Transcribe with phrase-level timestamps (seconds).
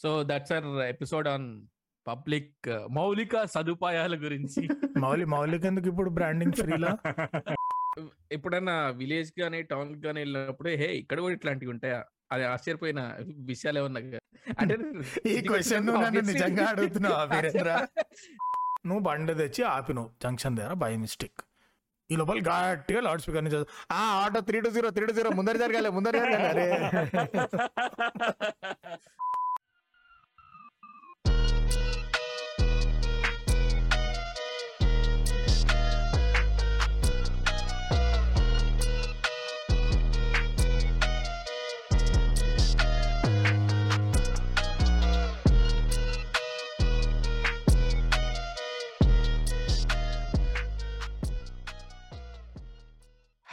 [0.00, 1.62] So that's our episode on
[2.06, 4.68] public మౌలిక సదుపాయాల గురించి.
[5.04, 6.98] మౌలి మౌలిక ఎందుకు ఇప్పుడు బ్రాండింగ్ ఫ్రీలా?
[8.32, 12.04] ఎప్పుడన్నా విలేజ్ గానీ టౌన్ గానీ వెళ్ళినప్పుడు హే ఇక్కడ కూడా ఇట్లాంటివి ఉంటాయా?
[12.32, 13.16] అది ఆశ్చర్యపోయిన
[13.50, 14.00] విషయాలు ఏమన్నా
[14.58, 14.74] అంటే
[15.32, 15.86] ఈ క్వశ్చన్
[16.30, 17.24] నిజంగా అడుగుతున్నావా
[18.88, 21.40] నువ్వు బండి తెచ్చి ఆపినవు జంక్షన్ దగ్గర బై మిస్టేక్.
[22.10, 23.58] ఈ లోపల గట్టిగా లౌడ్ స్పీకర్ నుంచి
[23.92, 26.66] ఆ auto three two zero three two zero ముందర జరగాలి ముందర జరగాలి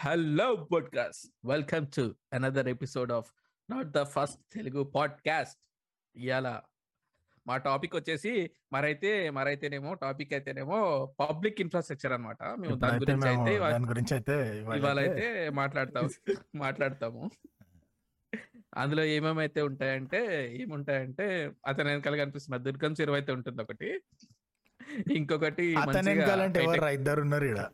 [0.08, 3.30] hello podcast welcome to another episode of
[3.70, 5.58] not the first Telugu podcast.
[6.16, 6.62] ఇవాళ
[7.48, 10.80] మా టాపిక్ వచ్చేసి మరైతే మరైతేనేమో టాపిక్ అయితేనేమో
[11.20, 12.44] పబ్లిక్ ఇన్ఫ్రాస్ట్రక్చర్ అన్నమాట.
[12.44, 16.10] మేము దాని గురించి అయితే దాని గురించి అయితే ఇవాళ అయితే మాట్లాడతాం
[16.56, 17.32] మాట్లాడతాము.
[18.76, 24.02] అందులో ఏమేమైతే ఉంటాయంటే ఏముంటాయంటే అతని వెనకాల కనిపిస్తున్న దుర్గం చెరువు అయితే ఉంటుంది ఒకటి.
[25.12, 25.76] ఇంకొకటి
[26.94, 27.68] ఇద్దరు ఉన్నారు ఇక్కడ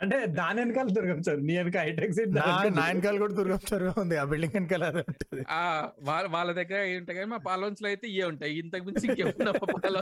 [0.00, 0.88] అంటే దాని వెనకాల
[1.26, 1.38] సార్.
[1.48, 2.46] నీ వెనక హైటెక్ సిటీ నా
[2.88, 4.16] వెనకాల కూడా దుర్గం చెరువు ఉంది.
[4.22, 5.42] ఆ బిల్డింగ్ వెనకాల అదే ఉంటుంది.
[5.58, 5.60] ఆ
[6.08, 8.54] వాళ్ళ వాళ్ళ దగ్గర ఏ ఉంటాయి కానీ మా పాలవంచులో అయితే ఇవే ఉంటాయి.
[8.62, 9.96] ఇంతకు మించి ఇంకేమన్నా పాల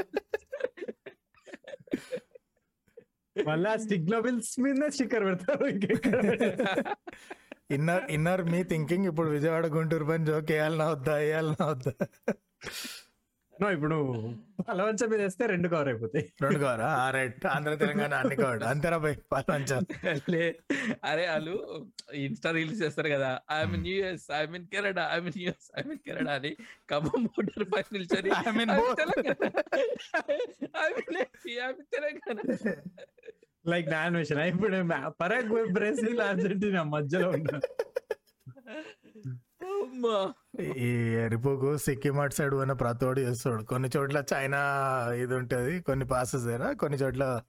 [3.36, 5.66] మళ్ళీ ఆ స్టిగ్నోబిల్స్ మీద స్టిక్కర్ పెడతారు.
[7.76, 11.92] ఇన్నర్ ఇన్నర్ మీ థింకింగ్ ఇప్పుడు విజయవాడ గుంటూరు పని జోక్ వేయాలన్నా వద్దా వేయాలన్నా వద్దా?
[13.60, 13.96] నో ఇప్పుడు
[14.68, 16.24] పలవంచ మీద వేస్తే రెండు కవర్ అయిపోతాయి.
[16.42, 17.10] రెండు కావరా ఆ?
[17.10, 19.76] రైట్ ఆంధ్ర తెలంగాణ అన్ని కావడు అంతేరా బై పాలంచా
[20.30, 20.42] లే
[21.04, 21.54] అరే వాళ్ళు
[22.20, 23.30] ఇన్స్టా రీల్స్ చేస్తారు కదా.
[23.52, 26.52] I mean US I mean Canada I mean US I mean Canada అని
[26.90, 29.50] ఖమ్మం మోటార్ పైన నిల్చొని "I'm both." Telangana.
[30.78, 31.20] I mean
[31.60, 32.38] I mean Telangana.
[33.64, 34.78] Like నా అన్వేషణ ఇప్పుడు
[35.20, 37.58] పరాగ్ బ్రెజిల్ అర్జెంటీనా మధ్యలో ఉన్నా.
[39.74, 40.16] అమ్మా.
[40.60, 43.62] ఈ ఎరిపోకు సిక్కిం అటు సైడ్ పోయిన ప్రతోడు చేస్తాడు.
[43.62, 44.58] కొన్ని చోట్ల చైనా
[45.12, 47.40] ఇది ఉంటది కొన్ని పాసెస్ దగ్గర కొన్ని చోట్ల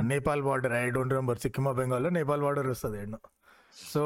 [0.00, 3.18] Nepal border I don't remember Sikkim బెంగాల్లో నేపాల్ బార్డర్ వస్తుంది ఎన్నో.
[3.92, 4.02] సో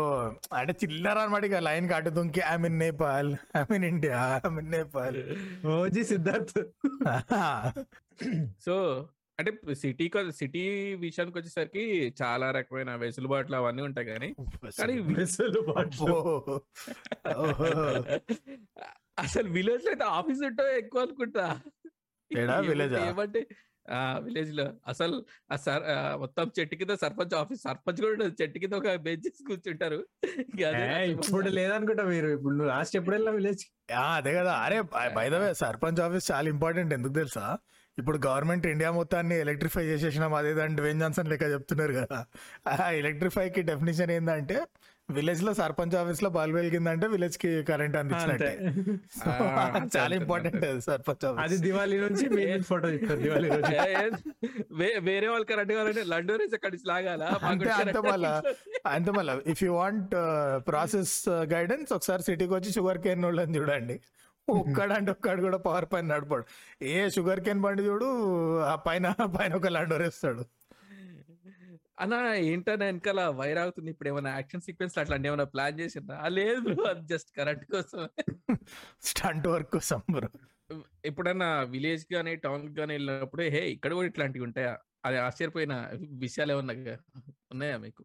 [0.53, 4.71] అంటే చిల్లర అనమాట ఇక లైన్ కాటు దుంకి I mean Nepal I mean India I mean
[4.71, 5.23] Nepal.
[5.67, 6.65] OG Siddharth.
[8.67, 9.07] So
[9.41, 10.07] అంటే సిటీ
[10.39, 10.63] సిటీ
[11.01, 11.85] విషయానికి వచ్చేసరికి
[12.21, 14.29] చాలా రకమైన వెసులుబాట్లు అవన్నీ ఉంటాయి కానీ
[14.79, 15.99] కానీ వి- వెసులుబాటు.
[16.15, 16.37] ఓహో.
[17.39, 17.69] ఓహో.
[19.19, 21.47] అసలు విలేజ్లో అయితే ఆఫీస్ ఉంటే ఎక్కువ అనుకుంటా?
[23.05, 23.41] ఏమంటే
[23.89, 25.17] ఆ విలేజ్లో అసలు
[25.51, 28.27] ఆ సర్ ఆ, మొత్తం చెట్టు కింద సర్పంచ్ ఆఫీస్ సర్పంచ్ కూడా.
[28.41, 29.99] చెట్టు కింద ఒక బెంచ్ కూర్చుంటారు
[31.15, 33.65] ఇప్పుడు లేదనుకుంటా మీరు ఇప్పుడు నువ్వు లాస్ట్ ఎప్పుడు వెళ్ళినా విలేజ్
[33.95, 34.79] ఆ, అదే కదా అరే
[35.17, 37.47] by the way sarpanch office చాలా ఇంపార్టెంట్ ఎందుకు తెలుసా
[38.01, 42.21] ఇప్పుడు గవర్నమెంట్ ఇండియా మొత్తాన్ని ఎలక్ట్రిఫై చేసేసినాం అదే దాని డ్వేన్ జాన్సన్ లెక్క చెప్తున్నారు కదా.
[42.69, 44.59] ఆ ఎలక్ట్రిఫై కి డెఫినేషన్ ఏంటంటే
[45.09, 48.51] విలేజ్లో సర్పంచ్ ఆఫీస్లో బల్బ్ వెలిగిందంటే విలేజ్కి కరెంట్ అందించినట్టే.
[49.97, 52.27] చాలా ఇంపార్టెంట్ సర్పంచ్ అది ఆఫీస్ దివాళీ నుంచి
[52.69, 53.49] ఫోటో ఇస్తారు దివాళీ
[55.09, 57.23] వేరే వాళ్ళు కరెక్ట్ కావాలంటే లండో నుంచి అక్కడి నుంచి లాగాల?
[57.51, 58.33] అంతే అంతే మళ్ళా.
[58.95, 59.35] అంతే మళ్ళా.
[59.55, 60.15] If you want
[60.71, 61.17] process
[61.55, 63.99] guidance ఒకసారి సిటీకి వచ్చి షుగర్ కేన్ వాళ్ళని చూడండి.
[64.49, 66.45] ఒక్కడంటే ఒక్కడు కూడా పవర్ పైన నడపడు.
[66.83, 68.09] ఏ షుగర్ కేన్ బండి చూడు
[68.63, 70.45] ఆ పైన పైన ఒక లండోర్ వేస్తాడు.
[72.01, 77.07] అన్న ఏంటన్నా వెనకాల వైర్ అవుతుంది ఇప్పుడు ఏమైనా యాక్షన్ సీక్వెన్స్ అట్లాంటి ఏమైనా ప్లాన్ చేసిందా లేదు అది
[77.07, 78.09] జస్ట్ కరెక్ట్ కోసం
[79.03, 80.29] స్టంట్ వర్క్ కోసం bro.
[81.05, 84.79] ఎప్పుడన్నా విలేజ్ గానీ టౌన్ గానీ వెళ్ళినప్పుడు హే ఇక్కడ కూడా ఇట్లాంటివి ఉంటాయా?
[85.05, 85.75] అది ఆశ్చర్యపోయిన
[86.19, 86.75] విషయాలు ఏమన్నా
[87.53, 88.05] ఉన్నాయా మీకు?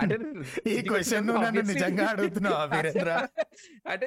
[0.00, 0.14] అంటే
[0.72, 3.10] ఈ క్వశ్చన్ నన్ను నిజంగా అడుగుతున్నావా వీరేంద్ర
[3.86, 4.06] అంటే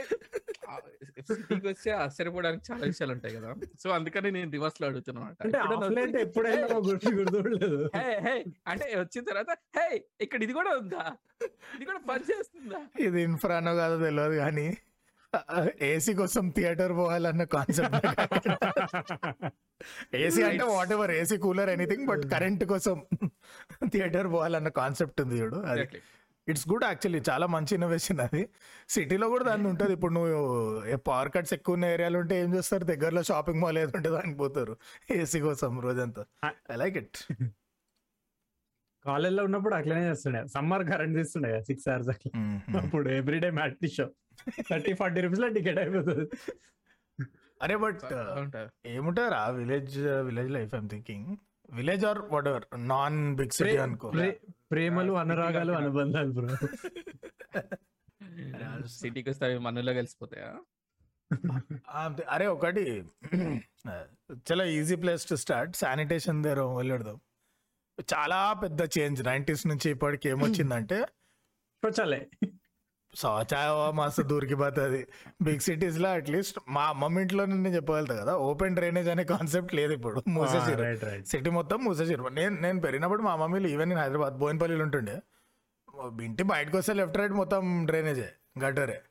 [1.29, 3.49] సిటీకి ఆశ్చర్యపోవడానికి చాలా విషయాలు ఉంటాయి కదా.
[3.81, 8.35] సో అందుకని నేను రివర్స్లో అడుగుతున్నా అంటే ఆఫ్లైన్ ఎప్పుడైనా గుర్తు గుర్తులేదు హే హే
[8.71, 9.87] అంటే వచ్చిన తర్వాత హే
[10.21, 11.05] ఇక్కడ ఇది కూడా ఉందా?
[11.75, 12.81] ఇది కూడా పని చేస్తుందా?
[13.05, 14.67] ఇది ఇన్ఫ్రానో కాదో తెలియదు కానీ
[15.91, 18.05] ఏసీ కోసం థియేటర్ పోవాలన్న కాన్సెప్ట్
[20.25, 22.97] ఏసీ అంటే whatever AC cooler anything but current కోసం
[23.93, 25.85] థియేటర్ పోవాలన్న కాన్సెప్ట్ ఉంది చూడు అది.
[26.47, 28.41] ఇట్స్ గుడ్ యాక్చువల్లీ చాలా మంచి ఇన్నోవేషన్ అది.
[28.89, 29.93] సిటీలో కూడా దాన్ని ఉంటుంది.
[29.93, 30.35] ఇప్పుడు నువ్వు
[31.09, 32.85] పవర్ కట్స్ ఎక్కువ ఉన్న ఏరియాలు ఉంటే ఏం చేస్తారు?
[32.85, 34.75] దగ్గరలో షాపింగ్ మాల్ ఏది ఉంటే దానికి పోతారు.
[35.11, 36.23] ఏసీ కోసం రోజంతా.
[36.73, 37.17] ఐ లైక్ ఇట్
[39.07, 40.47] కాలేజ్లో ఉన్నప్పుడు అట్లనే చేస్తుండే.
[40.47, 42.61] సమ్మర్ కరెంట్ తీస్తుండే సిక్స్ అవర్స్ అట్లా.
[42.81, 44.09] అప్పుడు everyday matinee show
[44.71, 46.29] thirty forty రూపీస్లో టికెట్ అయిపోతుంది.
[47.63, 49.47] అరే బట్ ఉంటారు ఏముంటారా?
[49.49, 51.37] Village village life I'm thinking
[51.69, 54.09] village or whatever non big city అనుకో.
[54.09, 56.67] ప్రే- ప్రేమలు అనురాగాలు అనుబంధాలు బ్రో
[58.87, 60.55] సిటీకి వస్తే అవి మనలో కలిసిపోతాయా.
[62.29, 63.03] అరే ఒకటి
[64.51, 67.19] చాలా easy place to start sanitation దగ్గర వెళ్ళడదాం.
[68.01, 70.99] చాలా పెద్ద చేంజ్ నైంటీస్ నుంచి ఇప్పటికి ఏమొచ్చిందంటే
[71.83, 72.23] శౌచాలయ
[73.13, 75.07] శౌచాయ మస్తు దూరికి పోతుంది.
[75.41, 80.23] బిగ్ సిటీస్లో అట్లీస్ట్ మా అమ్మమ్మ ఇంట్లో నేను చెప్పగలుగుతా కదా ఓపెన్ డ్రైనేజ్ అనే కాన్సెప్ట్ లేదు ఇప్పుడు.
[80.27, 85.17] మూసేసారు సిటీ మొత్తం మూసేసారు నేను నేను పెరిగినప్పుడు మా మమ్మీలు ఈవెన్ నేను హైదరాబాద్ బోయినపల్లిలో ఉంటుండే.
[86.23, 88.29] ఇంటి బయటకు వస్తే లెఫ్ట్ రైట్ మొత్తం డ్రైనేజే
[88.65, 89.01] గటరే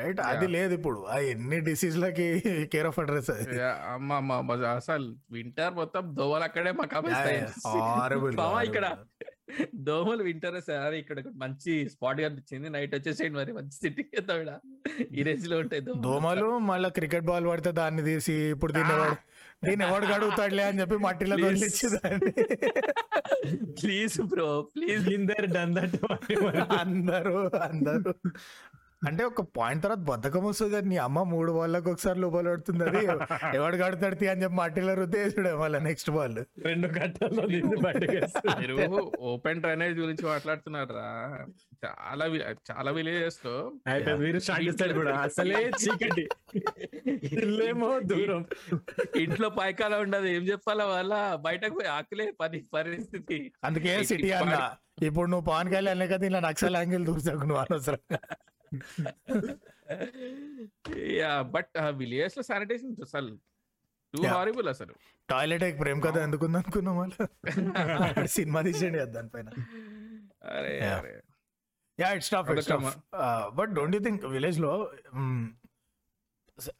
[0.00, 0.20] రైట్?
[0.30, 1.00] అది లేదు ఇప్పుడు.
[1.08, 2.28] ఆ ఎన్ని డిసీజ్లకి
[2.74, 3.46] కేర్ ఆఫ్ అడ్రస్ అది?
[3.60, 6.94] యా, అమ్మ అమ్మ అమ్మ, అసలు వింటర్ మొత్తం దోమలు అక్కడే మాకు.
[8.68, 8.86] ఇక్కడ
[9.88, 10.94] దోమలు వింటర్ సార్.
[11.02, 12.68] ఇక్కడ మంచి స్పాట్ కనిపించింది.
[12.74, 13.52] నైట్ వచ్చేసేయండి మరి.
[13.58, 14.02] మంచి సిటీ
[15.16, 16.48] ఈ రేంజ్లో ఉంటాయి దోమలు.
[16.70, 19.16] మళ్ళీ క్రికెట్ బాల్ పడితే దాన్ని తీసి ఇప్పుడు దీన్ని ఎవడు
[19.66, 22.32] దీన్ని ఎవడు గడుగుతాడులే అని చెప్పి మట్టిలో దాన్ని
[23.78, 25.96] ప్లీజ్ బ్రో ప్లీజ్ ఇందర్ డన్ దట్
[26.78, 27.34] అందరూ
[27.66, 28.12] అందరూ.
[29.06, 33.02] అంటే ఒక పాయింట్ తర్వాత బద్ధకం వస్తుంది కదా నీ అమ్మ మూడు బాళ్ళకి ఒకసారి లోపల పడుతుంది అది
[33.56, 36.36] ఎవడు కడతాడు అని చెప్పి మట్టిలో రుద్దేసుడే మళ్ళీ నెక్స్ట్ బాల్
[36.66, 37.42] రెండు గంటల్లో.
[38.60, 41.46] మీరు ఓపెన్ డ్రైనేజ్ గురించి మాట్లాడుతున్నారు రా
[41.84, 42.26] చాలా
[42.70, 43.72] చాలా విలేజెస్లో
[44.18, 45.14] మీరు కూడా.
[45.16, 46.28] అసలే చీకటి.
[47.22, 48.46] ఇల్లేమో దూరం.
[49.16, 50.26] ఇంట్లో పాయకాల ఉండదు.
[50.26, 51.34] ఏం చెప్పాలా వాళ్ళ?
[51.34, 53.52] బయటకు పోయి ఆకలే పని పరిస్థితి.
[53.64, 54.70] అందుకే సిటీ అన్న.
[55.02, 58.20] ఇప్పుడు నువ్వు పవన్ కళ్యాణ్ కదా ఇలా నక్సల్ యాంగిల్ దూసాకు నువ్వు అనవసరంగా.
[61.18, 63.32] యా బట్ విలేజెస్లో శానిటేషన్ అసలు
[64.14, 64.20] టూ.
[64.34, 64.94] హారిబుల్ అసలు.
[65.28, 66.96] టాయిలెట్ ప్రేమ్ కథ ఎందుకుంది అనుకున్నాం
[68.36, 69.48] సినిమా తీసేయండి దానిపైన.
[70.56, 70.74] అరే
[71.98, 72.88] yeah it's tough it's tough
[73.58, 74.72] but don't you think విలేజ్లో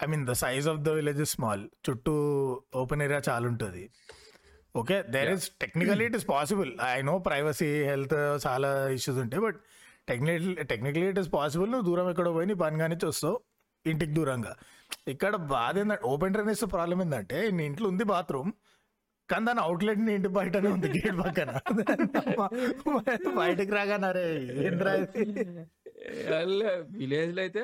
[0.05, 2.15] I mean the size of the village is small చుట్టూ
[2.83, 3.85] ఓపెన్ ఏరియా చాలా ఉంటుంది.
[4.75, 9.59] Okay there is technically it is possible I know privacy health చాలా issues ఉంటాయి but
[10.11, 13.37] technical technically it is possible నువ్వు దూరం ఎక్కడ పోయి నీ పని కానీ వస్తావు.
[13.85, 14.53] ఇంటికి దూరంగా.
[15.13, 18.51] ఇక్కడ బాధ ఏంటంటే ఓపెన్ డ్రైనేజ్ ప్రాబ్లం ఏంటంటే నీ ఇంట్లో ఉంది బాత్రూమ్
[19.29, 21.51] కానీ దాని అవుట్లెట్ నీ ఇంటి బయటనే ఉంది గేట్ పక్కన.
[23.41, 24.25] బయటకు రాగానరే
[24.67, 24.93] ఏంద్రా
[27.01, 27.63] విలేజ్లో అయితే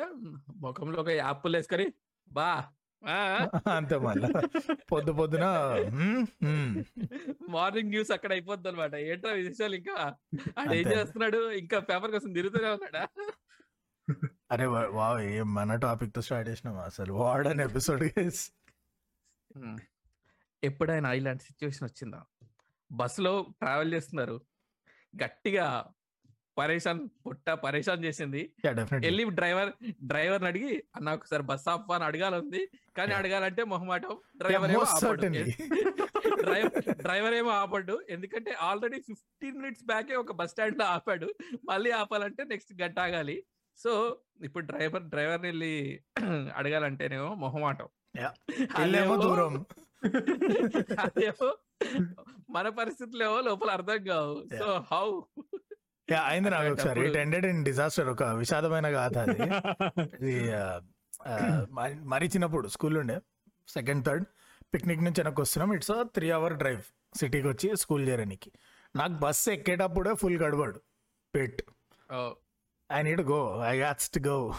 [0.64, 1.86] ముఖంలో ఒక యాప్లు వేసుకొని
[2.28, 2.48] బా
[3.76, 4.28] అంతే మళ్ళా.
[4.92, 5.44] పొద్దు పొద్దున.
[7.48, 10.16] మార్నింగ్ న్యూస్ అక్కడ అయిపోద్ది అనమాట ఏంట్రా విశేషాలు ఇంకా?
[10.58, 10.92] ఆడు ఏం.
[10.92, 11.50] చేస్తున్నాడు?
[11.50, 13.08] ఇంకా పేపర్ కోసం తిరుగుతూనే ఉన్నాడా?
[14.52, 18.02] అరే వా- వావ్ ఏం మన టాపిక్తో స్టార్ట్ చేసినాం అసలు వాడని ఎపిసోడ్
[20.64, 22.24] ఎప్పుడైనా ఇలాంటి సిచ్యువేషన్ వచ్చిందా?
[22.92, 24.40] బస్సులో ట్రావెల్ చేస్తున్నారు.
[25.24, 25.92] గట్టిగా
[26.58, 28.52] పరేషాన్ పుట్ట పరేషాన్ చేసింది.
[28.92, 29.72] వెళ్ళి డ్రైవర్
[30.02, 33.14] డ్రైవర్ అడిగి అన్న ఒకసారి బస్ ఆఫ్ అని అడగాలంది కానీ.
[33.14, 34.18] అడగాలంటే మొహమాటం.
[34.36, 34.84] డ్రైవర్ ఏమో.
[37.02, 41.34] డ్రైవర్ ఏమో ఆపడ్డు ఎందుకంటే ఆల్రెడీ ఫిఫ్టీన్ మినిట్స్ బ్యాకే ఒక బస్ స్టాండ్లో ఆపాడు.
[41.64, 43.44] మళ్ళీ ఆపాలంటే నెక్స్ట్ గంట ఆగాలి.
[43.78, 46.02] సో ఇప్పుడు డ్రైవర్ డ్రైవర్ వెళ్ళి
[46.56, 47.88] అడగాలంటేనేమో మొహమాటం.
[49.22, 49.66] దూరం.
[51.00, 51.56] అదేమో
[52.50, 54.58] మన పరిస్థితులు ఏమో లోపల అర్థం కావు.
[54.58, 55.20] సో హౌ
[56.10, 57.08] యా అయింది నాకు ఒకసారి.
[57.08, 59.42] ఇట్ ఎండెడ్ ఇన్ డిజాస్టర్ ఒక విషాదమైన గాథ అది.
[60.02, 60.50] ఇది
[61.74, 63.20] మరి- చిన్నప్పుడు స్కూల్ ఉండే
[63.68, 64.24] సెకండ్ థర్డ్
[64.74, 65.74] పిక్నిక్ నుంచి వెనక్కి వస్తున్నాం.
[65.74, 66.82] ఇట్స్ త్రీ అవర్ డ్రైవ్
[67.16, 68.52] సిటీకి వచ్చి స్కూల్ చేరడానికి
[68.96, 70.80] నాకు బస్సు ఎక్కేటప్పుడే ఫుల్ గడబడు
[71.34, 71.62] పెట్.
[72.92, 74.54] I need go I has to go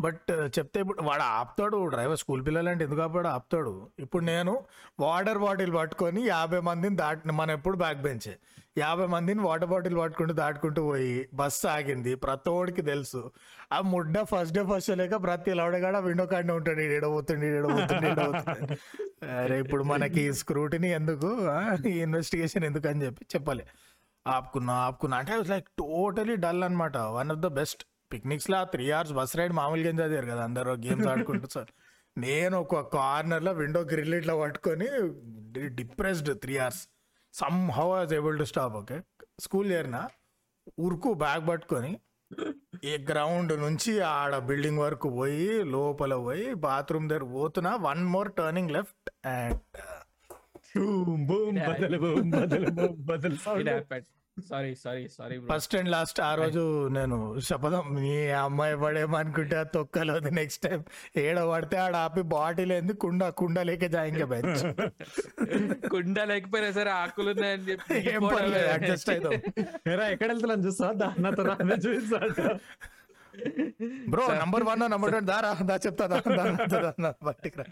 [0.00, 3.28] but చెప్తే ఇప్పుడు వాడు ఆపుతాడు డ్రైవర్ స్కూల్ పిల్లలంటే ఎందుకు ఆపాడు?
[3.28, 3.90] ఆపుతాడు.
[3.98, 4.64] ఇప్పుడు నేను
[5.00, 8.38] వాటర్ బాటిల్ పట్టుకొని యాభై మందిని దాటి మనం ఎప్పుడు బ్యాక్ బెంచే?
[8.78, 12.14] యాభై మందిని వాటర్ బాటిల్ పట్టుకుంటూ దాటుకుంటూ పోయి బస్సు ఆగింది.
[12.14, 13.32] ప్రతివాడికి తెలుసు.
[13.72, 16.80] ఆ ముడ్డ ఫస్ట్ డే ఫస్ట్ లేక ప్రతి లవడగాడ విండో కాడనే ఉంటాడు.
[16.80, 18.76] ఈడబోతుండే ఈడబోతుండే ఈడబోతుండే
[19.26, 21.30] అరే ఇప్పుడు మనకి స్క్రూటిని ఎందుకు
[21.88, 23.64] ఈ ఇన్వెస్టిగేషన్ ఎందుకు అని చెప్పి చెప్పాలి.
[24.26, 25.16] ఆపుకున్నా ఆపుకున్నా.
[25.16, 26.96] అంటే లైక్ టోటలీ డల్ అన్నమాట.
[26.96, 30.72] One of the best picnics law three hours bus ride మామూలుగా ఏం చదివారు కదా అందరూ
[30.86, 31.48] గేమ్స్ ఆడుకుంటూ.
[31.56, 31.70] సార్
[32.16, 34.88] నేను ఒక కార్నర్లో విండో గ్రిల్ ఇట్లా పట్టుకొని
[35.78, 36.82] depressed three hours.
[37.76, 38.98] Some was able to stop okay
[39.44, 40.00] school చేరిన
[40.86, 41.92] ఉరుకు బ్యాగ్ పట్టుకొని
[42.90, 47.72] ఈ గ్రౌండ్ నుంచి ఆడ బిల్డింగ్ వరకు పోయి లోపల పోయి బాత్రూమ్ దగ్గర పోతున్నా.
[47.88, 49.60] One more turning left and
[50.76, 53.36] boom boom బదలు boom బదలు boom బదలు.
[54.36, 56.62] Sorry sorry sorry first and last ఆ రోజు
[56.94, 60.80] నేను శపథం మీ అమ్మాయి పడేమనుకుంటే ఆ తొక్కలేదు నెక్స్ట్ టైం
[61.22, 62.94] ఏడ పడితే ఆడ ఆపి బాటిల్ ఏంది?
[63.04, 64.64] కుండ కుండ లేక జాయింగా బెంచ్
[65.92, 69.34] కుండ లేకపోయినా సరే ఆకులు ఉన్నాయని చెప్పి ఏం పర్లేదు అడ్జస్ట్ అవుతాం
[69.92, 72.20] ఏరా ఎక్కడ వెళ్తున్నాను చూస్తా దా నాతో రానే చూస్తా
[74.10, 76.18] bro number one number two దారా దా చెప్తా దా,
[77.24, 77.64] బయటికి రా.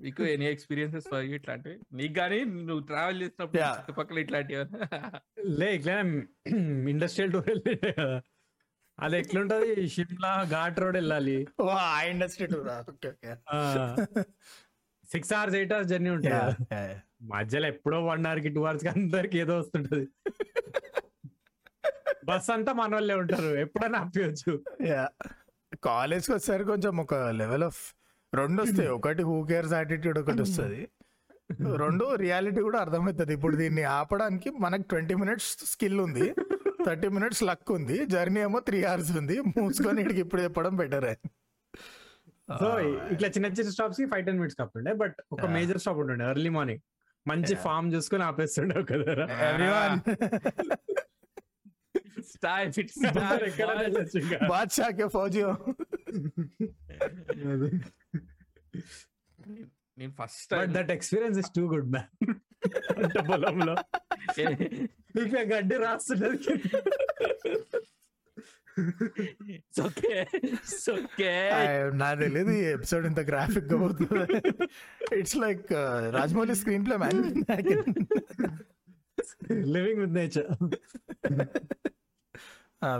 [0.00, 3.62] మీకు ఎనీ ఎక్స్పీరియన్సెస్ ఇట్లాంటివి నీకు కానీ నువ్వు ట్రావెల్ చేసినప్పుడు.
[3.62, 4.64] చుట్టుపక్కల ఇట్లాంటివి
[5.58, 5.96] లే ఇట్లా
[6.90, 8.22] ఇండస్ట్రియల్ టూర్ వెళ్ళిండే కదా
[8.98, 9.88] అది ఎట్లుంటది?
[9.88, 11.46] షిమ్లా ఘాట్ రోడ్ వెళ్ళాలి.
[11.60, 13.32] ఓ ఆ industry tour okay okay.
[15.04, 16.34] Six hours eight hours journey ఉంటుంది.
[16.34, 17.00] కదా.
[17.22, 20.06] మధ్యలో ఎప్పుడో వన్ అవర్కి టూ అవర్స్కి అందరికి ఏదో వస్తుంటది.
[22.24, 23.50] బస్ అంతా మన వాళ్ళే ఉంటారు.
[23.56, 24.52] ఎప్పుడైనా ఆపేయచ్చు.
[24.86, 25.08] యా
[25.84, 27.82] కాలేజ్కి వచ్చేసరికి కొంచెం ఒక లెవెల్ ఆఫ్
[28.38, 30.80] రెండు వస్తాయి ఒకటి హూ కేర్స్ యాటిట్యూడ్ ఒకటి వస్తుంది.
[31.82, 33.32] రెండు రియాలిటీ కూడా అర్థమవుతుంది.
[33.38, 36.26] ఇప్పుడు దీన్ని ఆపడానికి మనకు ట్వంటీ మినిట్స్ స్కిల్ ఉంది.
[36.86, 37.96] థర్టీ మినిట్స్ లక్ ఉంది.
[38.14, 39.36] జర్నీ ఏమో త్రీ అవర్స్ ఉంది.
[39.56, 41.08] మూసుకొని ఇక్కడికి ఇప్పుడు చెప్పడం బెటర్
[42.60, 42.68] సో
[43.14, 45.44] ఇట్లా చిన్న చిన్న స్టాప్స్కి ఫైవ్ టెన్ మినిట్స్ కాపుండే బట్ ఒక.
[45.56, 46.24] మేజర్ స్టాప్ ఉంటుండే.
[46.32, 46.82] ఎర్లీ మార్నింగ్
[47.26, 47.54] మంచి.
[47.66, 49.12] ఫామ్ చూసుకొని ఆపేస్తుండే కదా.
[49.50, 49.98] ఎవ్రీవన్
[52.32, 52.70] Style,
[59.98, 62.10] నేను first but that experience is too good man
[63.04, 63.74] అంటే పొలంలో.
[65.52, 66.38] గడ్డి రాస్తున్నది
[69.86, 70.12] ఓకే
[70.92, 71.32] ఓకే
[72.02, 74.38] నా తెలియదు ఈ ఎపిసోడ్ ఇంత గ్రాఫిక్గా పోతుంది.
[75.18, 75.66] It's like
[76.18, 76.54] Rajamouli
[76.86, 77.20] screenplay man
[79.74, 80.48] living with nature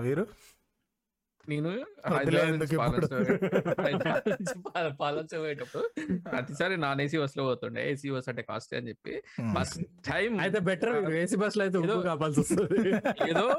[0.02, 0.24] వీరు
[1.48, 3.06] నేను వదిలే హైదరాబాద్ ఎందుకు నుంచి ఇప్పుడు?
[3.06, 5.90] పాలన్స్ హైదరాబాద్ నుంచి పాల- పాలన్స్ పోయేటప్పుడు
[6.30, 7.92] ప్రతిసారి నాన్ ఏసీ బస్లో పోతుండే.
[7.92, 9.22] ఏసీ బస్ అంటే కాస్ట్ అని చెప్పి.
[9.58, 12.88] ఫస్ట్ టైం అయితే బెటర్ ఏసీ బస్లో అయితే కాపాల్సి వస్తుంది.
[13.30, 13.54] ఏదో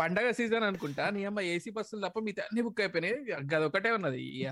[0.00, 1.10] పండగ సీజన్ అనుకుంటా.
[1.10, 3.32] నీ అమ్మ ఏసీ బస్సులు తప్ప మిగతా అన్ని బుక్ అయిపోయినాయి.
[3.32, 4.46] అది ఒకటే ఉన్నది.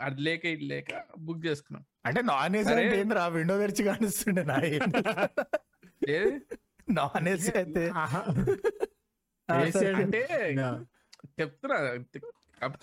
[0.00, 1.84] అది లేక ఇది లేక బుక్ చేసుకున్నాం.
[2.06, 3.26] అంటే నాన్ ఏసీ ఏంద్రా?
[3.26, 4.56] విండో తెరిచి కానిస్తుండే నా?
[6.90, 7.92] నాన్ ఏసీ అయితే.
[9.52, 10.28] AC అంటే.
[11.38, 11.76] చెప్తున్నా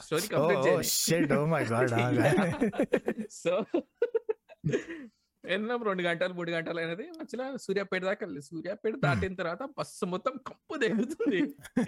[0.01, 1.31] స్టోరీ కంప్లీట్
[1.71, 1.93] గాడ్
[3.39, 3.51] సో
[5.43, 7.05] ఎన్నాం రెండు గంటలు మూడు గంటలు అయినది.
[7.19, 11.39] మధ్యలో సూర్యాపేట దాకా వెళ్ళి సూర్యాపేట దాటిన తర్వాత బస్సు మొత్తం కంపు దిగుతుంది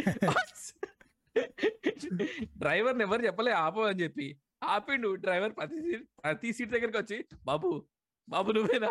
[2.61, 4.27] డ్రైవర్ ఎవరు చెప్పలే ఆపు అని చెప్పి.
[4.67, 7.85] ఆపిండు డ్రైవర్ ప్రతి సీట్ ప్రతి సీట్ దగ్గరికి వచ్చి బాబు
[8.27, 8.89] బాబు నువ్వేనా?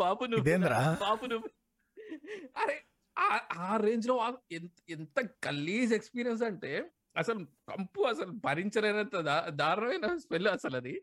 [0.00, 0.96] బాబు నువ్వు ఇదేంద్రా?
[1.02, 1.48] బాబు నువ్వు
[2.56, 2.84] అరే
[3.18, 4.34] ఆ- రేంజ్లో
[4.88, 9.16] ఎంత గలీజ్ ఎక్స్పీరియన్స్ అంటే అసలు కంపు అసలు భరించలేనంత
[9.48, 11.02] దారుణమైన స్మెల్ అసలు అది.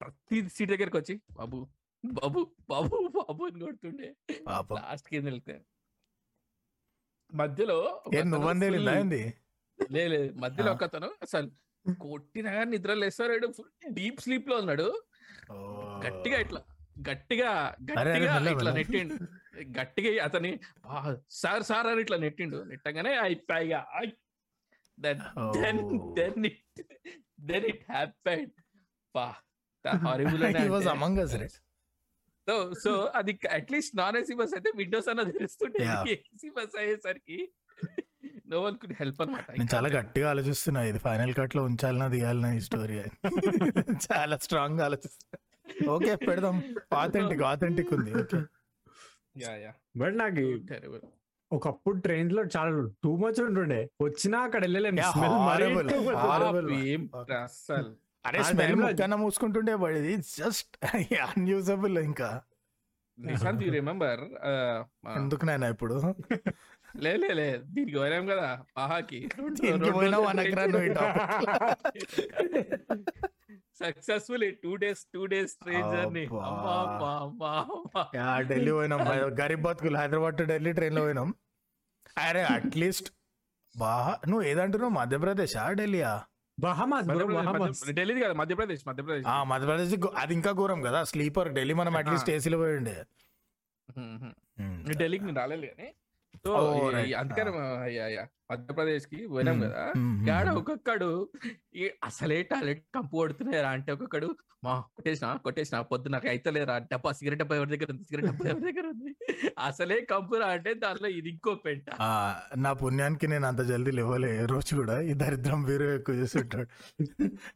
[0.00, 1.68] ప్రతి సీట్ దగ్గరికి వచ్చి బాబు
[2.04, 4.16] బాబు బాబు బాబు అని కొడుతుండే.
[4.74, 5.64] లాస్ట్కి వెళ్తే
[7.34, 8.02] మధ్యలో
[9.90, 10.72] లేదు మధ్యలో.
[10.72, 11.50] ఒకతను అసలు
[12.00, 15.02] కొట్టినా కానీ నిద్ర లేస్తాడు ఫుల్ డీప్ స్లీప్లో ఉన్నాడు.
[16.06, 16.62] గట్టిగా ఇట్లా
[17.08, 17.50] గట్టిగా
[17.82, 18.72] గట్టిగా ఇట్లా.
[18.72, 19.43] నెట్టిండు.
[19.78, 20.50] గట్టిగా అతని
[20.86, 20.98] "ఆ,
[21.34, 22.58] సార్ సార్ అని ఇట్లా నెట్టిండు.
[22.64, 23.80] నెట్టగానే అయిపోయిగా
[24.98, 25.20] then
[25.56, 25.80] then.
[26.14, 26.82] Then it
[27.42, 28.52] then it happened.
[29.14, 29.26] పా
[29.84, 30.42] horrible
[31.20, 31.56] us, right?
[32.46, 35.82] So so అది at least non AC bus అయితే విండోస్ అన్న తెలుస్తుంటే.
[36.12, 37.38] ఏసీ బస్ అయ్యేసరికి.
[38.46, 39.46] నో వన్ కుడ్ హెల్ప్ అనమాట.
[39.50, 42.96] నేను చాలా గట్టిగా ఆలోచిస్తున్నా ఇది ఫైనల్ కట్లో ఉంచాలనా దిగాలనా ఈ స్టోరీ
[44.08, 45.38] చాలా స్ట్రాంగ్గా ఆలోచిస్తున్నా.
[45.92, 46.56] ఓకే పెడదాం.
[47.02, 48.40] ఆథెంటిక్ ఆథెంటిక్ ఉంది ఓకే
[49.98, 50.40] బట్ నాకు
[51.50, 52.70] ఒకప్పుడు ట్రైన్లో చాలా
[53.02, 53.88] టూ మచ్ ఉంటుండే.
[54.02, 54.96] వచ్చినా అక్కడ వెళ్ళలేము
[58.24, 60.84] అరే స్మెల్ ముక్కన మూసుకుంటుండే పడేది జస్ట్
[61.26, 62.42] అన్యూజబుల్ ఇంకా.
[63.18, 64.20] నిశాంత్ యూ రిమెంబర్
[65.16, 66.16] ఎందుకు నాయన ఇప్పుడు?
[66.98, 69.28] లే లే లే దీనికి పోయినాం కదా ఆహాకి
[70.32, 70.64] అనకరా
[73.80, 76.24] successful two days two days train journey.
[78.50, 79.00] Delhi పోయినాం.
[79.40, 81.30] గరీబ్ బతుకులు హైదరాబాద్ టు ఢిల్లీ ట్రైన్లో పోయినాం.
[82.26, 83.08] అరే అట్లీస్ట్
[83.74, 83.92] బా
[84.30, 84.94] నువ్వు ఏదంటున్నావు?
[85.00, 86.12] మధ్యప్రదేశ్ ఆ ఢిల్లీయా
[86.58, 87.06] బహమాస్
[87.98, 89.26] ఢిల్లీ కదా మధ్యప్రదేశ్ మధ్యప్రదేశ్.
[89.34, 92.96] ఆ మధ్యప్రదేశ్ అది ఇంకా ఘోరం కదా స్లీపర్ ఢిల్లీ మనం అట్లీస్ట్ ఏసీలో పోయి ఉండే.
[95.00, 95.88] ఢిల్లీకి నేను రాలేదు కానీ
[96.42, 96.52] సో.
[97.18, 97.52] అందుకని
[98.50, 99.58] మధ్యప్రదేశ్కి పోయినాం.
[99.60, 99.82] కదా.
[100.28, 100.58] గాడ hmm.
[100.60, 101.10] ఒక్కొక్కడు
[102.02, 104.28] అసలే టాయిలెట్ కంపు కొడుతున్నారా అంటే ఒక్కొక్కడు
[104.62, 108.04] మా కొట్టేసిన కొట్టేసిన పొద్దు నాకు అయితే లేరా డబ్బా సిగరెట్ డబ్బా ఎవరి దగ్గర ఉంది?
[108.04, 109.10] సిగరెట్ డబ్బా ఎవరి దగ్గర ఉంది?
[109.58, 111.86] అసలే కంపురా అంటే దాంట్లో ఇది ఇంకో పెంట.
[112.56, 114.96] నా పుణ్యానికి నేను అంత జల్దీ లేవలే రోజు కూడా.
[115.02, 116.68] ఈ దరిద్రం వీరు ఎక్కువ చేస్తుంటాడు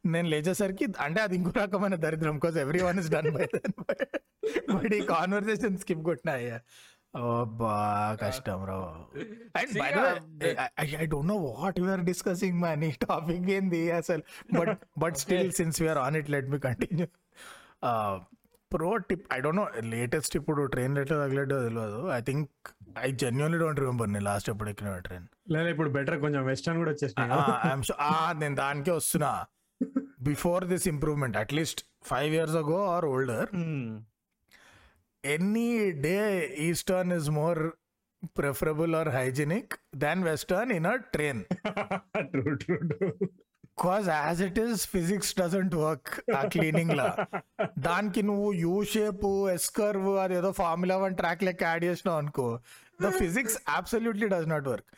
[0.05, 3.47] నేను లేచేసరికి అంటే అది ఇంకో రకమైన దరిద్రం because every one is done by
[4.73, 6.57] but ఈ కాన్వర్సేషన్ స్కిప్ కొట్టినా అయ్యా.
[7.59, 7.75] బా
[8.21, 8.75] కష్టం రా.
[9.55, 9.89] And by
[11.01, 14.23] I don't know what you're discussing money topic ఏంది అసలు?
[14.59, 17.07] But but still since we're on it let me continue
[18.71, 22.49] pro tip I don't know latest ఇప్పుడు train ఎట్లా తగిలేటో తెలియదు I think
[22.99, 26.91] I genuinely don't remember నేను last ఎప్పుడు ఎక్కిన train లేదా ఇప్పుడు బెటర్ కొంచెం వెస్టర్న్ కూడా
[26.91, 29.45] వచ్చేసినాయి నేను దానికే వస్తున్నా.
[30.21, 33.49] Before this improvement at least five years ago or older
[35.23, 35.69] any
[36.03, 36.17] day
[36.67, 37.61] eastern is more
[38.37, 39.73] preferable or hygienic
[40.03, 41.41] than western in a train.
[42.33, 43.09] True true true
[43.83, 47.07] cause as it is physics doesn't work ఆ cleaning లా.
[47.87, 49.23] దానికి నువ్వు you shape
[49.53, 52.47] S curve అదేదో formula one track లెక్క add చేసినావు అనుకో
[53.01, 54.89] the physics absolutely does not work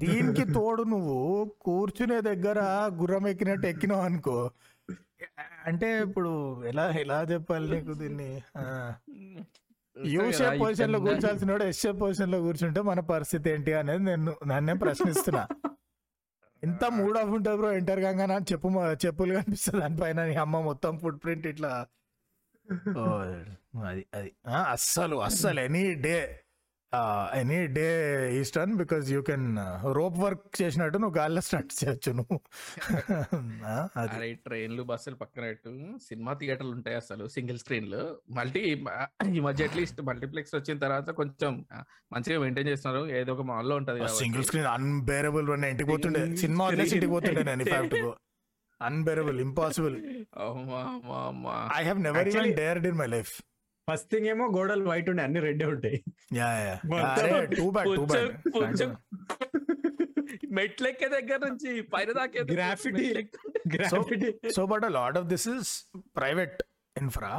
[0.00, 1.16] దీనికి తోడు నువ్వు
[1.66, 2.58] కూర్చునే దగ్గర
[3.00, 4.38] గుర్రం ఎక్కినట్టు ఎక్కినావు అనుకో
[5.68, 6.30] అంటే ఇప్పుడు
[6.70, 8.30] ఎలా ఎలా చెప్పాలి నీకు దీన్ని?
[9.96, 14.74] యూ షేప్ పొజిషన్లో కూర్చోాల్సిన వాడు ఎస్ షేప్ పొజిషన్లో కూర్చుంటే మన పరిస్థితి ఏంటి అనేది నేను నన్నే
[14.84, 15.42] ప్రశ్నిస్తున్నా.
[16.62, 18.68] ఇంత మూడ్ ఆఫ్ ఉంటుంది బ్రో ఎంటర్ కాగా నాకు చెప్పు
[19.04, 21.72] చెప్పులు కనిపిస్తుంది దానిపైన నీ అమ్మ మొత్తం ఫుట్ ప్రింట్ ఇట్లా.
[23.88, 24.30] అది అది
[24.66, 26.16] అస్సలు అస్సలు any day
[27.34, 27.86] any day
[28.40, 29.58] eastern because you can
[29.92, 32.40] rope work చేసినట్టు నువ్వు గాల్లో స్టార్ట్ చేయొచ్చు నువ్వు.
[33.96, 35.54] అరే ట్రైన్లు బస్సులు పక్కన
[36.08, 38.20] సినిమా థియేటర్లు ఉంటాయి అసలు సింగిల్ స్క్రీన్లు.
[38.30, 38.84] మల్టీ
[39.34, 41.64] ఈ మధ్య అట్లీస్ట్ మల్టీప్లెక్స్ వచ్చిన తర్వాత కొంచెం
[42.12, 43.06] మంచిగా మెయింటైన్ చేస్తున్నారు.
[43.06, 44.08] ఏదో ఒక మాల్లో ఉంటది.
[44.08, 46.36] సింగిల్ స్క్రీన్ అన్బేరబుల్ నేను ఇంటికి పోతుండే.
[46.36, 47.94] సినిమా ఇంటికి పోతుండే నేను fact
[48.82, 49.96] unbearable impossible.
[51.80, 53.34] I have never even dared in my life
[53.88, 55.98] first thing ఏమో గోడలు వైట్ ఉండే అన్ని రెడ్ ఉంటాయి.
[57.56, 57.66] టూ
[58.54, 58.66] టూ
[60.58, 63.06] మెట్లెక్కే దగ్గర నుంచి పైన దాకా graffiti
[64.56, 65.66] So, but a lot of this is
[66.18, 66.56] private
[66.96, 67.30] infra.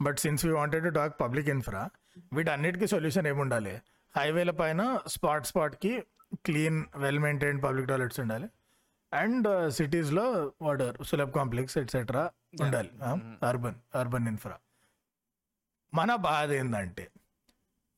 [0.00, 1.82] But since we wanted to talk public infra,
[2.36, 3.74] వీటన్నిటికీ సొల్యూషన్ ఏముండాలి?
[4.14, 4.82] హైవేల పైన
[5.14, 5.92] spot స్పాట్కి
[6.46, 8.48] clean well maintained public toilets ఉండాలి.
[9.12, 10.24] అండ్ సిటీస్లో
[10.66, 12.24] వాటర్ సులభ్ కాంప్లెక్స్ ఎట్సెట్రా
[12.64, 12.90] ఉండాలి.
[13.50, 14.56] అర్బన్ అర్బన్ ఇన్ఫ్రా
[15.92, 17.08] మన బాధ ఏంటంటే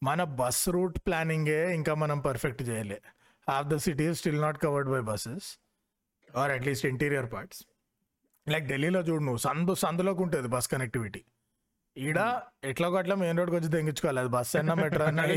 [0.03, 3.01] మన బస్ రూట్ ప్లానింగే ఇంకా మనం పర్ఫెక్ట్ చేయలే.
[3.47, 5.59] Half the city still not covered by buses
[6.35, 7.65] or at least interior parts
[8.47, 11.25] like ఢిల్లీలో చూడు నువ్వు సందు సందులోకి ఉంటుంది బస్ కనెక్టివిటీ
[11.97, 12.19] ఈడ
[12.65, 15.25] ఎట్లా అట్లా మెయిన్ రోడ్కి వచ్చి తెగించుకోవాలి అది బస్ అన్నా మెట్రో అన్నా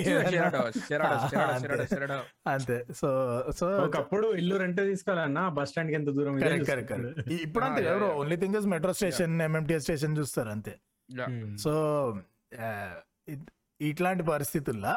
[2.53, 2.85] అంతే.
[2.99, 3.07] సో
[3.59, 6.37] సో ఒకప్పుడు ఇల్లు రెంట్ తీసుకోవాలన్నా బస్ స్టాండ్కి ఎంత దూరం
[7.39, 8.21] ఇప్పుడు అంతే yeah, ఎవరో.
[8.21, 10.79] Only thing is metro station MMTS station చూస్తారు అంతే.
[11.09, 11.57] Hmm.
[11.57, 11.71] సో
[13.89, 14.93] ఇట్లాంటి పరిస్థితుల్లో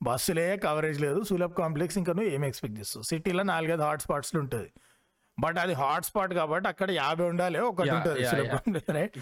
[0.00, 4.68] బస్సులే కవరేజ్ లేదు సులభ్ కాంప్లెక్స్ ఇంకా నువ్వు ఏం ఎక్స్పెక్ట్ చేస్తావు సిటీలో నాలుగైదు హాట్ స్పాట్స్లు ఉంటుంది.
[5.38, 9.16] బట్ అది హాట్ స్పాట్ కాబట్టి అక్కడ యాభై ఉండాలి ఒకటి ఉంటుంది సులభ్ రైట్.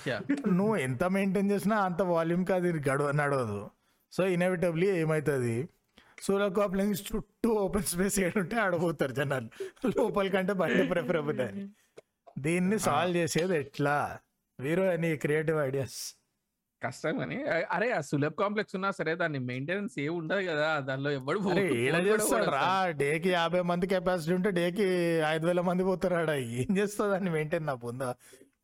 [0.58, 3.60] నువ్వు ఎంత మెయింటైన్ చేసినా అంత వాల్యూమ్కి అది గడవ నడవదు.
[4.12, 5.56] సో ఇన్ఎవిటబ్లీ ఏమవుతుంది
[6.24, 9.48] సూలర్ కాంప్లెక్స్ చుట్టూ ఓపెన్ స్పేస్ ఏడుంటే ఆడబోతారు జనాలు.
[9.98, 11.64] లోపల కంటే బయట ప్రిఫరబుల్ అని
[12.46, 13.96] దీన్ని సాల్వ్ చేసేది ఎట్లా?
[14.58, 15.98] వీరు అని క్రియేటివ్ ఐడియాస్
[16.82, 17.38] కష్టం అని
[17.72, 21.40] అరే ఆ సులభ్ కాంప్లెక్స్ ఉన్నా సరే దాన్ని మెయింటెనెన్స్ ఏ ఉండదు కదా దానిలో ఎవడు
[22.52, 22.62] రా.
[23.00, 24.86] డేకి యాభై మంది కెపాసిటీ ఉంటే డేకి
[25.28, 28.10] ఐదు వేల మంది పోతారు ఆడ ఏం చేస్తుంది దాన్ని మెయింటైన్ నా పొందా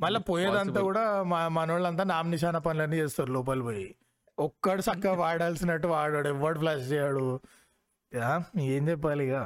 [0.01, 0.81] మళ్ళీ పోయేదంతా.
[0.83, 3.87] కూడా మా మనోళ్ళంతా నామనిశాన పనులన్నీ చేస్తారు లోపల పోయి
[4.39, 7.25] ఒక్కడు చక్కగా వాడాల్సినట్టు వాడాడు ఎవడు ఫ్లాష్ చేయడు
[8.13, 8.29] యా,
[8.69, 9.39] ఏం చెప్పాలి ఇక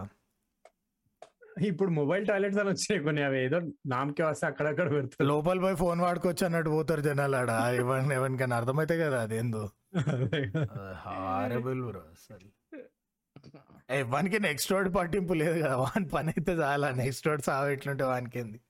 [1.68, 5.26] ఇప్పుడు మొబైల్ టాయిలెట్స్ అని వచ్చినాయి కొన్ని అవి ఏదో నామకే వస్తే అక్కడక్కడ పెడతారు.
[5.28, 9.64] లోపల పోయి ఫోన్ వాడుకోవచ్చు అన్నట్టు పోతారు జనాలు ఆడ ఎవరిని ఎవరికైనా అర్థమైతే కదా అదేందో
[11.04, 12.48] హారబుల్ బ్రో అసలు.
[13.96, 15.76] ఎవరికి నెక్స్ట్ రోడ్ పట్టింపు లేదు కదా.
[15.82, 18.60] వాని పని అయితే చాలా నెక్స్ట్ రోడ్ సాగు ఎట్లుంటే వానికి ఏంది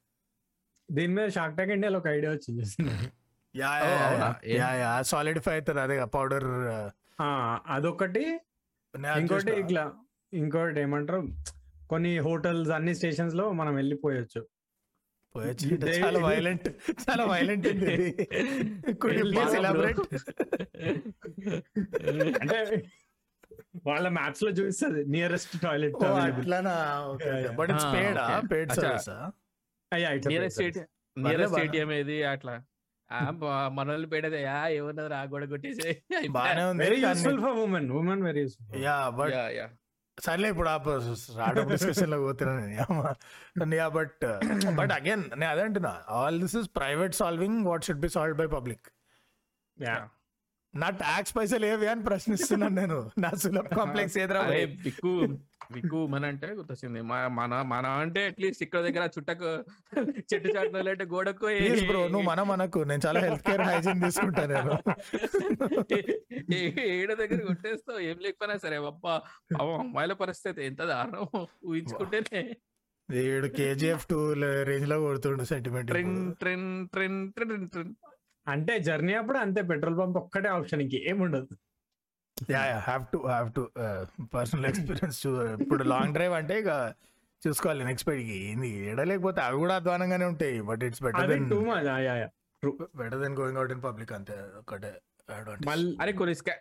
[0.88, 2.64] దీని మీద షాక్ టాక్ ఇండియాలో ఒక ఐడియా వచ్చింది
[3.55, 3.71] యా?
[4.55, 6.49] యా యా సాలిడిఫై అవుతుంది అదే పౌడర్
[7.21, 7.27] ఆ,
[7.68, 8.25] అదొకటి
[9.16, 9.83] ఇంకోటి ఇట్లా
[10.33, 11.21] ఇంకోటి ఏమంటారు?
[11.92, 14.48] కొన్ని హోటల్స్ అన్ని స్టేషన్స్లో మనం వెళ్ళిపోయొచ్చు.
[16.05, 17.66] చాలా వైలెంట్ చాలా వైలెంట్
[22.40, 22.85] అంటే
[23.87, 26.74] వాళ్ళ మ్యాప్స్లో చూపిస్తుంది నియరెస్ట్ టాయిలెట్ అట్లానా?
[27.57, 28.50] But it's paid okay.
[28.50, 28.98] Paid అచ్చా.
[28.98, 29.09] Service
[30.26, 30.61] nearest
[31.16, 31.59] nearest.
[31.59, 32.24] ఏటీఎం ఏది?
[32.24, 32.62] అట్లా.
[33.12, 37.90] ఆ, బా- మనోళ్ళు పేడదే యా ఏమన్నది రా గోడ కొట్టేసి బానే ఉంది very useful for women
[37.90, 39.68] women very useful yeah but yeah yeah
[40.18, 40.68] సర్లే ఇప్పుడు
[41.37, 42.87] రావడం డిస్కషన్లో పోతున్నాను యా
[43.90, 44.25] బట్
[44.75, 45.92] బట్ అగైన్ నేను అదే అంటున్నా.
[46.09, 48.87] All this is private solving what should be solved by public
[50.75, 52.98] నా ట్యాక్స్ పైసలు ఏవి అని ప్రశ్నిస్తున్నాను నేను.
[53.18, 54.42] నా సులభ్ కాంప్లెక్స్ ఏదిరా
[55.70, 59.51] బిక్కు మన అంటే గుర్తొచ్చింది మన మన అంటే అట్లీస్ట్ ఇక్కడ దగ్గర చుట్టకు
[60.31, 61.46] చెట్టు చాటు అంటే గోడకు
[61.87, 62.85] బ్రో నువ్వు మన మనకు.
[62.85, 64.75] నేను చాలా హెల్త్ కేర్ హైజీన్ తీసుకుంటా నేను.
[66.87, 68.01] ఏడ దగ్గర కొట్టేస్తావు?
[68.01, 68.77] ఏం లేకపోయినా సరే.
[68.87, 69.14] అబ్బా
[69.61, 71.27] అమ్మాయిల పరిస్థితి ఎంత దారుణం.
[71.66, 72.42] ఊహించుకుంటేనే.
[73.09, 74.33] ఏడు కేజీఎఫ్ టూ
[74.64, 77.94] రేంజ్లో కొడుతుండు సెంటిమెంట్ ట్రెన్ ట్రెన్ ట్రెన్ ట్రెన్ ట్రెన్.
[78.46, 79.62] అంటే జర్నీ అప్పుడు అంతే.
[79.62, 81.55] పెట్రోల్ పంప్ ఒక్కటే ఆప్షన్ ఇంక ఏముండదు.
[82.50, 83.63] Yeah yeah have to have to
[84.34, 85.22] personal experience
[85.63, 86.72] ఇప్పుడు లాంగ్ డ్రైవ్ అంటే ఇక
[87.41, 91.50] చూసుకోవాలి నెక్స్ట్ పైకి ఏంది ఏడ లేకపోతే అవి కూడా అధ్వానంగానే ఉంటాయి బట్ ఇట్స్ బెటర్ అది than
[91.52, 91.89] too much
[92.98, 94.93] better than going out in public అంతే ఒకటే
[95.30, 95.65] advantage.
[95.70, 96.54] మళ్ళీ అరే కొన్ని స్కా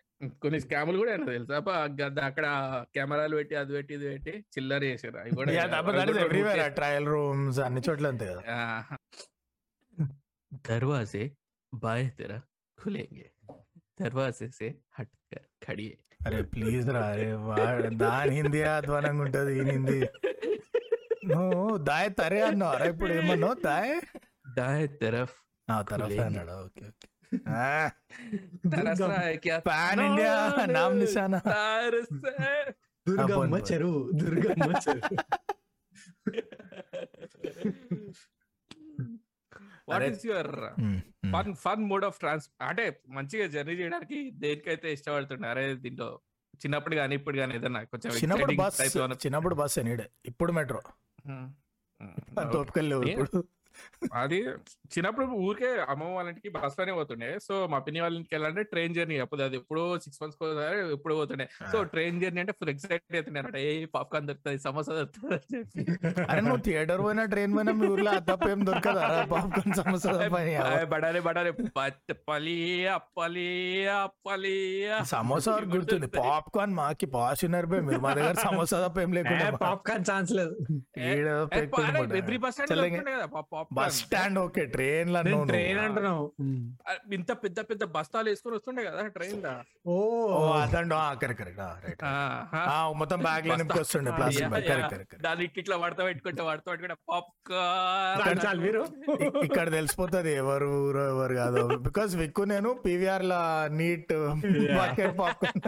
[0.43, 2.47] కొన్ని స్కాములు కూడా అయినా తెలుసా అబ్బా, గ- అక్కడ
[2.95, 6.19] కెమెరాలు పెట్టి అది పెట్టి ఇది పెట్టి చిల్లర చేసారు అవి కూడా Yeah, that- but that is
[6.25, 8.59] everywhere, ఆ ట్రయల్ రూమ్స్ అన్ని చోట్ల అంతే కదా ఆ,
[10.65, 11.23] दरवाजे
[11.73, 12.43] बाएं तरफ
[12.79, 13.27] खुलेंगे
[14.02, 15.14] దర్వాజే సే హట్
[15.68, 17.32] ఖడియే అరే ప్లీజ్ రా అరే
[17.96, 20.02] దాని హిందీ అధ్వానంగా ఉంటది ఈ హిందీ.
[21.26, 22.76] నువ్వు దాయ తరే అన్నావు.
[22.76, 23.56] అరే ఇప్పుడు ఏమన్నావు?
[23.66, 24.00] దాయ?
[24.58, 25.34] దాయ తరఫ్
[25.88, 26.64] తరఫ్ అన్నాడు.
[26.64, 27.08] Okay okay.
[29.68, 31.40] పాన్ ఇండియా నామ్ నిశానా?
[33.06, 35.18] దుర్గమ్మ చెరువు దుర్గమ్మ చెరువు.
[39.92, 40.04] What.
[40.04, 40.52] Is your.
[41.32, 45.48] Fun fun mode of ట్రాన్స్ అంటే మంచిగా జర్నీ చేయడానికి దేనికైతే ఇష్టపడుతుండే?
[45.48, 46.20] అరే దీంట్లో
[46.56, 50.10] చిన్నప్పుడు కానీ ఇప్పుడు కానీ ఏదన్నా కొంచెం చిన్నప్పుడు బస్ చిన్నప్పుడు బస్ ఎనీడే.
[50.26, 50.82] ఇప్పుడు మెట్రో.
[52.40, 52.56] అంత
[53.08, 53.61] ఇప్పుడు.
[54.22, 54.40] అది
[54.94, 57.30] చిన్నప్పుడు ఊరికే అమ్మమ్మ వాళ్ళ ఇంటికి బస్లోనే పోతుండే.
[57.48, 61.14] సో మా పిన్ని వాళ్ళ ఇంటికి వెళ్ళాలంటే ట్రైన్ జర్నీ అప్పుడు అది ఎప్పుడో సిక్స్ మంత్స్ ఒకసారి ఎప్పుడు
[61.20, 61.48] పోతుండే.
[61.72, 65.86] సో ట్రైన్ జర్నీ అంటే ఫుల్ ఎక్సైట్ అవుతుండే అనమాట ఏ పాప్కార్న్ దొరుకుతుంది సమోసా దొరుకుతుంది అని చెప్పి.
[66.30, 69.04] అరే నువ్వు థియేటర్ పోయినా ట్రైన్ పోయినా మీ ఊర్లో తప్ప ఏం దొరకదా?
[69.34, 70.86] పాప్కార్న్ అవ్వదు.
[70.94, 71.52] బడారే బడారే.
[72.30, 72.58] పలి
[72.96, 73.50] అప్పలి
[74.02, 74.58] అప్పలి.
[75.14, 76.08] సమోసా గుర్తుంది.
[76.20, 77.80] పాప్కార్న్ మాకి పాస్ ఉన్నారు బే.
[77.88, 80.56] మీరు మా దగ్గర సమోసా తప్ప ఏం లేకుండా పాప్కార్న్ ఛాన్స్ లేదు.
[82.22, 83.08] Every bus stand.
[83.10, 83.28] కదా
[83.78, 85.10] bus stand okay train
[85.52, 86.26] train అంటున్నావు.
[87.18, 89.54] ఇంత పెద్ద పెద్ద బస్తాలు వేసుకొని వస్తుండే కదా ట్రైన్ లా
[89.94, 89.96] ఓ
[90.64, 90.96] అదండి.
[91.24, 91.46] కరెక్ట్.
[93.02, 94.68] మొత్తం బ్యాగ్లో నింపుకి వస్తుండే plastic Yeah, bag.
[94.72, 96.98] Correct correct దాన్ని ఇట్లా పడతా పెట్టుకుంటే పడతా పెట్టుకుంటే.
[97.12, 98.82] పాప్కార్న్ చాలు మీరు.
[99.48, 101.64] ఇక్కడ తెలిసిపోతుంది ఎవరు ఊరు ఎవరు కాదు.
[101.88, 103.42] బికాస్ విక్కు నేను పీవీఆర్ లా
[103.80, 104.14] నీట్
[104.80, 105.62] బకెట్ పాప్కార్న్.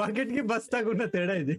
[0.00, 1.56] బకెట్కి బస్తాకు ఉన్న తేడా ఇది.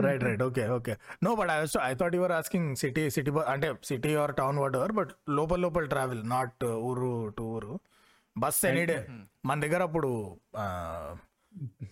[0.00, 4.14] Right right okay okay no but I I thought your asking city city అంటే city
[4.14, 7.80] or town whatever but లోపల లోపల ట్రావెల్ నాట్ ఊరు టు ఊరు.
[8.38, 9.06] బస్ ఎనీడే
[9.44, 10.36] మన దగ్గర అప్పుడు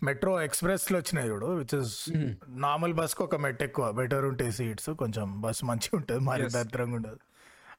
[0.05, 2.13] మెట్రో ఎక్స్ప్రెస్లో వచ్చినాయి చూడు విచ్ ఇస్
[2.49, 3.93] నార్మల్ బస్కి ఒక మెట్ ఎక్కువ.
[3.93, 7.19] బెటర్ ఉంటాయి సీట్స్ కొంచెం బస్ మంచిగా ఉంటుంది మరి దరిద్రంగా ఉండదు.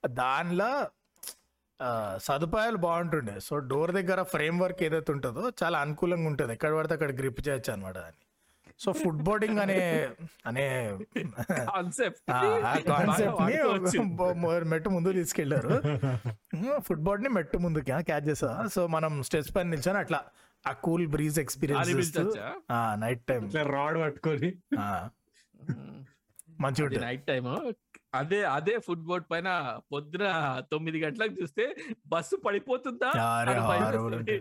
[0.08, 0.90] దానిలో
[1.82, 3.40] ఆ, సదుపాయాలు బాగుంటుండే.
[3.40, 6.54] సో డోర్ దగ్గర ఫ్రేమ్ వర్క్ ఏదైతే ఉంటుందో చాలా అనుకూలంగా ఉంటుంది.
[6.54, 8.25] ఎక్కడ పడితే అక్కడ గ్రిప్ చేయొచ్చు అనమాట దాన్ని.
[8.80, 9.76] సో ఫుడ్ బోర్డింగ్ అనే
[10.46, 10.66] అనే
[11.66, 12.32] కాన్సెప్ట్.
[14.66, 15.70] మెట్టు ముందు తీసుకెళ్ళారు
[16.88, 18.50] ఫుడ్ బోర్డ్ని మెట్టు ముందు క్యాచ్ చేసా.
[18.74, 20.20] సో మనం స్టెప్స్ పైన నిల్చొని అట్లా
[20.66, 21.90] ఆ cool breeze experience?
[22.98, 24.50] Night time rod పట్టుకొని.
[26.60, 27.50] మంచిగా ఉంటుంది నైట్ టైమ్.
[28.14, 29.50] అదే అదే ఫుడ్ బోర్డ్ పైన
[29.92, 30.26] పొద్దున
[30.72, 31.76] తొమ్మిది గంటలకు చూస్తే
[32.08, 33.10] బస్సు పడిపోతుందా
[33.40, 34.38] అరే, అని భయం horrible వేస్తుంది.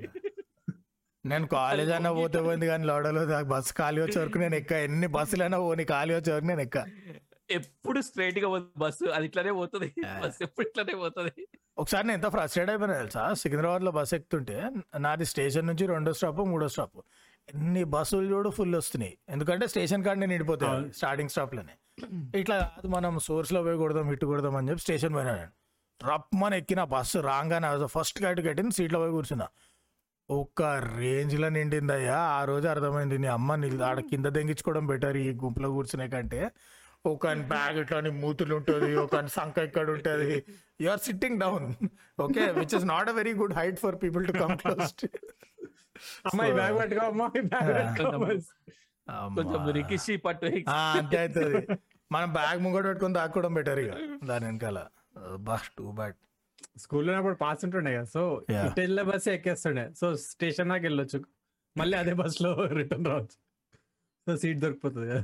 [1.25, 3.21] నేను కాలేజ్ అయినా పోతే పోయింది కానీ లోడలో
[3.53, 4.73] బస్సు ఖాళీ వచ్చే వరకు నేను ఎక్క.
[4.87, 6.79] ఎన్ని బస్సులైనా పోనీ ఖాళీ వచ్చే వరకు నేను ఎక్క.
[7.51, 9.05] ఎప్పుడు స్ట్రైట్గా పోతుంది బస్సు?
[9.17, 9.89] అది ఇట్లానే పోతుంది.
[10.23, 11.33] బస్సు ఎప్పుడు ఇట్లానే పోతుంది?
[11.79, 13.23] ఒకసారి నేను ఎంత ఫ్రస్ట్రేట్ అయిపోయినా తెలుసా?
[13.35, 14.57] సికింద్రాబాద్లో బస్ ఎక్కుతుంటే
[14.99, 16.99] నాది స్టేషన్ నుంచి రెండో స్టాప్ మూడో స్టాప్
[17.55, 19.15] ఎన్ని బస్సులు చూడు ఫుల్ వస్తున్నాయి.
[19.29, 21.75] ఎందుకంటే స్టేషన్ కాడనే నిండిపోతాయి స్టార్టింగ్ స్టాప్లోనే.
[22.41, 25.53] ఇట్లా కాదు మనం సోర్స్లో పోయి కొడదాం ఇటు కొడదాం అని చెప్పి స్టేషన్ పోయినా నేను.
[26.01, 29.49] రప్పమని ఎక్కిన బస్సు రాగానే ఫస్ట్ గైట్ కట్టింది సీట్లో పోయి కూర్చున్నా.
[30.31, 30.63] ఒక్క
[30.99, 32.19] రేంజ్లో నిండిందయ్యా.
[32.37, 33.17] ఆ రోజు అర్థమైంది.
[33.19, 36.41] నీ అమ్మ నీ ఆడ కింద దెంగించుకోవడం బెటర్ ఈ గుంపులో కూర్చునే కంటే.
[37.07, 40.37] ఒక బ్యాగ్ ఇట్లా నీ మూతులు ఉంటుంది ఒక సంఖ ఇక్కడ ఉంటుంది.
[40.81, 41.67] You are sitting down
[42.27, 45.05] okay which is not a very good height for people to come close
[46.31, 48.41] అమ్మాయి బ్యాగ్ పట్టుకో అమ్మాయి
[49.37, 51.61] కొంచెం రికిషి పట్టు అంతే అవుతుంది.
[52.13, 53.93] మనం బ్యాగ్ ముంగట పెట్టుకొని దాక్కోవడం బెటర్ ఇక.
[54.31, 54.79] దాని వెనకాల.
[55.49, 56.17] బా టూ బ్యాడ్
[56.77, 58.05] స్కూల్లో ఉన్నప్పుడు పాస్ ఉంటుండే కదా.
[58.05, 58.67] So Yeah.
[58.67, 59.95] ఇటు వెళ్ళే బస్ ఎక్కేస్తుండే.
[59.95, 61.25] సో స్టేషన్ దాకా వెళ్ళొచ్చు.
[61.77, 63.37] మళ్ళీ అదే బస్లో రిటర్న్ రావచ్చు.
[64.27, 65.23] సో సీట్ దొరికిపోతుంది కదా.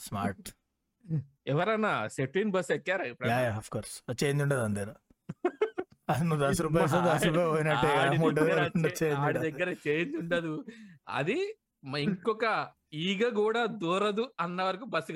[0.00, 0.48] స్మార్ట్
[1.46, 4.94] ఎవరన్నా సెట్విన్ బస్ ఎక్కారా ఆఫ్ కోర్స్ చేంజ్ ఉండదు అందరు
[6.22, 9.08] నువ్వు దశ రూపాయలు దశ రూపాయలు పోయినట్టే
[9.38, 10.64] దగ్గర చేంజ్ ఉండదు.
[11.08, 11.56] అది
[11.98, 12.44] ఇంకొక
[12.94, 15.12] ఈగ కూడా దూరదు అన్న వరకు బస్సు.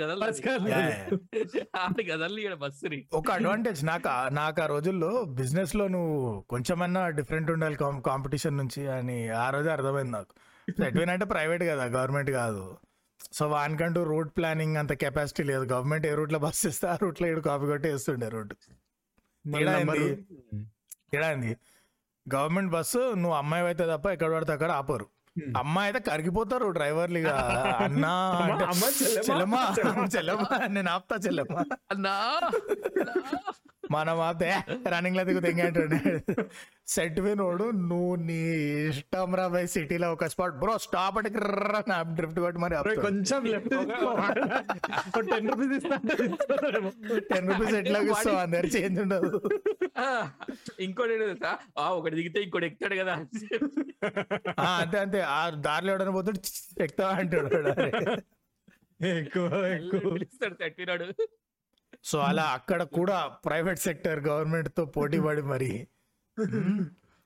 [1.77, 3.07] ఆడి కదలి బస్సుని.
[3.13, 9.29] ఒక అడ్వాంటేజ్ నాకు ఆ- నాకు ఆ రోజుల్లో బిజినెస్లో నువ్వు కొంచెమన్నా డిఫరెంట్ ఉండాలి కాంపిటీషన్ నుంచి అని
[9.29, 10.35] ఆ రోజు అర్థమైంది నాకు.
[10.87, 12.77] ఎట్వైనా అంటే ప్రైవేట్ కదా గవర్నమెంట్ కాదు.
[13.33, 15.65] సో వానికంటూ రూట్ ప్లానింగ్ అంత కెపాసిటీ లేదు.
[15.65, 18.55] గవర్నమెంట్ ఏ రూట్లో బస్ ఇస్తే ఆ రూట్లో ఇటు కాపీ కొట్టి వేస్తుండే రూట్
[21.25, 21.57] అండి
[22.35, 25.07] గవర్నమెంట్ బస్సు నువ్వు అమ్మాయి అయితే తప్ప ఎక్కడ పడితే అక్కడ ఆపరు.
[25.59, 27.29] అమ్మ అయితే కరిగిపోతారు డ్రైవర్లు ఇక
[27.87, 28.13] అన్నా
[29.21, 29.57] చెల్లెమ్మ.
[30.15, 31.57] చెల్లెమ్మ నేను ఆపుతా చెల్లెమ్మ.
[31.91, 32.15] అన్నా.
[33.91, 34.49] మనం ఆపితే
[34.89, 35.97] రన్నింగ్లో దిగు తెంగంటాడు
[36.89, 38.37] సెట్ వినోడు నువ్వు నీ
[38.89, 41.31] ఇష్టం రా బై సిటీలో ఒక స్పాట్ బ్రో స్టాప్ అంటే
[42.13, 43.75] డ్రిఫ్ట్ కొట్టి మరి కొంచెం లెఫ్ట్
[45.31, 46.17] టెన్ రూపీస్ ఇస్తాను
[47.31, 49.31] టెన్ రూపీస్ ఎట్లా ఇస్తావు అందరు చేంజ్ ఉండదు.
[50.81, 51.53] ఇంకోటి తెలుసా?
[51.79, 53.15] ఆ, ఒకటి దిగితే ఇంకోటి ఎక్కుతాడు కదా
[54.75, 55.21] అంతే అంతే.
[55.31, 56.41] ఆ దారిలో ఎవడని పోతుంటే
[56.81, 57.49] ఎక్కుతావా అంటాడు
[59.07, 60.01] ఎక్కువ ఎక్కువ.
[60.15, 61.07] పిలుస్తాడు తట్టినాడు.
[62.05, 65.73] సో అలా అక్కడ కూడా ప్రైవేట్ సెక్టర్ గవర్నమెంట్తో పోటీ పడి మరి.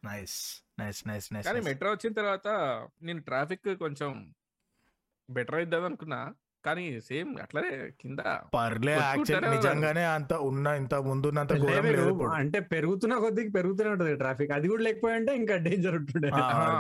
[0.03, 0.39] నైస్
[0.79, 2.49] నైస్ నైస్ నైస్ కానీ మెట్రో వచ్చిన తర్వాత
[3.03, 4.11] నేను ట్రాఫిక్ కొంచెం
[5.29, 6.21] బెటర్ అయిద్దాం అనుకున్నా.
[6.67, 8.21] కానీ సేమ్ అట్లనే కింద
[8.55, 9.47] పర్లే యాక్చువల్?
[9.55, 11.53] నిజంగానే అంత ఉన్న ఇంత ముందున్నంత
[12.41, 16.31] అంటే పెరుగుతున్న కొద్దికి పెరుగుతూనే ఉంటది ట్రాఫిక్ అది కూడా లేకపోయి అంటే ఇంకా డేంజర్ ఉంటుండే.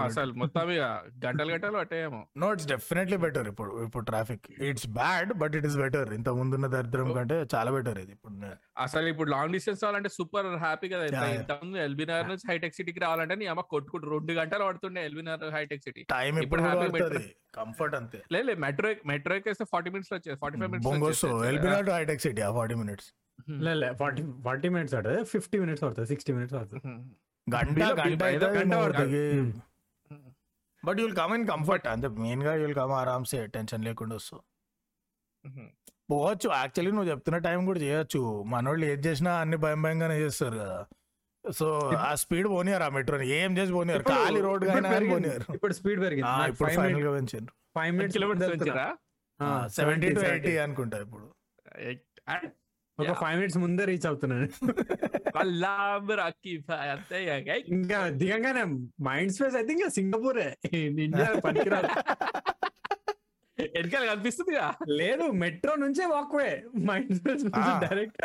[0.09, 0.85] అసలు మొత్తం ఇక
[1.27, 2.21] గంటలు గంటలు పట్టాయేమో.
[2.43, 6.69] నో ఇట్స్ డెఫినెట్లీ బెటర్ ఇప్పుడు ఇప్పుడు traffic it's bad but it is better ఇంత ముందున్న
[6.77, 8.53] దరిద్రం కంటే చాలా బెటర్ ఇది ఇప్పుడు.
[8.87, 11.05] అసలు ఇప్పుడు లాంగ్ డిస్టెన్స్ రావాలంటే సూపర్ హ్యాపీ కదా.
[11.15, 11.31] yeah.
[11.39, 15.55] ఇంతకుముందు ఎల్బీ నగర్ నుంచి హైటెక్ సిటీకి రావాలంటే నీ అమ్మ కొట్టుకుంటూ రెండు గంటలు పడుతుండే LB Nagar
[15.59, 16.63] hitech city time ఇప్పుడు
[16.97, 17.25] పడుతుంది.
[17.59, 18.19] కంఫర్ట్ అంతే.
[18.35, 23.09] లేదు మెట్రో మెట్రో ఎక్కేస్తే ఫార్టీ మినిట్స్లో forty five బొంగోసు minutes Hitech City forty minutes.
[23.83, 26.83] లే ఫార్టీ ఫార్టీ మినిట్స్ పడుతుంది ఫిఫ్టీ మినిట్స్ పడుతుంది సిక్స్టీ మినిట్స్ పడుతుంది.
[27.47, 29.23] గంట గంట పడుతుంది.
[30.83, 34.43] But you'll come in comfort అంతే మెయిన్గా యుల్ కమ్ ఆరామ్సే టెన్షన్ లేకుండా వస్తావు
[36.11, 38.21] పోవచ్చు యాక్చువల్లీ నువ్వు చెప్తున్న టైం కూడా చేయొచ్చు.
[38.53, 40.79] మనోళ్ళు ఏది చేసినా అన్ని భయం భయంగానే చేస్తారు కదా.
[41.45, 41.67] సో
[42.09, 44.05] ఆ స్పీడ్ పోనీయారు ఆ మెట్రోని ఏం చేసి పోనీయారు?
[44.11, 44.65] ఖాళీ రోడ్
[45.57, 46.31] ఇప్పుడు స్పీడ్ పెరిగింది.
[46.53, 48.87] ఇప్పుడు ఫైనల్గా పెంచారు ఫైవ్ మినిట్స్ కిలోమీటర్స్ వచ్చిరా
[49.67, 51.27] సెవెంటీ టు ఎయిటీ అనుకుంటా ఇప్పుడు.
[53.01, 54.49] ఒక ఫైవ్ మినిట్స్ ముందే రీచ్ అవుతున్నాను.
[57.67, 58.09] ఇక.
[58.09, 58.63] దిగంగానే
[59.05, 60.59] మైండ్ స్పేస్ అయితే ఇంకా సింగపూరే.
[60.75, 61.89] ఇండియా పనికిరాదు.
[63.59, 64.75] వెనకాల కనిపిస్తుందిగా.
[64.89, 67.45] లేదు మెట్రో నుంచే walkway mind space.
[67.89, 68.19] Direct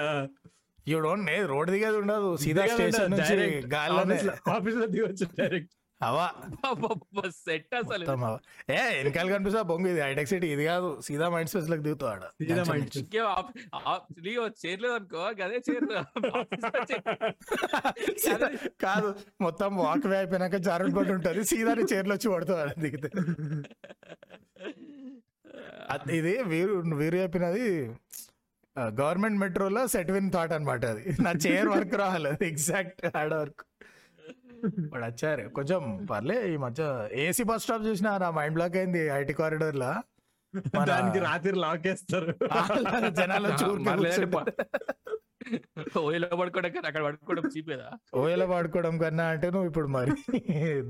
[0.87, 2.37] you don't నే రోడ్ దిగేది ఉండదు.
[2.37, 4.15] సీదా స్టేషన్ నుంచి గాల్లోనే.
[4.51, 6.31] ఆఫీస్లో దిగొచ్చు డైరెక్ట్ హవా
[7.29, 8.39] సెట్ అసలు.
[8.71, 10.01] ఏ వెనకాల కనిపిస్తా బొంగు ఇది.
[10.01, 11.01] హైటెక్ సిటీ ఇది కాదు.
[11.01, 12.23] సీదా మైండ్ స్పేస్లోకి దిగుతావు ఆడ.
[12.23, 12.99] సీదా నీకు
[14.67, 15.85] చేరలేదు అనుకో అదే చేరు
[18.19, 21.43] సీదా- కాదు మొత్తం వాక్ వే అయిపోయినాక జారుడు పడి ఉంటది.
[21.43, 23.09] సీదా చైర్లో వచ్చి పడుతుంది ఆడ దిగితే.
[25.89, 27.95] అది- ఇది వీరు వీరు చెప్పినది
[28.79, 31.15] గవర్నమెంట్ మెట్రోలో సెట్ విన్ థాట్ అనమాట అది.
[31.21, 32.47] నా చైర్ వర్క్ రావాలి.
[32.47, 33.61] ఎగ్జాక్ట్ ఆడ వర్క్.
[34.91, 36.83] వాడు వచ్చారు కొంచెం పర్లే ఈ మధ్య
[37.25, 39.91] ఏసీ బస్ స్టాప్ చూసిన నా మైండ్ బ్లాక్ అయింది ఐటీ కారిడోర్ లా
[40.87, 42.31] దానికి రాత్రి లాక్ వేస్తారు.
[43.09, 43.49] జనాలు.
[45.99, 47.89] ఓయిలో పడుకోవడం కదా అక్కడ పడుకోవడం చీపేదా?
[48.15, 50.11] ఓయలో వాడుకోవడం కన్నా అంటే నువ్వు ఇప్పుడు మరి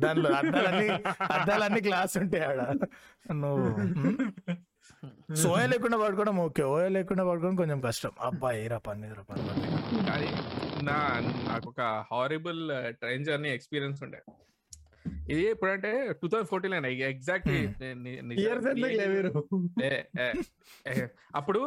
[0.03, 0.87] దానిలో అద్దాలన్నీ
[1.35, 2.61] అద్దాలన్నీ గ్లాస్ ఉంటాయి ఆడ.
[3.33, 3.67] నువ్వు
[5.35, 6.63] సోయ లేకుండా పడుకోవడం ఓకే.
[6.63, 8.11] ఓయ లేకుండా పడుకోవడం కొంచెం కష్టం.
[8.21, 9.41] అబ్బా ఏరా పని ఏరా పని
[10.05, 10.27] కానీ
[10.83, 10.93] నా
[11.49, 11.81] నాకు ఒక
[12.11, 14.21] హారిబుల్ ట్రైన్ జర్నీ ఎక్స్పీరియన్స్ ఉండే.
[15.29, 19.47] ఇది ఎప్పుడంటే two thousand fourteen exact years ఎందుకు లేవేరు?
[21.35, 21.59] అప్పుడు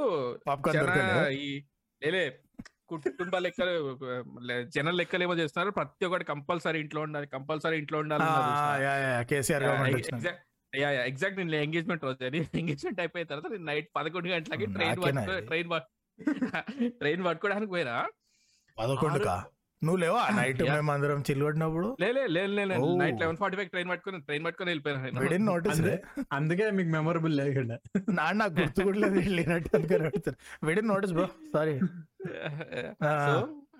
[1.31, 1.65] ఈ
[2.05, 2.39] లేలే
[2.89, 3.99] కుటుంబ లెక్కలు
[4.41, 5.71] లే- జన లెక్కలు ఏమో చేస్తున్నారు.
[5.71, 8.25] ప్రతి ఒక్కటి కంపల్సరీ ఇంట్లో ఉండాలి కంపల్సరీ ఇంట్లో ఉండాలి
[10.73, 12.39] గవర్నమెంట్ వచ్చిన ఎగ్జాక్ట్ నేను ఎంగేజ్మెంట్ రోజు అది.
[12.61, 15.01] ఎంగేజ్మెంట్ అయిపోయిన తర్వాత నేను నైట్ పదకొండు గంటలకి ట్రైన్?
[15.49, 15.69] ట్రైన్
[17.01, 17.97] ట్రైన్ పట్టుకోవడానికి పోయినా?
[18.77, 19.35] పదకొండుకా?
[19.83, 20.21] నువ్వు లేవా?
[20.39, 20.75] Night Yeah.
[20.75, 22.91] మేము అందరం చిల్లు పడినప్పుడు లేలే లేదు లేదు Oh.
[23.01, 25.97] Night eleven forty five train పట్టుకొని ట్రైన్ పట్టుకొని వెళ్ళిపోయాను విడిన్ నోటీస్ అందే
[26.37, 27.77] అందుకే మీకు మెమొరబుల్ లేకుండా.
[28.19, 31.75] నా నాకు గుర్తు కూడా లేదు వెళ్ళినట్టు అనుకుని అడుగుతాను within notice bro sorry
[33.27, 33.35] so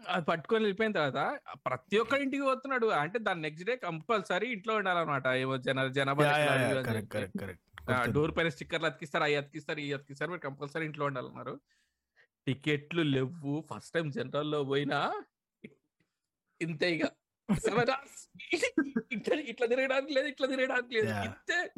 [0.09, 2.87] అది పట్టుకొని వెళ్ళిపోయిన తర్వాత ప్రతి ఒక్క ఇంటికి పోతున్నాడు.
[2.87, 5.27] అంటే దాని నెక్స్ట్ డే కంపల్సరీ ఇంట్లో ఉండాలన్నమాట.
[5.27, 10.31] ఏమో జన జనాభా ఇవి డోర్ పైన స్టిక్కర్లు అతికిస్తారు అవి అతికిస్తారు ఈ అతికిస్తారు.
[10.31, 11.61] మీరు కంపల్సరీ ఇంట్లో ఉండాలన్నారు.
[12.47, 13.65] టికెట్లు లేవు.
[13.75, 15.23] ఫస్ట్ టైం జనరల్లో పోయినా
[16.63, 17.03] ఇంతే ఇక.
[19.13, 21.09] ఇట్లా ఇట్లా తిరగడానికి లేదు ఇట్లా తిరగడానికి లేదు.
[21.09, 21.71] ఇంతే.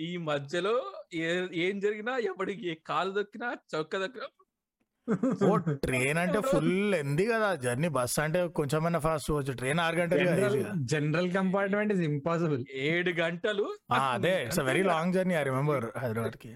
[0.00, 4.26] ఈ మధ్యలో ఏ- ఏం జరిగినా ఎవడికి కాలు దొక్కినా చౌక దొక్కినా
[5.08, 5.50] ఓ
[5.84, 7.48] ట్రైన్ అంటే ఫుల్ ఎంది కదా.
[7.64, 9.52] జర్నీ బస్ అంటే కొంచెమైనా ఫాస్ట్ పోవచ్చు.
[9.60, 10.60] ట్రైన్ ఆరు గంటలు
[10.92, 12.62] జనరల్ కంపార్ట్మెంట్ ఇస్ ఇంపాసిబుల్.
[12.86, 13.66] ఏడు గంటలు.
[13.92, 16.52] ఆ, అదే it's very long journey I remember హైదరాబాద్కి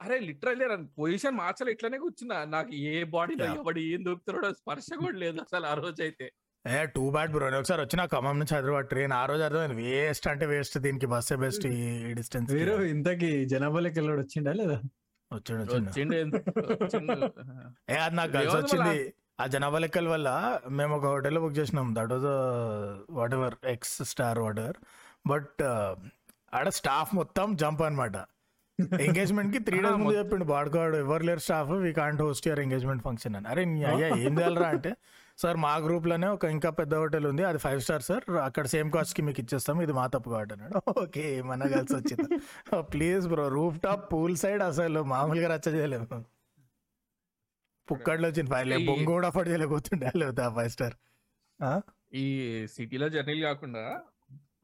[0.00, 0.66] అరే లిటరల్లీ
[0.98, 2.38] పొజిషన్ మార్చాలి ఇట్లానే కూర్చున్నా.
[2.54, 3.58] నాకు ఏ బాడీలో Yeah.
[3.58, 6.26] ఎవడు ఏం దొరుకుతున్నాడో స్పర్శ కూడా లేదు అసలు ఆ రోజు అయితే
[6.64, 9.76] ఏ టూ బ్యాడ్ బ్రో ఒకసారి వచ్చిన ఖమ్మం నుంచి హైదరాబాద్ ట్రైన్ ఆ రోజు అర్థమైంది.
[9.84, 11.78] వేస్ట్ అంటే వేస్ట్ దీనికి బస్సే బెస్ట్ ఈ
[12.18, 14.76] డిస్టెన్స్ మీరు ఇంతకి జనాభా వెళ్ళాడు వచ్చిండా లేదా?
[15.32, 17.28] వచ్చాడు వచ్చిండు.
[17.90, 18.96] ఏ అది నాకు కలిసి వచ్చింది.
[19.40, 20.28] ఆ జనాభా లెక్కల వల్ల
[20.78, 21.86] మేము ఒక హోటల్లో బుక్ చేసినాం.
[21.98, 22.26] That was
[23.34, 24.78] whatever X star whatever
[25.26, 25.62] but
[26.54, 28.16] ఆడ స్టాఫ్ మొత్తం జంప్ అనమాట
[29.00, 33.34] ఎంగేజ్మెంట్కి త్రీ డేస్ ముందు చెప్పిండు బాడుకోడు ఎవరు లేరు staff we can't host your engagement function
[33.36, 33.48] అని.
[33.48, 34.92] అరే అయ్యా ఏం చేయాలరా అంటే
[35.42, 37.44] సార్ మా గ్రూప్లోనే ఒక ఇంకా పెద్ద హోటల్ ఉంది.
[37.44, 38.30] అది ఫైవ్ స్టార్ సార్.
[38.30, 39.82] అక్కడ సేమ్ కాస్ట్కి మీకు ఇచ్చేస్తాం.
[39.82, 41.00] ఇది మా తప్పు కాబట్టి అన్నాడు.
[41.02, 42.38] ఓకే ఏమన్నా కలిసి వచ్చింది?
[42.82, 46.24] Please bro roof top pool side అసలు మామూలుగా రచ్చ చేయలేము.
[47.90, 50.94] పుక్కడ్లో వచ్చింది ఫైవ్ ఈ- బొంగు కూడా అఫోర్డ్ చేయలేకపోతుండే లేదా ఫైవ్ స్టార్.
[52.14, 54.00] ఈ సిటీలో జర్నీలు కాకుండా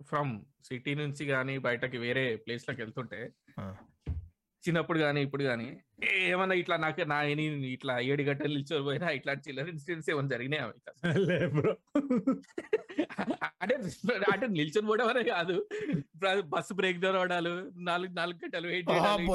[0.02, 3.32] ఫ్రమ్ సిటీ నుంచి కానీ బయటకి వేరే ప్లేస్లకు వెళ్తుంటే
[4.66, 5.66] చిన్నప్పుడు కానీ ఇప్పుడు కానీ
[6.24, 10.62] ఏమన్నా ఇట్లా నాకు నా నేను ఇట్లా ఏడు గంటలు నిల్చొని పోయినా ఇట్లాంటి చిల్లర ఇన్సిడెంట్స్ ఏమైనా జరిగినాయి
[13.62, 13.74] అంటే
[14.32, 15.54] అంటే నిల్చొని పోవడం అనే కాదు.
[16.52, 17.52] బస్సు బ్రేక్ డౌన్ అవడాలు
[17.86, 18.68] నాలుగు నాలుగు గంటలు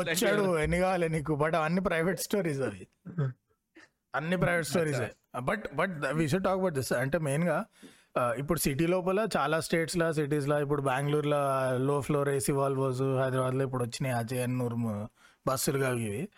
[0.02, 1.34] వచ్చాడు ఎన్ని కావాలి నీకు?
[1.44, 2.84] బట్ అన్ని ప్రైవేట్ స్టోరీస్ అవి.
[4.14, 5.02] అన్ని private stories.
[5.44, 7.58] But but we should talk about this అంటే మెయిన్గా
[8.14, 11.40] ఆ, ఇప్పుడు సిటీ లోపల చాలా స్టేట్స్ లా సిటీస్ లా ఇప్పుడు బెంగళూరులో
[11.82, 14.16] లో ఫ్లోర్ ఏసీ వాల్వోస్ హైదరాబాద్లో ఇప్పుడు వచ్చినాయి.
[14.18, 14.88] అజయన్ నూర్మ్
[15.48, 16.30] బస్సులు కావు ఇవి.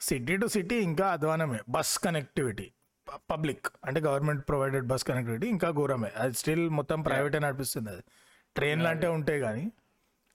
[0.00, 1.58] సిటీ టు సిటీ ఇంకా అధ్వానమే.
[1.68, 2.72] Bus connectivity.
[3.30, 3.66] పబ్లిక్.
[3.84, 6.12] అంటే గవర్నమెంట్ ప్రొవైడెడ్ బస్ కనెక్టివిటీ ఇంకా ఘోరమే.
[6.16, 8.02] అది స్టిల్ మొత్తం ప్రైవేటే నడిపిస్తుంది అది.
[8.56, 9.72] ట్రైన్లు అంటే ఉంటాయి కానీ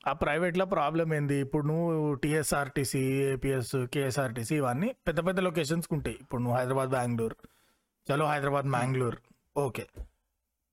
[0.07, 1.35] ఆ ప్రైవేట్లో ప్రాబ్లం ఏంది?
[1.35, 6.17] ఇప్పుడు నువ్వు టీఎస్ఆర్టీసీ ఏపీఎస్ కేఎస్ఆర్టీసీ ఇవన్నీ పెద్ద పెద్ద లొకేషన్స్కి ఉంటాయి.
[6.21, 7.35] ఇప్పుడు నువ్వు హైదరాబాద్ బెంగళూరు.
[8.11, 9.15] చలో హైదరాబాద్ మ్యాంగ్లూర్.
[9.57, 9.87] ఓకే.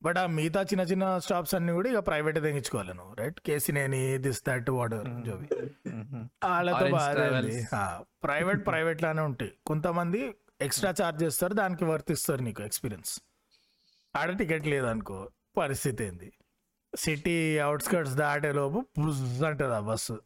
[0.04, 4.40] బట్ ఆ మిగతా చిన్న చిన్న స్టాప్స్ అన్ని కూడా ఇక ప్రైవేట్ తెగించుకోవాలి నువ్వు రైట్ కేసినేని దిస్
[4.48, 5.48] దట్ వాటర్ జోవి
[6.44, 6.86] వాళ్ళతో.
[8.24, 9.52] ప్రైవేట్ ప్రైవేట్ లానే ఉంటాయి.
[9.66, 10.20] కొంతమంది
[10.66, 13.12] ఎక్స్ట్రా చార్జ్ చేస్తారు దానికి వర్తిస్తారు నీకు ఎక్స్పీరియన్స్.
[14.16, 15.18] ఆడ టికెట్ లేదనుకో
[15.58, 16.28] పరిస్థితి ఏంది?
[16.92, 17.36] సిటీ
[17.66, 20.16] అవుట్స్కర్ట్స్ దాటేలోపు పుజ్ అంటది ఆ బస్సు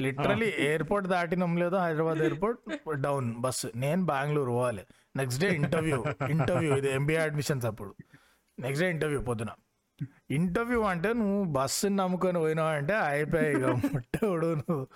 [0.00, 2.60] లిటరలీ ఎయిర్పోర్ట్ దాటినం లేదో హైదరాబాద్ ఎయిర్పోర్ట్?
[3.06, 4.84] డౌన్ బస్సు నేను బెంగళూరు పోవాలి.
[5.16, 5.98] నెక్స్ట్ డే ఇంటర్వ్యూ
[6.30, 7.92] ఇంటర్వ్యూ ఇది ఎంబీఏ అడ్మిషన్స్ అప్పుడు.
[8.58, 9.50] నెక్స్ట్ డే ఇంటర్వ్యూ పొద్దున.
[10.30, 14.86] ఇంటర్వ్యూ అంటే నువ్వు బస్సుని నమ్ముకొని పోయినావు అంటే అయిపోయాయి ఇక ముట్టవుడు నువ్వు.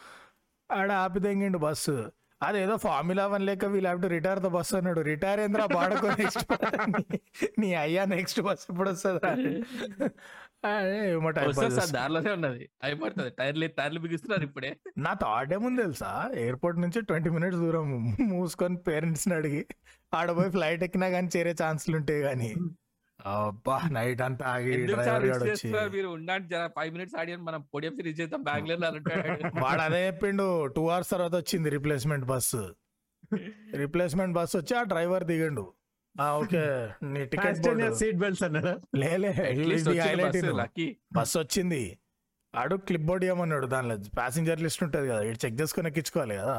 [0.71, 1.95] ఆడ ఆపి తెంగిండు బస్సు.
[2.47, 5.01] అదేదో ఫార్ములా వన్ లేక వీళ్ళు have to retire the bus అన్నాడు.
[5.01, 6.53] రిటైర్ ఏంద్రా పాడుకో నెక్స్ట్
[7.59, 7.69] నీ?
[7.75, 9.21] అయ్యా నెక్స్ట్ బస్ ఎప్పుడు వస్తుంది.
[11.93, 12.63] దారిలోనే ఉన్నది.
[12.85, 13.31] అయిపోతుంది.
[13.31, 14.71] టైర్లు టైర్లు బిగిస్తున్నారు ఇప్పుడే.
[14.99, 16.31] నా థాట్ ఏముంది తెలుసా?
[16.45, 17.87] ఎయిర్పోర్ట్ నుంచి ట్వంటీ మినిట్స్ దూరం.
[18.33, 19.63] మూసుకొని పేరెంట్స్ని అడిగి
[20.15, 22.51] ఆడపోయి ఫ్లైట్ ఎక్కినా కానీ చేరే ఛాన్సులు ఉంటాయి కానీ
[23.27, 26.09] అబ్బా నైట్ అంతా ఆగి డ్రైవర్ గాడు వచ్చి మీరు?
[26.17, 29.51] ఉండండి జర ఫైవ్ మినిట్స్ ఆడియన్ మనం పొడియం రీచ్ చేద్దాం బెంగళూరు అంటాడు.
[29.65, 32.63] వాడు అదే చెప్పిండు టూ అవర్స్ తర్వాత వచ్చింది రిప్లేస్మెంట్ బస్సు
[33.83, 35.65] రిప్లేస్మెంట్ బస్ వచ్చి ఆ డ్రైవర్ దిగండు.
[36.17, 36.63] ఆ ఓకే
[37.15, 37.59] నీ టికెట్
[38.01, 38.75] సీట్ బెల్ట్స్ అన్నాడా?
[39.03, 41.83] లేలే హైలైట్ లక్కీ బస్ వచ్చింది.
[42.55, 43.97] ఆడు క్లిప్ బోర్డ్ ఇవ్వమన్నాడు దానిలో.
[44.19, 46.57] ప్యాసింజర్ లిస్ట్ ఉంటుంది కదా ఇటు చెక్ చేసుకుని ఎక్కించుకోవాలి కదా.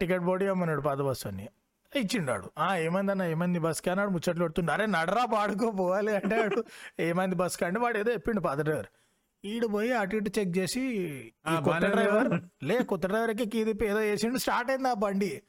[0.00, 1.46] టికెట్ బోర్డు ఇవ్వమన్నాడు పాత బస్సు అని
[1.92, 2.50] ఇచ్చిండాడు.
[2.58, 3.24] ఆ ఏమైందన్న?
[3.24, 4.72] ఏమైంది బస్కి అన్నాడు ముచ్చట్లు పెడుతుండే.
[4.72, 6.64] అరే నడరా పాడుకో పోవాలి అంటే ఆడు
[7.00, 8.86] ఏమైంది బస్కి అంటే వాడు ఏదో చెప్పిండు పాత డ్రైవర్.
[9.44, 10.80] ఈడు పోయి అటు ఇటు చెక్ చేసి
[11.64, 12.40] కొత్త డ్రైవర్.
[12.64, 15.42] లే కొత్త డ్రైవర్కి కీ తిప్పి ఏదో చేసిండు స్టార్ట్ అయింది ఆ బండి.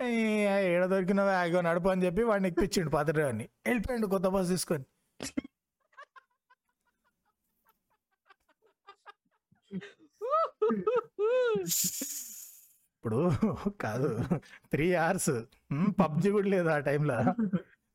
[0.00, 3.48] ఏ, ఏడ దొరికినవే ఆగో నడుపు అని చెప్పి వాడిని ఎక్కిపించిండు పాత డ్రైవర్ని.
[3.66, 4.84] వెళ్ళిపోయిండు కొత్త బస్ తీసుకొని.
[13.00, 13.18] ఇప్పుడు
[13.80, 14.08] కాదు
[14.70, 15.34] త్రీ అవర్స్
[16.00, 17.14] పబ్జి కూడా లేదు ఆ టైంలో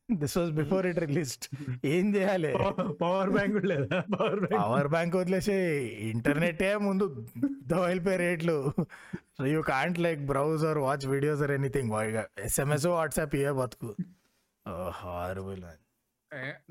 [0.10, 1.46] this was before it released
[1.86, 2.52] ఏం చేయాలి?
[3.00, 3.98] పవర్ బ్యాంక్ లేదా?
[4.13, 5.56] పవర్ బ్యాంక్ పవర్ బ్యాంక్ వదిలేసి
[6.10, 7.06] ఇంటర్నెట్ ముందు
[7.68, 8.58] దోయిలిపోయే రేట్లు.
[9.54, 11.94] You can't like browse or watch videos or anything
[12.46, 13.89] SMS WhatsApp ఇయే బతుకు.
[15.00, 15.76] హారబుల్ ఏ,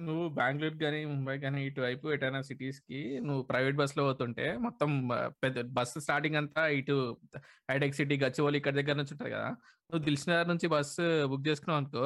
[0.06, 4.90] నువ్వు బెంగళూరు కానీ ముంబై కానీ ఇటువైపు ఎటైనా సిటీస్కి నువ్వు ప్రైవేట్ బస్లో పోతుంటే మొత్తం
[5.42, 6.96] పెద్ద బస్సు స్టార్టింగ్ అంతా ఇటు
[7.70, 9.48] హైటెక్ సిటీ గచ్చిబౌలి ఇక్కడ దగ్గర నుంచి ఉంటది కదా
[9.90, 12.04] నువ్వు దిల్సినగర్ నుంచి బస్సు బుక్ చేసుకున్నావు అనుకో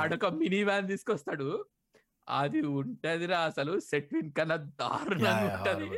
[0.00, 1.48] ఆడొక మినీ వ్యాన్ తీసుకొస్తాడు.
[2.40, 5.88] అది ఉంటదిరా అసలు సెట్ విన్ కన్నా దారుణంగా ఉంటది.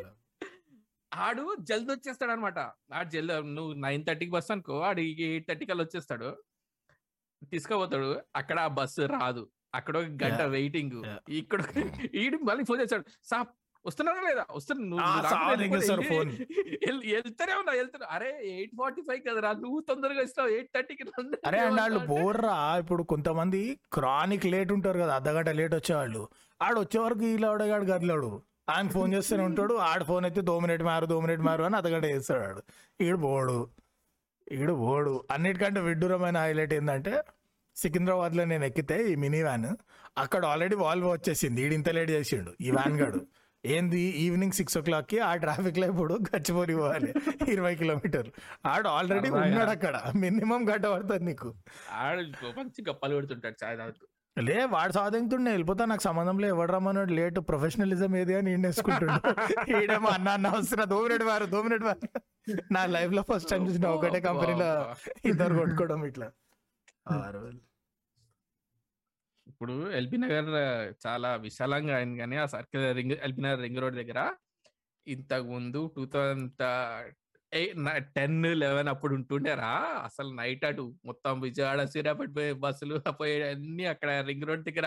[1.12, 2.58] ఆడు జల్ది వచ్చేస్తాడు అనమాట
[2.98, 6.30] ఆడు జల్ది నువ్వు నైన్ థర్టీకి బస్ అనుకో ఆడు ఎయిట్ థర్టీ కల్లా వచ్చేస్తాడు.
[7.52, 9.42] తీసుకుపోతాడు అక్కడ ఆ బస్సు రాదు.
[9.74, 10.40] అక్కడ ఒక గంట.
[10.52, 10.96] వెయిటింగ్.
[11.36, 11.60] ఇక్కడ
[12.20, 13.38] ఈడు మళ్ళీ ఫోన్ చేస్తాడు సా
[13.84, 14.42] వస్తున్నారా లేదా?
[14.50, 16.30] వస్తున్నా నువ్వు ఆ, నువ్వు రాకపోతే సావ వెళ్ళిపోతే దిగేస్తారు వెళ్ళి- phone.
[16.84, 21.04] వెళ్- వెళ్తానే ఉన్నా వెళ్తాను అరే ఎయిట్ ఫార్టీ ఫైవ్ కదరా నువ్వు తొందరగా ఇస్తావు ఎయిట్ థర్టీకి
[21.48, 23.60] అరే అండ్ వాళ్ళు బోర్రా ఇప్పుడు కొంతమంది
[23.92, 26.22] క్రానిక్ లేట్ ఉంటారు కదా అర్ధగంట లేట్ వచ్చేవాళ్ళు.
[26.60, 28.30] ఆడు వచ్చే వరకు ఈ లవడగాడు గదిలాడు
[28.70, 32.06] ఆయన ఫోన్ చేస్తూనే ఉంటాడు ఆడ ఫోన్ అయితే దో మినిట్ మారు దో మినిట్ మారు అని అర్ధగంట
[32.12, 32.60] చేస్తాడు ఆడు.
[33.00, 33.58] ఈడు బోడు.
[34.46, 35.14] ఈడు బోడు.
[35.30, 37.14] అన్నిటికంటే విడ్డూరమైన హైలైట్ ఏంటంటే
[37.80, 39.76] సికింద్రాబాద్లో నేను ఎక్కితే ఈ మినీ వ్యాన్
[40.18, 41.62] అక్కడ ఆల్రెడీ వాల్వ్ వచ్చేసింది.
[41.62, 43.20] ఈడు ఇంత లేట్ చేసిండు ఈ వ్యాన్ గాడు.
[43.64, 44.00] ఏంది?
[44.00, 47.14] ఈవినింగ్ సిక్స్ ఓ క్లాక్కి ఆ ట్రాఫిక్లో ఇప్పుడు గచ్చిపోరి పోవాలి.
[47.48, 48.32] ఇరవై కిలోమీటర్లు.
[48.66, 49.30] ఆడు ఆల్రెడీ.
[49.30, 50.00] ఉన్నాడు అక్కడ.
[50.16, 51.54] మినిమం గంట పడుతుంది నీకు.
[51.92, 52.20] ఆడు
[52.58, 54.06] మంచి గప్పలు పెడుతుంటాడు చాయ్ తాగుతూ
[54.38, 56.54] లే వాడు సాధింతుండే వెళ్ళిపోతా నాకు సంబంధం లేదు.
[56.54, 57.38] ఎవడు రమ్మన్నాడు లేట్.
[57.38, 59.82] ప్రొఫెషనలిజం ఏది అని ఈయన వేసుకుంటుండే.
[59.82, 60.84] ఈడేమో అన్న అన్న వస్తున్నా.
[60.84, 62.20] దోమినెట్ వారు దోమినెట్ వారు.
[62.72, 64.94] నా లైఫ్లో ఫస్ట్ టైం చూసిన ఒకటే కంపెనీలో
[65.24, 66.30] ఇద్దరు కొట్టుకోవడం ఇట్లా.
[69.60, 70.46] ఇప్పుడు ఎల్బీ నగర్
[71.02, 74.20] చాలా విశాలంగా అయింది కానీ ఆ circle ring LB Nagar ring road దగ్గర
[75.06, 76.62] ఇంతకు ముందు టూ థౌజండ్
[78.14, 79.70] టెన్ లెవెన్ అప్పుడు ఉంటుండేరా.
[80.04, 84.86] అసలు నైట్ అటు మొత్తం విజయవాడ సూర్యాపేట పోయే బస్సులు పోయే అన్ని అక్కడ రింగ్ రోడ్ దగ్గర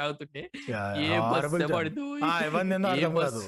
[0.69, 1.73] యా, ఏ బస్ horrible job.
[1.75, 2.05] పడదు.
[2.93, 3.39] ఏ బస్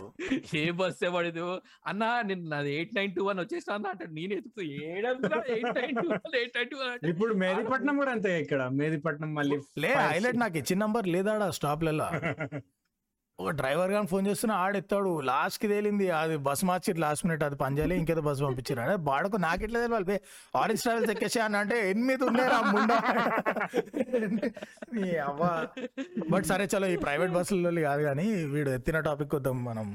[0.58, 1.48] ఏ బస్ పడదు.
[1.86, 5.96] అన్న నేను నాది ఎయిట్ నైన్ టూ వన్ వచ్చేసిన అన్న అంటే నేను ఎదుగుతూ ఏడంతా eight nine
[5.98, 8.62] two one eight nine two one ఇప్పుడు మేదిపట్నం కూడా అంతే ఇక్కడ.
[8.80, 10.58] మేదిపట్నం మళ్ళీ లే హైలైట్ నాకు.
[10.58, 12.10] ఇచ్చిన నంబర్ లేదాడా స్టాప్లలో
[13.40, 15.10] ఒక డ్రైవర్ గాని ఫోన్ చేస్తున్నా ఆడెత్తాడు.
[15.30, 16.06] లాస్ట్కి తేలింది.
[16.20, 20.20] అది బస్ మార్చి లాస్ట్ మినిట్ అది పనిచేయాలి ఇంకేదో బస్ పంపించారు అంటే బాడకు నాకు ఎట్లా తెలియాలి
[20.58, 22.98] ఆరెంజ్ ట్రావెల్స్ ఎక్కేసా అని అంటే ఎనిమిది ఉన్నారా ముండా.
[25.28, 25.68] అవ్వ.
[26.30, 29.88] బట్ సరే చలో ఈ ప్రైవేట్ బస్సులలో కాదు కానీ వీడు ఎత్తిన టాపిక్ వద్దాం మనం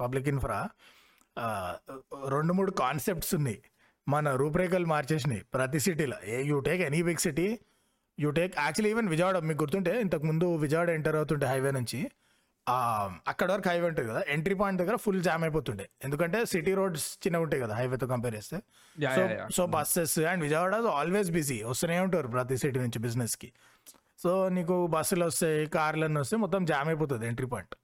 [0.00, 0.58] పబ్లిక్ ఇన్ఫ్రా
[2.28, 3.58] రెండు మూడు కాన్సెప్ట్స్ ఉన్నాయి.
[4.06, 7.58] మన రూపురేఖలు మార్చేసినాయి ప్రతి సిటీలో ఏ you take any big city
[8.20, 12.00] you take actually even Vijayawada మీకు గుర్తుంటే ఇంతకు ముందు విజయవాడ ఎంటర్ అవుతుంటే హైవే నుంచి
[13.28, 15.88] అక్కడ వరకు హైవే ఉంటుంది కదా ఎంట్రీ పాయింట్ దగ్గర ఫుల్ జామ్ అయిపోతుండే.
[16.04, 18.62] ఎందుకంటే సిటీ రోడ్స్ చిన్నగా ఉంటాయి కదా హైవేతో కంపేర్ చేస్తే.
[19.52, 23.52] So buses and Vijayawada always busy వస్తూనే ఉంటారు ప్రతి సిటీ నుంచి business కి.
[24.18, 27.74] సో నీకు బస్సులు వస్తాయి కార్లు అన్నీ వస్తాయి మొత్తం జామ్ అయిపోతుంది entry point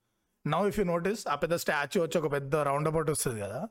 [0.47, 3.69] now if you notice ఆ పెద్ద స్టాచ్యూ వచ్చి ఒక పెద్ద రౌండ్ అబౌట్ వస్తుంది కదా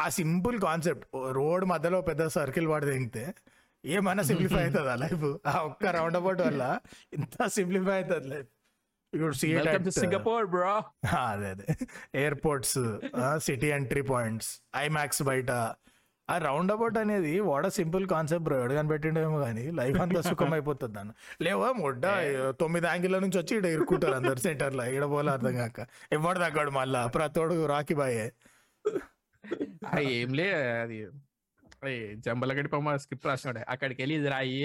[0.00, 3.34] ఆ సింపుల్ కాన్సెప్ట్ రోడ్ మధ్యలో పెద్ద సర్కిల్ వాడి తెగితే
[3.84, 6.80] ఏమైనా సింప్లిఫై అవుతుందా లైఫ్ ఆ ఒక్క రౌండ్ అబౌట్ వల్ల
[7.12, 8.48] ఇంత సింప్లిఫై అవుతుంది లైఫ్
[9.96, 10.72] సింగపూర్ బ్రో
[11.24, 11.66] అదే అదే.
[12.20, 12.78] Airports
[13.44, 14.50] city entry points
[14.80, 15.50] IMAX బయట.
[16.28, 20.94] ఆ రౌండ్ అబౌట్ అనేది వాడ సింపుల్ కాన్సెప్ట్ బ్రో ఎవడు కనిపెట్టిండేమో కానీ లైఫ్ అంతా సుఖం అయిపోతుంది
[20.96, 22.04] దాన్ని లేవా మొడ్డ
[22.60, 25.78] తొమ్మిది యాంగిల్ నుంచి వచ్చి ఇక్కడ ఇరుక్కుంటారు అందరు సెంటర్లో ఇక్కడ పోలే అర్థం కాక.
[26.16, 27.02] ఎవడు తగ్గాడు మళ్ళా?
[27.16, 28.26] ప్రతోడు రాకి బాయే
[29.86, 30.48] ఆ, ఏంలే
[30.80, 30.98] అది
[32.24, 33.60] జంబలగడి పొమ్మ స్క్రిప్ట్ రాసినాడు.
[33.72, 34.56] అక్కడికి వెళ్ళి ఇది రాయి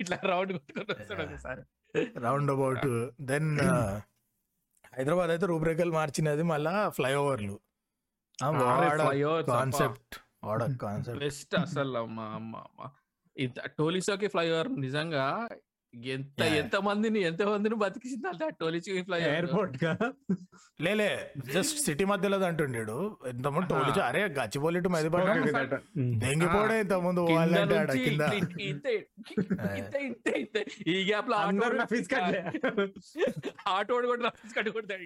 [0.00, 1.62] ఇట్లా రౌండ్ కొట్టుకొని వస్తాడు ఒకసారి.
[1.96, 3.10] Round about.
[3.20, 3.60] దెన్
[4.96, 7.60] హైదరాబాద్ అయితే రూపురేఖలు మార్చినది మళ్ళా ఫ్లైఓవర్లు.
[9.48, 10.14] కాన్సెప్ట్.
[10.44, 11.20] వాడ కాన్సెప్ట్.
[11.24, 12.90] బెస్ట్ అసలు అమ్మ అమ్మ అమ్మ.
[13.36, 15.48] ఇది టోలీసోకి ఫ్లైఓవర్ నిజంగా
[16.12, 16.40] ఎంత.
[16.60, 18.46] ఎంత మందిని ఎంత మందిని బతికించింది అంటే
[19.08, 19.92] ఫ్లైఓవర్ ఎయిర్పోర్ట్గా
[20.84, 21.08] లేలే
[21.54, 22.96] జస్ట్ సిటీ మధ్యలో అంటుండేడు.
[23.32, 25.28] ఇంతకుముందు టోలీ అరే గచ్చిపోలి టు మెదిపడ్డ
[26.24, 28.22] దెంగిపోడే ఇంతకుముందు వాళ్ళంటే ఆడ కింద.
[30.94, 31.36] ఈ గ్యాప్లో
[33.76, 34.24] ఆటోడు కూడా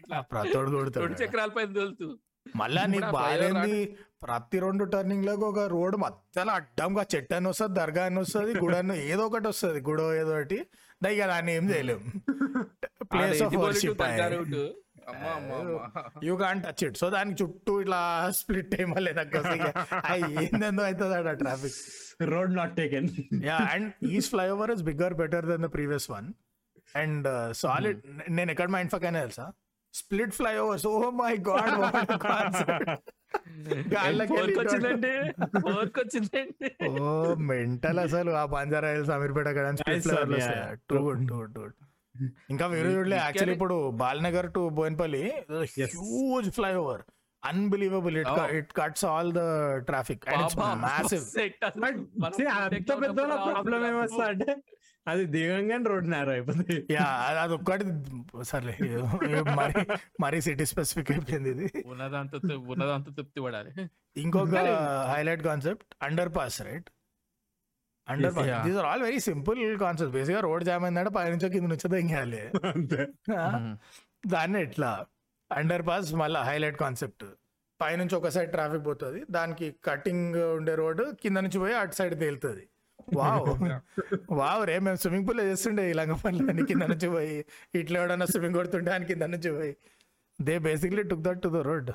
[0.00, 0.20] ఇట్లా.
[0.32, 2.08] ప్రతోడు రెండు కొడుతాడు చక్రాల పైన తోలుతూ.
[2.54, 3.76] మళ్ళా నీకు బాగాలేంది
[4.22, 8.96] ప్రతి రెండు టర్నింగ్లకు ఒక రోడ్ మధ్యలో అడ్డంగా చెట్టు అని వస్తుంది దర్గా అని వస్తుంది గుడి అని
[9.12, 10.58] ఏదో ఒకటి వస్తుంది గుడో ఏదో ఒకటి.
[11.02, 12.00] దానికి దాన్ని ఏం చేయలేం.
[13.12, 14.02] Place of worship
[16.24, 18.00] you can't touch it so దానికి చుట్టూ ఇట్లా
[18.38, 19.22] స్ప్లిట్ లేదా
[20.40, 21.78] ఏందేందో అవుతుంది traffic
[22.32, 23.08] road not taken
[23.44, 26.28] yeah and east flyover is bigger better than the previous one
[26.94, 27.28] and
[27.60, 29.46] solid నేను ఎక్కడ మైండ్ ఫక్ అయినా తెలుసా?
[29.96, 30.86] Split flyovers.
[30.88, 31.74] Oh my god
[36.90, 37.10] oh
[37.48, 39.48] mental అసలు ఆ బంజారా హిల్స్ అమీర్పేట
[42.50, 45.24] ఇంకా వేరే చూడలే యాక్చువల్లీ ఇప్పుడు Balanagar to Bowenpally
[45.88, 47.02] huge flyover
[47.42, 48.28] unbelievable it.
[48.54, 49.42] It cuts all the
[49.88, 51.24] traffic and it's massive
[52.54, 54.54] అంత పెద్ద ప్రాబ్లం ఏమొస్తా అంటే
[55.10, 56.76] అది దిగంగానే రోడ్ నేరో అయిపోతుంది.
[56.96, 57.06] యా
[57.42, 57.84] అది ఒక్కటి
[58.50, 58.74] సర్లే
[59.60, 59.82] మరి
[60.24, 61.68] మరి సిటీ స్పెసిఫిక్ అయిపోయింది ఇది.
[61.92, 62.36] ఉన్నదంతా
[62.74, 63.72] ఉన్నదంతా తృప్తి పడాలి.
[64.24, 64.62] ఇంకొక
[65.14, 65.90] highlight concept
[66.38, 66.90] underpass right
[68.34, 68.60] underpass Yeah.
[68.66, 72.42] These are all very simple concept బేసిక్గా రోడ్ జామ్ అయిందంటే పైనుంచో కింద నుంచో తెంగాలి
[74.34, 74.92] దాన్ని ఎట్లా?
[75.50, 77.24] అండర్ పాస్ మళ్ళీ హైలైట్ కాన్సెప్ట్
[77.80, 79.20] పైనుంచి ఒక సైడ్ ట్రాఫిక్ పోతుంది.
[79.36, 82.64] దానికి కటింగ్ ఉండే రోడ్ కింద నుంచి పోయి అటు సైడ్ తేలుతుంది.
[83.08, 83.48] వావ్.
[84.40, 87.36] వావ్ రే మేము స్విమ్మింగ్ పూల్ చేస్తుండే ఈ లంగ పనులు కింద నుంచి పోయి.
[87.80, 89.72] ఇట్లా ఎవడన్నా స్విమ్మింగ్ కొడుతుంటే అని కింద నుంచి పోయి.
[90.38, 91.90] They basically took that to the road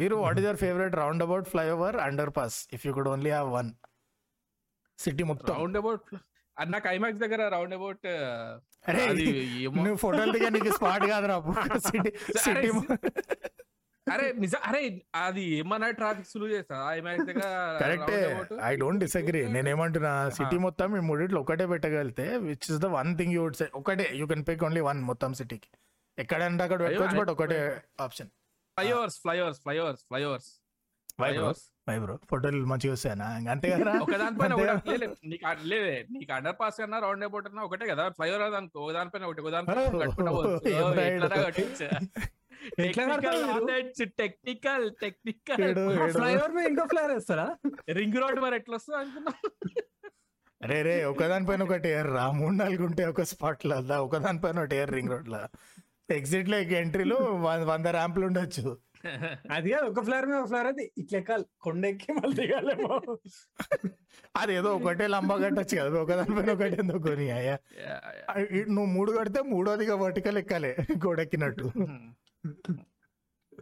[0.00, 0.94] వీరు what is your favourite
[1.26, 1.96] roundabout flyover
[2.38, 3.70] underpass if you could only have one
[4.98, 5.52] city మొత్తం.
[5.54, 6.06] రౌండ్ అబౌట్
[6.56, 8.06] నాకు ఐమాక్స్ దగ్గర రౌండ్ అబౌట్
[8.88, 9.02] అరే
[9.76, 11.36] నువ్వు ఫోటోలు దిగా నీకు స్పాట్ కాదురా
[11.88, 12.10] సిటీ
[12.44, 12.68] సిటీ
[14.06, 14.80] అరే నిజం అరే
[15.18, 16.76] అది ఏమన్నా ట్రాఫిక్ సులువు చేస్తా?
[17.82, 18.16] కరెక్టే.
[18.62, 23.34] ఐ డోంట్ డిసగ్రీ నేనేమంటున్నా సిటీ మొత్తం ఈ మూడిట్లో ఒకటే పెట్టగలితే which is the one thing
[23.36, 24.06] you would say ఒకటే.
[24.20, 25.70] You can pick only one మొత్తం సిటీకి
[26.18, 27.60] ఎక్కడంటే అక్కడ పెట్టుకోవచ్చు బట్ ఒకటే
[28.00, 28.30] option
[28.76, 30.50] flyovers flyovers flyovers flyovers
[31.18, 31.58] Flyovers.
[31.88, 33.26] Why bro ఫోటోలు మంచిగా వస్తాయనా?
[33.52, 33.92] అంతే కదా?
[34.04, 34.52] ఒక దానిపైన
[35.24, 35.44] నీకు
[36.14, 38.04] నీకు అండర్ పాస్ అన్నా రౌండ్ అబౌట్ అన్నా ఒకటే కదా?
[38.16, 40.30] ఫ్లైఓవర్ దానికి ఒక దానిపైన ఒకటి ఒక దానిపైన
[41.34, 41.64] ఒకటి
[45.68, 46.12] ఏడు, ఏడు.
[46.16, 47.46] ఫ్లైఓవర్ మీద ఇంకో ఫ్లైఓవర్ వేస్తారా?
[47.98, 49.32] రింగ్ రోడ్ మరి ఎట్లా వస్తుంది అనుకున్నా
[50.60, 52.24] రే రే ఒకదానిపైన ఒకటి ఎయిర్ రా.
[52.40, 53.96] మూడు నాలుగు ఉంటే ఒక స్పాట్లో దా.
[54.06, 55.40] ఒకదానిపైన ఒకటి ఎయిర్ రింగ్ రోడ్ లా
[56.18, 57.16] ఎగ్జిట్లో ఎంట్రీలు
[57.70, 58.64] వంద ర్యాంపులు ఉండొచ్చు.
[59.54, 61.44] అది కాదు ఒక ఫ్లైఓవర్ మీద ఒక ఫ్లైఓవర్ అయితే ఇట్లా ఎక్కాలి.
[61.64, 62.96] కొండ ఎక్కి మళ్ళీ దిగాలేమో.
[64.40, 65.96] అదేదో ఒకటే లంబా కట్టచ్చు కదా.
[66.04, 67.56] ఒకదానిపైన ఒకటి ఎందుకు కొని అయ్యా?
[68.74, 70.72] నువ్వు మూడు కడితే మూడోదిగా వర్టికల్ ఎక్కాలి.
[71.06, 71.66] గోడెక్కినట్టు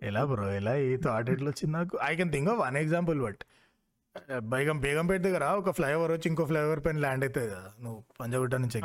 [0.09, 1.95] ఎలా బ్రో ఎలా ఈ థాట్ ఎట్లా వచ్చింది నాకు?
[2.11, 3.43] I can think of one example but
[4.53, 8.79] Begum Begumpet దగ్గర ఒక ఫ్లైఓవర్ వచ్చి ఇంకో ఫ్లైఓవర్ పైన ల్యాండ్ అవుతుంది కదా నువ్వు పంజగుట్ట నుంచి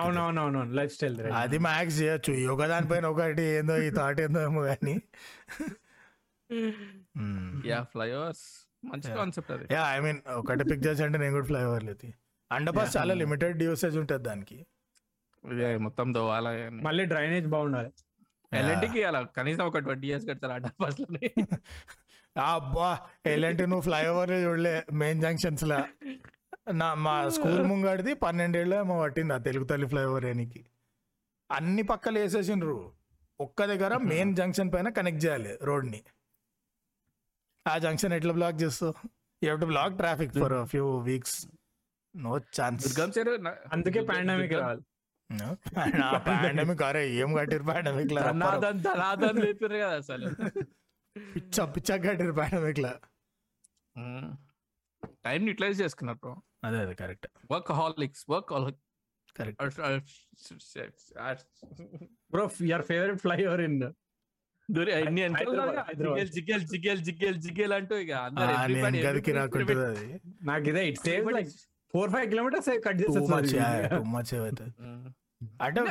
[0.80, 2.32] లైఫ్ స్టైల్ అది మ్యాక్స్ చేయొచ్చు.
[2.42, 4.96] ఈ ఒక దానిపైన ఒకటి ఏందో ఈ థాట్ ఏందో ఏమో కానీ
[7.72, 8.46] యా ఫ్లైఓవర్స్
[8.92, 9.66] మంచి కాన్సెప్ట్ అది.
[9.76, 12.10] యా ఐ మీన్ ఒకటి పిక్ చేసి అంటే నేను కూడా ఫ్లైఓవర్ లేదు
[12.52, 14.60] అండర్ పాస్ చాలా లిమిటెడ్ యూసేజ్ ఉంటుంది దానికి.
[15.88, 16.48] మొత్తం దోవాల
[16.88, 17.92] మళ్ళీ డ్రైనేజ్ బాగుండాలి.
[18.60, 21.30] ఎల్ఎన్టీకి అలా కనీసం ఒక ట్వంటీ ఇయర్స్ కడతారు పాస్లోనే.
[22.36, 22.90] అబ్బా
[23.26, 25.80] ఎలాంటి నువ్వు ఫ్లైఓవర్ చూడలే మెయిన్ జంక్షన్స్ లా
[26.82, 30.62] నా మా స్కూల్ ముంగడిది పన్నెండేళ్ళు ఏమో పట్టింది ఆ తెలుగు తల్లి ఫ్లైఓవర్ ఏనికి
[31.52, 32.78] అన్ని పక్కలు వేసేసిండ్రు.
[33.40, 36.00] ఒక్క దగ్గర మెయిన్ జంక్షన్ పైన కనెక్ట్ చేయాలి రోడ్ని
[37.66, 38.94] ఆ జంక్షన్ ఎట్లా బ్లాక్ చేస్తావు?
[39.42, 41.48] You to block traffic for few weeks?
[42.16, 43.00] No chance.
[43.72, 44.84] అందుకే పాండమిక్ రావాలి.
[46.28, 48.40] పాండమిక్ అరే ఏం కట్టిరు పాండమిక్ లేపారు
[49.76, 50.30] కదా అసలు.
[51.16, 52.94] పిచ్చ పిచ్చ కట్టిరు పాండమిక్ లా
[55.26, 56.34] టైం యూటిలైజ్ చేసుకున్నారు బ్రో
[56.66, 57.28] అదే అదే correct
[57.80, 58.52] workaholics work
[59.36, 59.62] correct
[62.34, 63.78] bro your favourite flyover in
[64.70, 65.24] దూరి అన్ని.
[66.36, 68.14] జిగేల్ జిగేల్ జిగేల్ జిగేల్ అంటూ ఇక
[70.44, 71.52] నాకు ఇదే it save like
[71.94, 73.12] four five kilometres cut too
[75.62, 75.82] అంటే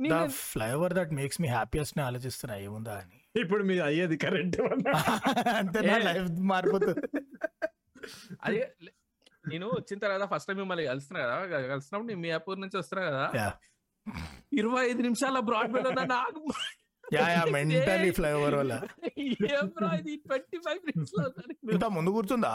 [0.00, 3.40] నేను- ఫ్లైఓవర్ దట్ మేక్స్ మీ హ్యాపీయెస్ట్ని ఆలోచిస్తున్నా ఏముందా అని.
[3.40, 4.56] ఇప్పుడు మీరు అయ్యేది కరెంట్
[5.54, 5.98] అంతే నా.
[5.98, 7.00] లైఫ్ మారిపోతుంది
[8.44, 8.58] అది
[9.48, 11.36] నేను వచ్చిన తర్వాత ఫస్ట్ టైం మిమ్మల్ని కలుస్తున్నా కదా
[11.68, 13.24] కలిసినప్పుడు నేను మియాపూర్ నుంచి వస్తున్నా కదా.
[13.34, 13.52] Yeah.
[14.52, 16.42] ఇరవై ఐదు నిమిషాల బ్రాడ్ బెల్ ఉందా నాకు
[17.14, 18.74] యా యా మెంటలీ ఫ్లైఓవర్ వల్ల.
[20.26, 21.14] Twenty five minutes.
[21.72, 22.52] ఇంత ముందు కూర్చుందా?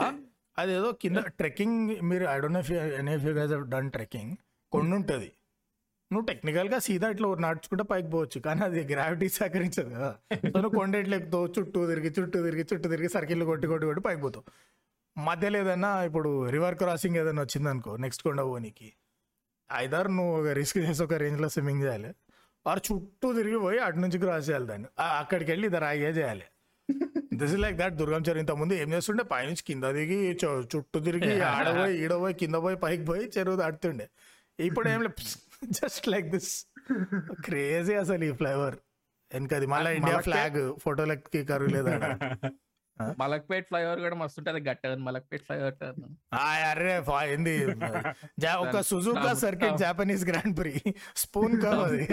[0.57, 4.35] అదేదో కింద ట్రెక్కింగ్ మీరు I don't any of you guys done trekking
[4.71, 5.29] కొండ ఉంటుంది
[6.11, 10.09] నువ్వు టెక్నికల్గా సీదా ఇట్లా నడుచుకుంటే పైకి పోవచ్చు కానీ అది గ్రావిటీ సహకరించదు కదా.
[10.51, 14.21] సో నువ్వు కొండ ఎక్కుతావు చుట్టూ తిరిగి చుట్టూ తిరిగి చుట్టూ తిరిగి సర్కిల్ కొట్టి కొట్టి కొట్టి పైకి
[14.21, 14.45] పోతావు.
[15.17, 18.89] మధ్యలో ఏదైనా ఇప్పుడు రివర్ క్రాసింగ్ ఏదైనా వచ్చిందనుకో నెక్స్ట్ కొండ పోనీకి
[19.69, 22.11] ఐదారు నువ్వు ఒక రిస్క్ చేసి ఒక రేంజ్లో స్విమ్మింగ్ చేయాలి
[22.65, 24.89] వారు చుట్టూ తిరిగి పోయి అటు నుంచి క్రాస్ చేయాలి దాన్ని.
[25.21, 26.45] అక్కడికి వెళ్ళి ఇది రాగే చేయాలి.
[27.39, 29.23] This is like that Durgam Cheruvu ముందు ఏం చేస్తుండే?
[29.33, 34.07] పైనుంచి కింద దిగి చుట్టూ తిరిగి ఆడపోయి ఈడబోయి కింద పోయి పైకి పోయి చెరువు దాటుతుండే.
[34.59, 35.15] ఇప్పుడు ఏం లేదు
[35.71, 36.51] జస్ట్ లైక్ దిస్
[37.47, 38.77] క్రేజీ అసలు ఈ ఫ్లేవర్
[39.31, 41.95] వెనకది మళ్ళీ ఇండియా ఫ్లాగ్ ఫోటోలకి కరువు లేదా?
[43.21, 46.03] మలక్పేట్ ఫ్లైఓవర్ కూడా మస్తు ఉంటది గట్ట మలక్పేట్ ఫ్లైఓవర్ టర్న్
[46.69, 46.93] అరే
[47.33, 47.55] ఏంది?
[48.63, 50.73] ఒక Suzuka circuit Japanese grand prix
[51.23, 52.05] spoon కావాలి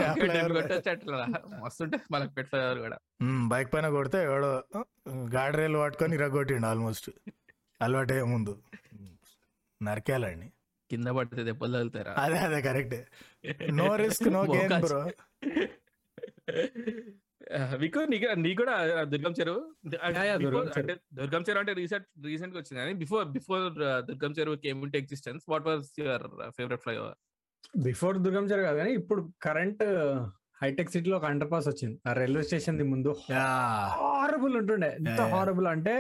[1.63, 2.99] మస్తు ఉంటది మలక్పేట్ ఫ్లైఓవర్ కూడా.
[3.53, 4.51] బైక్ పైన కొడితే ఎవడో
[5.37, 7.11] గాడి రైలు పట్టుకొని ఇరగొట్టిండు ఆల్మోస్ట్
[7.81, 8.55] అలవాటే ముందు.
[9.81, 10.49] నరికేయాలండి
[10.93, 12.97] కింద పడితే దెబ్బలు తగులుతారా అదే అదే correct.
[13.72, 15.03] No risk no gain మోకాలు- బ్రో.
[17.78, 18.74] మీకు నీకు నీకు కూడా
[19.05, 19.61] దుర్గం చెరువు?
[20.03, 23.64] అంటే దుర్గం చెరువు అంటే రీసెంట్ రీసెంట్గా వచ్చింది కానీ before before
[24.07, 27.16] Durgam Cheruvu came into existence what was your favourite flyover
[27.80, 29.82] before Durgam Cheruvu కాదు కానీ ఇప్పుడు కరెంట్
[30.62, 31.97] హైటెక్ సిటీలో ఒక అండర్ పాస్ వచ్చింది.
[32.07, 33.12] ఆ రైల్వే స్టేషన్ ది ముందు
[33.95, 34.90] హారబుల్ ఉంటుండే.
[35.01, 35.20] ఎంత.
[35.30, 35.95] హారబుల్ అంటే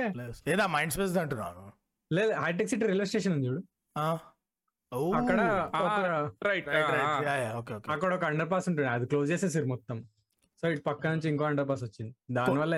[0.48, 1.64] ఏదా మైండ్ స్పేస్ అంటున్నాను
[2.10, 3.62] లేదు హైటెక్ సిటీ రైల్వే స్టేషన్ ఉంది చూడు.
[5.18, 5.40] అక్కడ
[6.48, 7.22] right Right, right.
[7.26, 7.90] Yeah, yeah, okay, okay.
[7.94, 9.98] అక్కడ ఒక అండర్ పాస్ ఉంటుంది అది క్లోజ్ చేసేసారు మొత్తం.
[10.62, 12.76] సో ఇటు పక్క నుంచి ఇంకో అండర్ పాస్ వచ్చింది దానివల్ల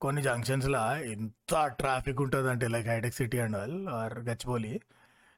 [0.00, 0.82] కొన్ని జంక్షన్స్ లా
[1.12, 4.72] ఎంత ట్రాఫిక్ ఉంటుంది అంటే like hitech City and all or Gachibowli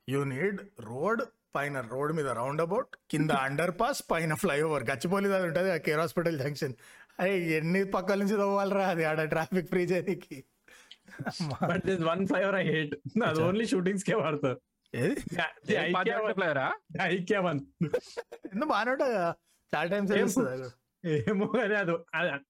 [0.09, 1.22] you need road
[1.57, 6.01] పైన రోడ్ మీద రౌండ్ అబౌట్ కింద అండర్ పాస్ పైన ఫ్లైఓవర్ గచ్చిబౌలి అది ఉంటుంది ఆ కేర్
[6.03, 6.74] హాస్పిటల్ జంక్షన్
[7.24, 10.36] అయ్యి ఎన్ని పక్కల నుంచి తవ్వాలరా అది ఆడ ట్రాఫిక్ ఫ్రీ చేయడానికి
[11.62, 12.94] but this one flyover I hate
[13.28, 14.59] అది ఓన్లీ షూటింగ్స్ కే వాడతారు.
[14.95, 15.14] ఏది?
[16.34, 16.66] ఫ్లైవరా
[17.09, 17.61] ఐక్యా వన్.
[18.47, 19.30] ఎందుకు బాగానే ఉంటుంది కదా
[19.72, 20.72] చాలా టైమ్స్ ఏం-
[21.26, 21.93] ఏమో కానీ అది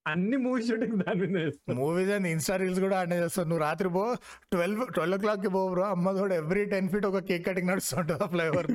[0.06, 1.74] అన్ని మూవీ షూటింగ్ దాని మీద చేస్తారు.
[1.78, 4.04] మూవీస్ అండ్ ఇన్స్టా రీల్స్ కూడా ఆడే చేస్తావు నువ్వు రాత్రి పో
[4.52, 8.22] ట్వెల్వ్ ట్వెల్వ్ ఓ క్లాక్కి పో బ్రో అమ్మ కూడా ఎవ్రీ టెన్ ఫీట్ ఒక కేక్ కటింగ్ నడుస్తుంటుంది
[8.22, 8.68] ఆ ఫ్లైఓవర్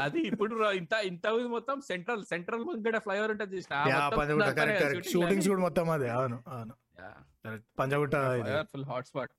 [0.00, 3.74] అది ఇప్పుడు ఇంత ఇంత మొత్తం సెంట్రల్ సెంట్రల్ ముంగడ ఫ్లైఓవర్ ఉంటుంది చూసిన?
[5.12, 6.74] షూటింగ్స్ కూడా మొత్తం అదే అవును అవును.
[7.78, 8.16] Panjagutta
[8.72, 9.34] full hot spot.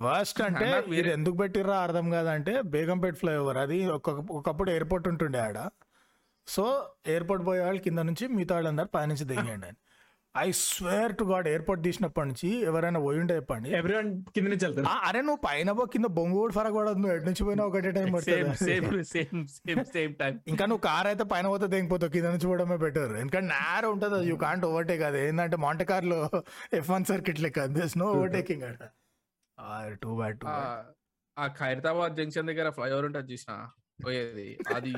[0.00, 3.58] Worst అంటే వేరే- ఎందుకు పెట్టిర్రా అర్థం కాదంటే బేగంపేట్ ఫ్లైఓవర్.
[3.58, 5.58] అది ఒక ఒకప్పుడు ఎయిర్పోర్ట్ ఉంటుండే ఆడ.
[6.46, 6.64] సో
[7.06, 9.70] ఎయిర్పోర్ట్ పోయే వాళ్ళు కింద నుంచి మిగతా వాళ్ళందరూ పైనుంచి దిగండి అని.
[10.34, 13.70] I swear to god airport తీసినప్పటి నుంచి ఎవరైనా పోయి ఉంటే చెప్పండి.
[13.70, 14.86] ఎవ్రీవన్ కింద నుంచి వెళ్తారు.
[15.08, 18.12] అరే నువ్వు పైన పో కింద బొంగు కూడా ఫరక్ పడదు నువ్వు ఎటు నుంచి పోయినా ఒకటే టైం
[18.12, 18.72] పడుతుంది.
[20.46, 24.36] ఇంకా నువ్వు కార్ అయితే పైన పోతే దిగిపోతావు కింద నుంచి పోవడమే బెటర్ ఎందుకంటే నేర ఉంటుంది యూ
[24.36, 25.28] కాంట్ ఓవర్టేక్ అది.
[25.28, 26.20] ఏంటంటే Monte Carlo
[26.72, 27.64] F one circuit లెక్క.
[27.76, 28.82] దిస్ నో ఓవర్టేకింగ్ అట
[30.02, 30.48] టూ బ్యాడ్ టూ
[31.36, 33.52] ఆ ఖైరతాబాద్ జంక్షన్ దగ్గర ఫ్లైఓవర్ ఉంటుంది చూసిన?
[34.04, 34.92] పోయేది అది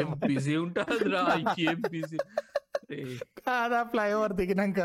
[0.00, 1.22] ఏం బిజీ ఉంటుంది రా
[1.70, 2.18] ఏం బిజీ
[3.48, 4.80] కాదా ఫ్లైఓవర్ దిగినాక?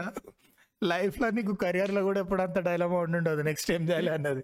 [0.82, 4.42] లైఫ్లో నీకు కెరియర్లో కూడా ఎప్పుడు అంత డైలమా ఉండుండదు నెక్స్ట్ ఏం చేయాలి అన్నది.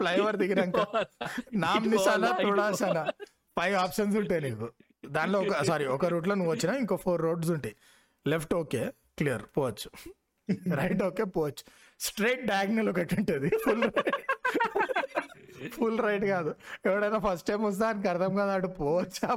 [0.00, 0.80] ఫ్లైఓవర్ దిగినాక
[1.64, 3.04] నామ్ నిశానా తుడాసనా
[3.58, 4.68] ఫైవ్ ఆప్షన్స్ ఉంటాయి నీకు.
[5.16, 7.74] దానిలో ఒక సారీ ఒక రూట్లో నువ్వు వచ్చినా ఇంకో ఫోర్ రోడ్స్ ఉంటాయి.
[8.26, 8.82] లెఫ్ట్ ఓకే
[9.18, 9.90] క్లియర్ పోవచ్చు.
[10.80, 11.64] రైట్ ఓకే పోవచ్చు.
[12.00, 13.90] స్ట్రైట్ డయాగ్నల్ ఒకటి ఉంటుంది ఫుల్
[15.68, 16.54] ఫుల్ రైట్ కాదు.
[16.86, 19.28] ఎవడైనా ఫస్ట్ టైం వస్తా అని అర్థం కాదు అటు పోవచ్చా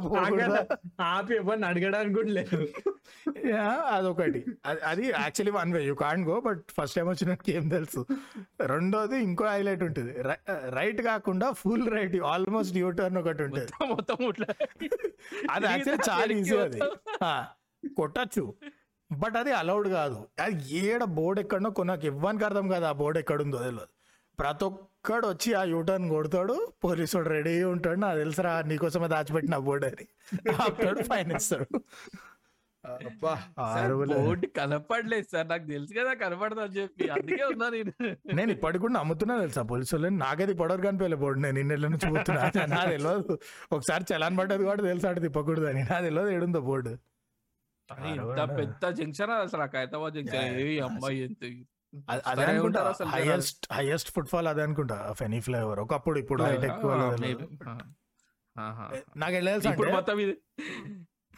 [1.02, 2.68] ఆపి ఎవరిని అడగడానికి కూడా లేదు.
[3.46, 4.46] యా, అదొకటి.
[4.66, 8.06] అది- అది actually one way you can't go but first time వచ్చినట్టు ఏం తెలుసు.
[8.66, 10.16] రెండోది ఇంకో హైలైట్ ఉంటుంది.
[10.70, 14.34] రైట్ కాకుండా full right almost U turn ఒకటి ఉంటుంది మొత్తం
[15.52, 16.80] అది యాక్చువల్లీ చాలా ఈజీ అది.
[17.98, 18.54] కొట్టచ్చు.
[19.12, 20.18] బట్ అది అలౌడ్ కాదు.
[20.46, 20.56] అది
[20.86, 23.92] ఏడ బోర్డు ఎక్కడనో కొన్నాక ఇవ్వడానికి అర్థం కాదు ఆ బోర్డు ఎక్కడుందో తెలియదు
[24.40, 30.06] ప్రతి ఒక్కడు వచ్చి ఆ యూటర్న్ కొడతాడు పోలీసు రెడీ ఉంటాడు నాకు తెలుసురా నీకోసమే దాచిపెట్టిన బోర్డు అని.
[30.64, 31.68] ఆపుతాడు ఫైన్ ఇస్తాడు.
[34.12, 37.92] బోర్డు కనపడలేదు సార్ నాకు తెలుసు కదా కనపడదు అని చెప్పి అందుకే ఉన్నా నేను.
[38.40, 40.18] నేను ఇప్పటికి కూడా నమ్ముతున్నా తెలుసా పోలీసు వాళ్ళని?
[40.26, 42.44] నాకైతే ఇప్పటివరకు కనిపించలే బోర్డు నేను ఇన్నెళ్ళ నుంచి పోతున్నా
[42.76, 43.36] నా తెలియదు.
[43.72, 46.94] ఒకసారి చలాన్ పడ్డది కూడా తెలుసు అటు తిప్పకూడదు అని నా తెలియదు ఏడుందో బోర్డు.
[47.92, 50.56] అది ఎంత పెద్ద జంక్షన్ అసలు ఆ ఖైరతాబాద్ జంక్షన్.
[50.60, 52.66] ఏ అమ్మాయి ఎంత అదే వస్తూనే అనుకుంటా.
[52.66, 53.08] ఉంటారు అసలు.
[53.08, 54.98] హైయెస్ట్ హైయెస్ట్ ఫుట్ ఫాల్ అదే అనుకుంటా.
[55.20, 55.80] ఫెనీ ఫ్లేవర్.
[55.80, 56.86] ఒకప్పుడు ఇప్పుడు హైటెక్.
[59.18, 60.38] నాకు వెళ్ళాల్సి ఇప్పుడు మొత్తం ఇది.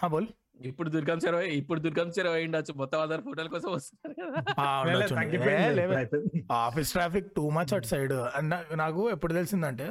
[0.08, 0.28] బోల్.
[0.62, 2.74] ఇప్పుడు దుర్గం చెరువు ఇప్పుడు దుర్గం చెరువు అయి ఉండొచ్చు.
[2.74, 5.24] మొత్తం అందరు ఫోటోల కోసం వస్తున్నారు.
[6.52, 8.14] Office traffic too much at side.
[8.78, 9.88] నాకు ఎప్పుడు తెలిసిందంటే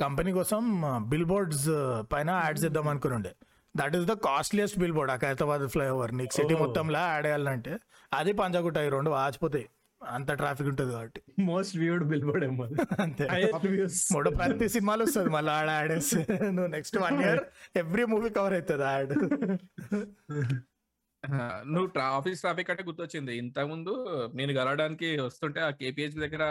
[0.00, 0.62] కంపెనీ కోసం
[1.08, 1.68] బిల్ బోర్డ్స్
[2.12, 3.32] పైన యాడ్స్ ఇద్దాం అనుకుని ఉండే.
[3.78, 6.60] That is the costliest billboard ఆ ఖైరతాబాద్ ఫ్లైఓవర్ నీకు సిటీ Oh.
[6.62, 7.72] మొత్తంలో యాడ్ చేయాలంటే
[8.12, 9.66] అది పంజాగుట్ట ఈ రెండు వాచిపోతాయి
[10.00, 11.20] అంత ట్రాఫిక్ ఉంటుంది కాబట్టి.
[11.46, 12.66] మోస్ట్ వ్యూడ్ బిల్ బోర్డ్ ఏమో
[13.04, 13.24] అంతే.
[14.14, 17.42] మూడు ప్రతి సినిమాలు వస్తుంది మళ్ళీ ఆడ యాడ్ వేస్తే నువ్వు next one year
[17.82, 19.14] every movie cover అవుతుంది యాడ్
[21.66, 23.32] నువ్వు ఆఫీస్ ట్రాఫిక్ అంటే గుర్తొచ్చింది.
[23.36, 23.92] ఇంతకు ముందు
[24.34, 26.44] నేను కలవడానికి వస్తుంటే ఆ కేపీహెచ్ దగ్గర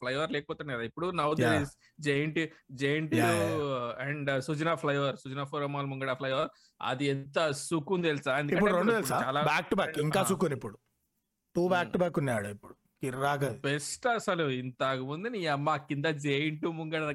[0.00, 0.86] ఫ్లైఓవర్ లేకపోతున్నాయి కదా.
[0.90, 1.66] ఇప్పుడు now Yeah.
[2.00, 6.50] JNT JNT Yeah, yeah, and Sujana flyover Sujana Forum Mall ముంగడ ఫ్లైఓవర్.
[6.82, 8.38] అది ఎంత సుక్కుని తెలుసా?
[8.38, 10.22] ఎందుకంటే చాలా బ్యాక్ టు బ్యాక్ ఇంకా
[10.58, 10.76] ఇప్పుడు.
[11.56, 12.74] టూ బ్యాక్ టు బ్యాక్ ఉన్నాయి ఆడ ఇప్పుడు.
[13.68, 14.44] బెస్ట్ అసలు.
[14.50, 17.10] ఇంతకు ముందు నీ అమ్మ కింద జేఎన్టీ ముంగడ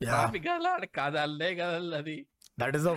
[0.00, 2.26] ట్రాఫిక్ అలా కదల్లే కదల్ అది
[2.58, 2.90] that is the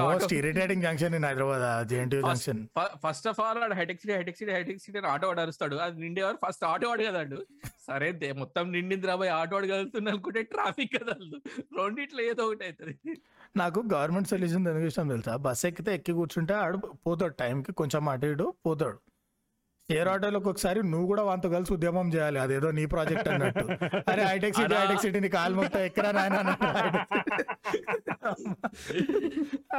[0.00, 2.60] most irritating junction in Hyderabad JNT junction
[3.04, 6.38] first of all hitech city hitech city hitech city అని ఆటో వాడు అరుస్తాడు అది నిండేవారు
[6.44, 7.38] ఫస్ట్ ఆటో వాడు కదాడు
[7.86, 8.08] సరే
[8.40, 11.38] మొత్తం నిండింది రాబోయే ఆటో వాడు కదులుతున్నా అనుకుంటే ట్రాఫిక్ కదలదు
[11.78, 13.14] రెండిట్లో ఏదో ఒకటి అవుతుంది
[13.56, 15.34] నాకు గవర్నమెంట్ సొల్యూషన్ ఎందుకు ఇష్టం తెలుసా?
[15.44, 18.98] బస్ ఎక్కితే ఎక్కి కూర్చుంటే ఆడు పోతాడు టైంకి కొంచెం అటు ఇటు పోతాడు.
[19.90, 22.38] షేర్ ఆటోలోకి ఒకసారి నువ్వు కూడా వాంతో కలిసి ఉద్యమం చేయాలి.
[22.44, 23.64] అదేదో నీ ప్రాజెక్ట్ అన్నట్టు.
[24.12, 26.38] అరే హైటెక్ సిటీ హైటెక్ సిటీ నీ కాలు మొత్తం ఎక్కడా నాయన.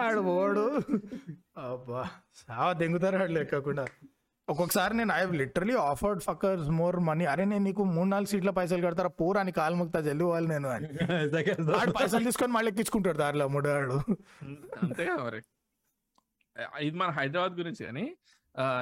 [0.02, 0.64] ఆడు ఓడు
[1.66, 2.04] అబ్బా
[2.42, 3.86] సావ దెంగుతారు ఆడు ఎక్కకుండా
[4.48, 7.26] ఒక్కొక్కసారి నేను I literally offered fuckers more money.
[7.34, 9.12] అరే నేను నీకు మూడు నాలుగు సీట్ల పైసలు కడతారా?
[9.20, 10.88] పూరా అని కాలు ముక్తా జల్లి పోవాలి నేను అని.
[11.82, 13.98] ఆడు పైసలు తీసుకొని మళ్ళీ ఎక్కించుకుంటాడు దారిలో ముడాడు
[14.84, 15.42] అంతే కదా మరి
[16.86, 18.06] ఇది మన హైదరాబాద్ గురించి కానీ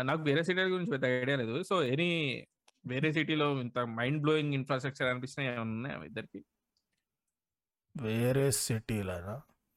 [0.09, 1.55] నాకు వేరే సిటీ గురించి పెద్ద ఐడియా లేదు.
[1.69, 2.09] సో ఎనీ
[2.83, 6.39] వేరే సిటీలో ఇంత మైండ్ బ్లోయింగ్ ఇన్ఫ్రాస్ట్రక్చర్ అనిపిస్తున్నాయి ఏమన్నా ఉన్నాయా ఇద్దరికి?
[7.95, 9.35] వేరే సిటీలనా?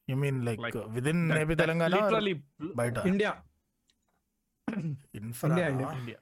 [0.09, 0.61] You mean like
[0.96, 2.34] with in maybe Telangana or literally
[2.80, 2.99] బయట?
[3.12, 3.32] India
[5.20, 5.51] infra.
[5.99, 6.18] India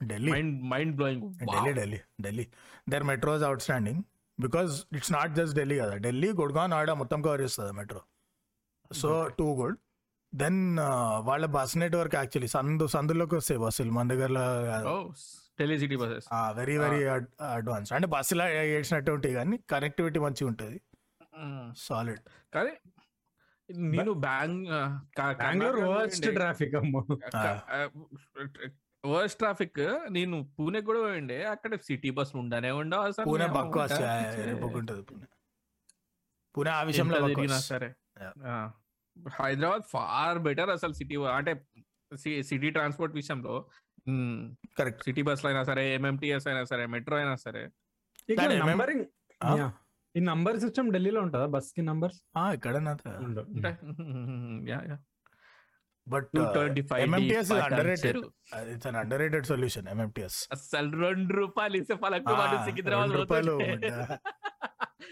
[0.00, 2.46] Delhi mind mind blowing Delhi Delhi Delhi
[2.92, 4.02] their metros outstanding
[4.38, 5.94] because it's not just Delhi కదా.
[6.06, 8.02] ఢిల్లీ గుడ్గాన్ ఆడ మొత్తం కవర్ చేస్తుంది metro
[8.90, 9.78] so too good
[10.34, 10.78] then
[11.18, 14.08] వాళ్ళ bus network actually సందు సందులోకి వస్తాయి బస్సులు మన
[15.96, 17.04] బసెస్ వెరీ వెరీ
[17.52, 20.80] అడ్వాన్స్ అంటే బస్సులో ఏడ్చినట్టు ఉంటాయి కానీ కనెక్టివిటీ మంచిగా ఉంటుంది.
[21.78, 22.20] సాలిడ్
[22.54, 22.70] కానీ
[23.76, 24.66] నేను బ్యాంగ్
[25.32, 27.06] బెంగళూరు వర్స్ట్ ట్రాఫిక్ అమ్మో.
[29.06, 31.44] వర్స్ట్ ట్రాఫిక్ నేను పూణె కూడా పోయిండే.
[31.44, 33.24] అక్కడ సిటీ బస్ ఉండనే ఉండవు అసలు.
[33.24, 34.78] పూణే బక్వాస్ ఉంటా.
[34.78, 35.26] ఉంటుంది పూణే.
[36.56, 37.94] పూణే ఆ విషయంలో సరే.
[39.28, 41.64] హైదరాబాద్ ఫార్ బెటర్ అసలు సిటీ అంటే
[42.42, 43.66] సిటీ ట్రాన్స్పోర్ట్ విషయంలో.
[44.78, 45.04] కరెక్ట్.
[45.04, 47.68] సిటీ బస్లు అయినా సరే ఎంఎంటీఎస్ అయినా సరే మెట్రో అయినా సరే.
[48.58, 49.04] నంబరింగ్?
[50.16, 51.46] ఈ నంబర్ సిస్టమ్ ఢిల్లీలో ఉంటుందా?
[51.46, 52.22] బస్కి నంబర్స్?
[52.36, 52.76] ఆ, ఇక్కడ.
[56.08, 57.52] But 225 MMTS
[57.86, 58.18] underrated.
[58.74, 63.58] It's an underrated solution MMTS అసలు రెండు రూపాయలు ఇస్తే పలకు సికింద్రాబాద్ రెండు రూపాయలు.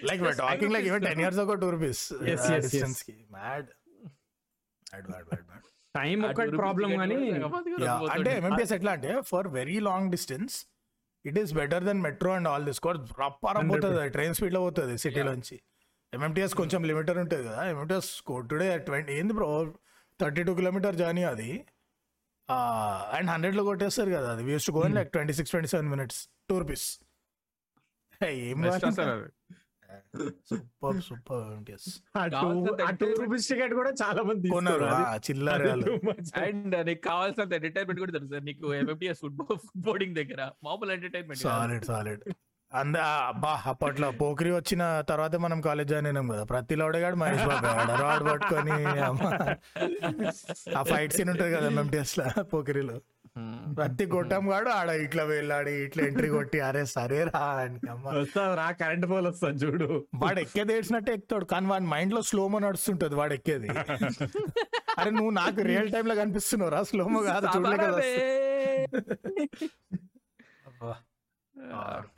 [0.05, 2.13] Like we're talking like even 10 years ago 2 rupees.
[2.23, 3.27] Yes, uh, yes, distance కి.
[3.31, 3.69] Mad.
[5.95, 8.33] టైం ఒకటి ప్రాబ్లం కానీ అంటే పోతుండే.
[8.41, 10.55] ఎంఎంటిఎస్ ఎట్లా అంటే for very long distance
[11.25, 15.57] it is better than metro and all this course రప్ప పోతుంది ట్రైన్ స్పీడ్లో పోతుంది సిటీలోంచి
[16.13, 17.63] ఎంఎంటిఎస్ కొంచెం లిమిటర్ ఉంటుంది కదా.
[17.73, 18.11] ఎంఎంటిఎస్
[18.53, 19.49] టుడే ట్వంటీ ఏంది bro
[20.21, 21.51] thirty two kilometre journey అది
[23.17, 24.43] అండ్ హండ్రెడ్లో కొట్టేస్తారు కదా అది.
[24.51, 26.21] వీస్ to go like twenty six twenty seven minutes
[26.51, 26.87] two rupees
[28.21, 28.63] ఏం.
[30.49, 31.47] సూపర్ సూపర్
[33.49, 34.89] టికెట్ కూడా చాలా మంది కొన్నారు.
[35.29, 35.63] చిల్లర.
[36.45, 42.25] అండ్ నీకు కావాల్సినంత ఎంటర్టైన్మెంట్ కూడా తెలుసు నీకు ఎంఎంటిఎస్ ఫుట్బాల్ బోర్డింగ్ దగ్గర మామూలు ఎంటర్టైన్మెంట్ సాలిడ్ సాలిడ్
[42.73, 42.97] అంద
[43.29, 46.43] అబ్బా అప్పట్లో పోకిరి వచ్చిన తర్వాత మనం కాలేజ్ జాయిన్ అయినాం కదా.
[46.45, 48.75] ప్రతి లోడగాడు మహేష్ బాబు రాడ్ పట్టుకొని
[49.07, 49.23] అమ్మ.
[50.79, 52.97] ఆ ఫైట్ సీన్ ఉంటది కదా ఎంఎంటిఎస్లో పోకిరిలో.
[53.79, 57.19] ప్రతి గొట్టం గాడు ఆడ ఇట్లా వెళ్ళాడి ఇట్లా ఎంట్రీ కొట్టి అరే సరే
[58.61, 59.89] రా కరెంట్ పోల్ వస్తా చూడు.
[60.23, 63.69] వాడు ఎక్కేది ఏడ్చినట్టే ఎక్కుతాడు కానీ వాడి మైండ్లో స్లోమో నడుస్తుంటది వాడు ఎక్కేది.
[64.99, 68.01] అరే నువ్వు నాకు రియల్ టైమ్లో కనిపిస్తున్నావు రా స్లోమో కాదు చూడలే కదా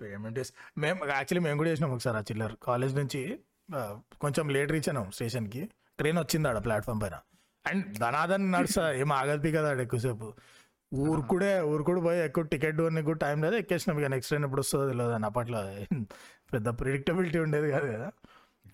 [0.01, 0.39] పేమెంట్
[0.83, 2.55] మేము యాక్చువల్లీ మేము కూడా చేసినాం ఒకసారి ఆ చిల్లర్.
[2.69, 3.21] కాలేజ్ నుంచి
[4.23, 5.63] కొంచెం లేట్ రీచ్ అయినాం స్టేషన్కి.
[5.99, 7.17] ట్రైన్ వచ్చింది ఆడ ప్లాట్ఫామ్ పైన.
[7.65, 10.29] అండ్ ధనాదన్ నడుస్తా ఏం ఆగదు కదా ఆడ ఎక్కువసేపు.
[10.93, 12.79] ఊరుకుడే ఊరుకుడు పోయి ఎక్కువ టికెట్
[13.09, 15.61] కూడా టైం లేదు ఎక్కేసినాం ఇక నెక్స్ట్ ట్రైన్ ఎప్పుడు వస్తుందో తెలియదు అని అప్పట్లో.
[16.53, 18.09] పెద్ద ప్రిడిక్టబిలిటీ ఉండేది కాదు కదా.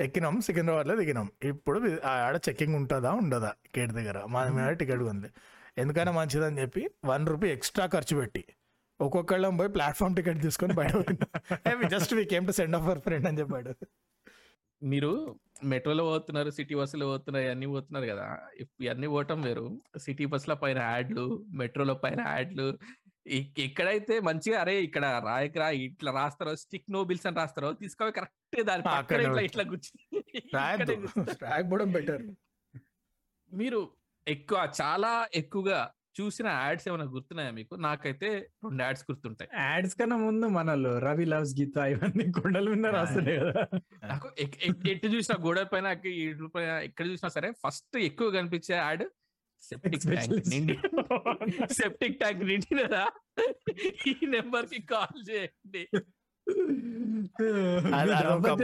[0.04, 1.28] ఎక్కినాం సికింద్రాబాద్లో దిగినాం.
[1.50, 1.78] ఇప్పుడు
[2.12, 4.18] ఆడ చెక్కింగ్ ఉంటుందా ఉండదా గేట్ దగ్గర?
[4.34, 5.28] మా మీద టికెట్ ఉంది
[5.82, 8.42] ఎందుకైనా మంచిదని చెప్పి వన్ రూపీ ఎక్స్ట్రా ఖర్చు పెట్టి
[9.00, 10.92] ఒక్కొక్కళ్ళం పోయి ప్లాట్ఫామ్ టికెట్ తీసుకొని బయట
[11.94, 13.72] just we came to send off our friend అని చెప్పాడు.
[14.82, 18.38] మీరు మెట్రోలో పోతున్నారు సిటీ బస్సులో పోతున్నారు అన్ని పోతున్నారు కదా.
[18.80, 19.82] ఇవన్నీ పోవటం వేరు.
[19.98, 22.78] సిటీ బస్సుల పైన యాడ్లు మెట్రోల పైన యాడ్లు.
[23.58, 28.82] ఎక్కడైతే మంచిగా అరే ఇక్కడ రాయకరా ఇట్లా రాస్తారో స్టిక్ నో బిల్స్ అని రాస్తారో తీసుకోవాలి కరెక్ట్ దాని
[28.82, 29.42] పక్కన ఇట్లా.
[29.42, 29.92] ఇట్లా గుచ్చి
[31.96, 32.22] బెటర్.
[33.54, 33.90] మీరు
[34.26, 35.80] ఎక్కువ చాలా ఎక్కువగా
[36.20, 37.74] చూసిన యాడ్స్ ఏమైనా గుర్తున్నాయా మీకు?
[37.74, 38.28] నాకైతే
[38.64, 39.50] రెండు యాడ్స్ గుర్తుంటాయి.
[39.60, 43.66] యాడ్స్ కన్నా ముందు మనలు రవి లవ్స్ గీత ఇవన్నీ కొండల మీద రాస్తున్నాయి కదా.
[44.06, 44.30] నాకు
[44.88, 49.04] ఎటు చూసినా గోడ పైన ఎక్క- ఇటు పైన ఎక్కడ చూసినా సరే ఫస్ట్ ఎక్కువ కనిపించే యాడ్
[49.60, 50.48] సెప్టిక్ ట్యాంక్.
[50.48, 50.78] నిండి.
[51.74, 53.08] సెప్టిక్ ట్యాంక్ నిండినదా
[54.06, 55.88] ఈ నెంబర్కి కాల్ చేయండి.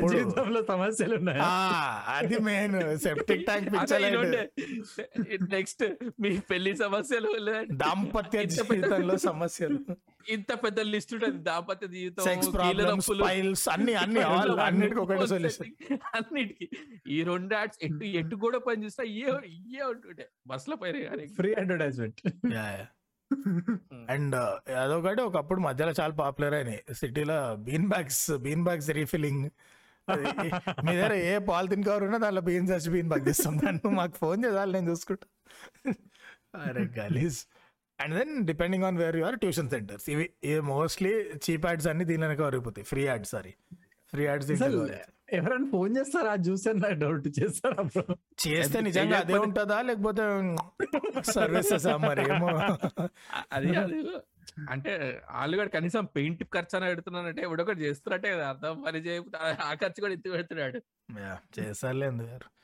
[0.09, 1.41] జీవితంలో సమస్యలు ఉన్నాయి?
[1.43, 2.99] ఆ, అది మెయిన్.
[2.99, 5.85] సెప్టిక్ ట్యాంక్ పిచ్చలైట్ నెక్స్ట్
[6.21, 7.33] మీ పెళ్ళి సమస్యలు
[7.75, 9.79] దాంపత్య జీవితంలో సమస్యలు.
[10.29, 11.39] ఇంత పెద్ద లిస్ట్ ఉంటుంది.
[11.39, 16.69] దాంపత్య జీవితం సెక్స్ కీళ్ళ ప్రాబ్లమ్స్ నొప్పులు, ఫైల్స్ అన్ని అన్ని అన్నిటికీ ఒకటే సొల్యూషన్ అన్నిటికి.
[17.09, 20.27] ఈ రెండు యాడ్స్ ఎటు ఎటు కూడా పని చూస్తా ఇయే ఇయే ఉంటుండే.
[20.47, 21.27] బస్సుల పైన కానీ.
[21.27, 22.21] ఫ్రీ అడ్వర్టైజ్మెంట్
[24.11, 24.37] అండ్
[24.83, 26.81] అదొకటి ఒకప్పుడు మధ్యలో చాలా పాపులర్ అయినాయి.
[26.95, 29.45] సిటీలో bean bags bean bags refilling.
[30.85, 34.45] మీ దగ్గర ఏ పాలిథిన్ కవర్ ఉన్నా దాంట్లో బీన్ చచ్చి బీన్ బ్యాగ్ ఇస్తాం దాన్ని మాకు ఫోన్
[34.45, 35.27] చేయాలి నేను చూసుకుంటా.
[36.63, 37.39] అరే గలీజ్
[37.99, 40.11] and then depending on where you're tuition centres.
[40.11, 40.27] ఇవి
[40.61, 41.13] మోస్ట్లీ
[41.45, 42.85] చీప్ యాడ్స్ అన్ని దీనిలోనే కవర్ అయిపోతాయి.
[42.85, 43.55] Free ads sorry.
[44.11, 44.51] Free ads
[45.33, 46.35] ఎవరైనా ఫోన్ చేస్తారా?
[46.43, 48.05] చూసే నాకు డౌట్ చేస్తారా బ్రో
[48.43, 49.83] చేస్తే నిజంగా అదే ఉంటుందా?
[49.83, 50.23] లేకపోతే
[51.33, 52.49] సర్వీసెస్ మరి ఏమో?
[53.53, 54.01] అది అది
[54.71, 54.93] అంటే
[55.31, 58.83] వాళ్ళు కూడా కనీసం పెయింట్ ఖర్చు అని పెడుతున్నానంటే ఎవడొకటి చేస్తున్నట్టే కదా అర్థం.
[58.87, 60.79] పని చేయకపోతే ఆ- ఖర్చు కూడా ఎత్తి పెడుతున్నాడు.
[61.21, 62.62] యా, చేస్తారులే ఎందుకు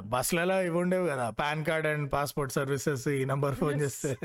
[0.00, 1.30] బస్సులలో ఇవి ఉండేవి కదా.
[1.30, 4.16] PAN card and passport services ఈ నంబర్ ఫోన్ చేస్తే.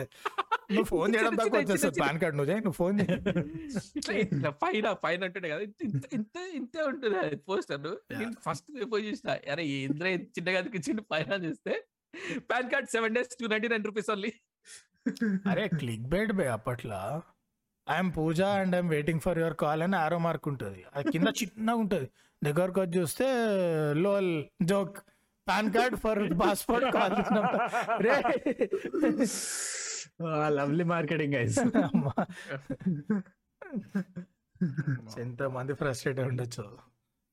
[0.71, 1.99] నువ్వు ఫోన్ చేయడం తక్కువ వచ్చేస్తుంది.
[2.01, 4.25] పాన్ కార్డ్ నువ్వు నువ్వు ఫోన్ చేయి.
[4.49, 5.59] పైన పైన కదా.
[6.13, 7.87] ఇంత ఇంత ఉంటుంది అది పోస్టర్.
[8.19, 9.37] నేను ఫస్ట్ పోయి చూసిన.
[9.51, 11.85] అరే ఇంద్ర చిన్నగా చిన్న పైన చూస్తే
[12.39, 14.33] PAN card seven days two ninety nine rupees only
[15.49, 17.21] అరే క్లిక్ బైట్ బే అప్పట్లో.
[17.91, 20.85] I'm Pooja and I'm waiting for your call అని ఆరో మార్క్ ఉంటుంది.
[20.95, 22.09] అది కింద చిన్నగా ఉంటుంది.
[22.43, 23.25] దగ్గరకు వచ్చి చూస్తే
[23.93, 24.97] lol joke.
[25.47, 27.15] PAN card for passport call
[28.05, 28.13] ray.
[30.49, 31.57] Lovely marketing guys.
[31.59, 32.13] అమ్మా.
[35.19, 36.65] ఎంత మంది ఫ్రస్ట్రేట్ ఉండొచ్చు.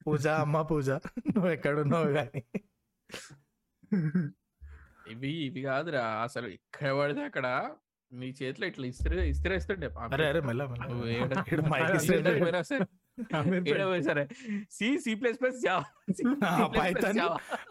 [0.06, 0.88] పూజ అమ్మ పూజ.
[1.34, 2.42] నువ్వు ఎక్కడున్నావు కానీ
[5.12, 6.04] ఇవి ఇవి కాదురా.
[6.26, 7.46] అసలు ఎక్కడ పడితే అక్కడ
[8.10, 10.82] మీ చేతిలో ఇట్లా ఇస్త్రీ ఇస్త్రీ ఇస్తుండే అరే అరే మెల్ల మెల్ల
[14.02, 14.28] సరే,
[14.70, 15.56] సి సి ప్లస్ ప్లస్.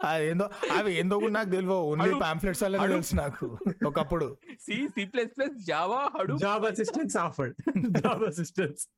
[0.04, 5.36] అది ఏందో అవి ఏందో నాకు ఓన్లీ అడు- పాంప్లెట్స్ వల్ల తెలుసు నాకు ఒకప్పుడు C C plus
[5.36, 7.54] plus Java హడు job assistants offered
[7.88, 8.88] job assistants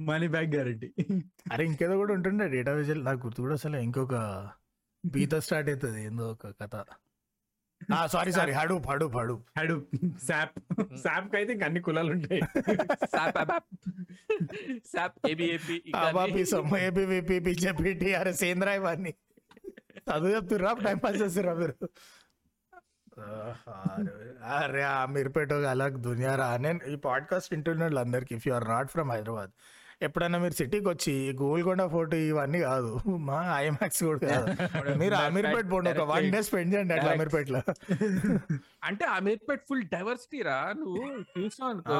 [0.00, 0.94] money back guarantee
[1.52, 4.48] అరే ఇంకేదో కూడా ఉంటుండే డేటా నాకు గుర్తు కూడా అసలు ఇంకొక
[5.06, 6.84] బీతో స్టార్ట్ అవుతుంది ఏందో ఒక కథ.
[8.06, 9.76] Sorry sorry Hadoop Hadoop Hadoop హడు
[10.28, 10.56] SAP
[10.96, 12.40] SAP అయితే ఇంక అన్ని కులాలు ఉంటాయి
[13.06, 13.38] SAP.
[14.84, 15.76] SAP ABAP
[16.80, 19.14] ABVP BJP TRS ఏంద్రా ఇవన్నీ
[20.10, 21.74] చదువు చెప్తుర్రా టైం పాస్ చేస్తుర్రా మీరు?
[24.54, 26.56] అరే ఆ మీరుపేట అలగ్ దునియారా?
[26.56, 29.52] నేను ఈ పాడ్కాస్ట్ వింటున్న వాళ్ళందరికీ if you are not from Hyderabad
[30.00, 32.90] ఎప్పుడైనా మీరు సిటీకి వచ్చి గోల్కొండ ఫోటో ఇవన్నీ కాదు.
[33.28, 34.46] మా ఐమాక్స్ కూడా కాదు.
[35.02, 37.12] మీరు అమీర్పేట పోండి ఒక వన్ డే స్పెండ్ చేయండి అట్లా.
[37.12, 37.60] అమీర్పేటలో.
[38.88, 41.98] అంటే అమీర్పేట్ ఫుల్ డైవర్సిటీ రా నువ్వు చూసినావు అనుకో.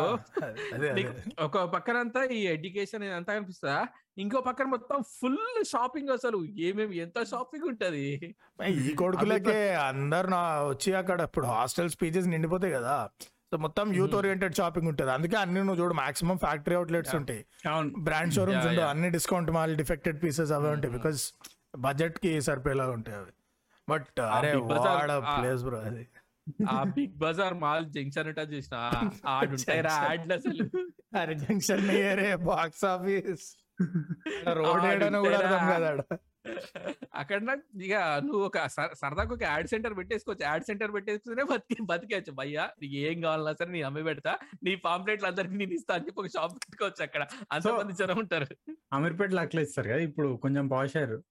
[1.43, 3.75] ఒక పక్కనంతా ఈ ఎడ్యుకేషన్ అంతా కనిపిస్తా
[4.19, 5.41] ఇంకో పక్కన మొత్తం ఫుల్
[5.73, 6.39] షాపింగ్ అసలు.
[6.59, 8.07] ఏమేమి ఎంత షాపింగ్ ఉంటది?
[8.83, 12.97] ఈ కొడుకులకే అందరు నా వచ్చి అక్కడ ఇప్పుడు హాస్టల్ స్పీచెస్ నిండిపోతాయి కదా.
[13.53, 15.11] సో మొత్తం యూత్ ఓరియంటెడ్ షాపింగ్ ఉంటుంది.
[15.11, 17.43] అందుకే అన్ని నువ్వు చూడు మాక్సిమం ఫ్యాక్టరీ అవుట్లెట్స్ ఉంటాయి.
[17.99, 18.91] బ్రాండ్ షోరూమ్స్ ఉండవు yeah.
[18.91, 21.33] అన్ని డిస్కౌంట్ మాల్ డిఫెక్టెడ్ పీసెస్ అవే ఉంటాయి బికాస్
[21.77, 23.33] బడ్జెట్కి సరిపోయేలా ఉంటాయి అవి.
[23.89, 24.53] బట్ అరే
[25.41, 26.09] ప్లేస్ బ్రో అది.
[26.71, 28.77] ఆ బిగ్ బజార్ మాల్ జంక్షన్ ఉంటా చూసిన.
[29.27, 30.69] యాడ్లు అసలు.
[31.19, 31.87] అరే జంక్షన్
[32.45, 33.47] బాక్స్ ఆఫీస్
[34.53, 34.81] రోడ్
[35.21, 35.37] కూడా?
[35.39, 36.19] అర్థం కదా ఆడ.
[37.15, 38.59] అక్కడ ఇక నువ్వు ఒక
[38.95, 40.45] సరదాకు ఒక యాడ్ సెంటర్ పెట్టేసుకోవచ్చు.
[40.45, 44.39] యాడ్ సెంటర్ పెట్టేసుకునే బతికి బతికేచ్చు భయ్యా నీకు ఏం కావాలన్నా సరే నీ అమ్మి పెడతా.
[44.65, 47.27] నీ పాంప్లెట్లు అందరికి నేను ఇస్తా అని చెప్పి ఒక షాప్ పెట్టుకోవచ్చు అక్కడ.
[47.53, 48.47] అంతమంది జనం ఉంటారు.
[48.93, 49.99] అమీర్పేటలో అట్లా ఇస్తారు కదా?
[49.99, 51.23] ఇప్పుడు కొంచెం పాషారు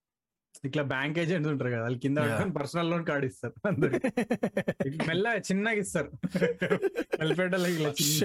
[0.63, 2.17] ఇట్లా బ్యాంక్ ఏజెంట్స్ ఉంటారు కదా వాళ్ళు కింద.
[2.57, 3.91] పర్సనల్ లోన్ కార్డు ఇస్తారు అందరు
[5.09, 6.09] మెల్లగా చిన్నగా ఇస్తారు.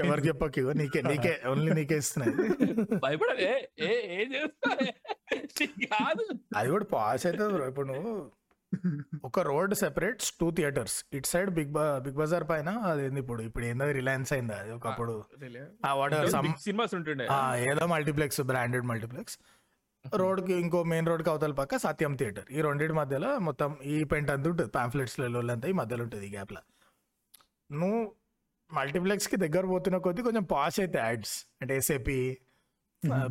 [0.03, 2.35] ఎవరికి చెప్పకి నీకే నీకే ఓన్లీ నీకే ఇస్తున్నాయి.
[5.93, 6.25] కాదు.
[6.57, 8.15] అది కూడా పాస్ అవుతుంది బ్రో ఇప్పుడు నువ్వు
[9.25, 13.43] ఒక road separates two theatres it side big బా బిగ్ బజార్ పైన అది ఏంది ఇప్పుడు
[13.43, 15.15] ఇప్పుడు ఏందో రిలయన్స్ అయిందా అది ఒకప్పుడు.
[15.85, 17.27] ఆ వాట్ సమ్ సినిమాస్ ఉంటుండే.
[17.67, 19.37] ఏదో మల్టీప్లెక్స్ బ్రాండెడ్ మల్టీప్లెక్స్
[20.05, 22.47] రోడ్కి ఇంకో మెయిన్ రోడ్కి అవతల పక్క సత్యం థియేటర్.
[22.57, 24.71] ఈ రెండింటి మధ్యలో మొత్తం ఈ పెయింట్ అంతా ఉంటుంది.
[24.79, 26.63] పాంఫ్లెట్స్ అంతా ఈ మధ్యలో ఉంటుంది ఈ గ్యాప్లో
[27.71, 28.01] నువ్వు
[28.71, 31.37] మల్టీప్లెక్స్కి దగ్గర పోతున్న కొద్దీ కొంచెం పాస్ అయితే యాడ్స్.
[31.61, 32.19] అంటే ఎస్ఏపి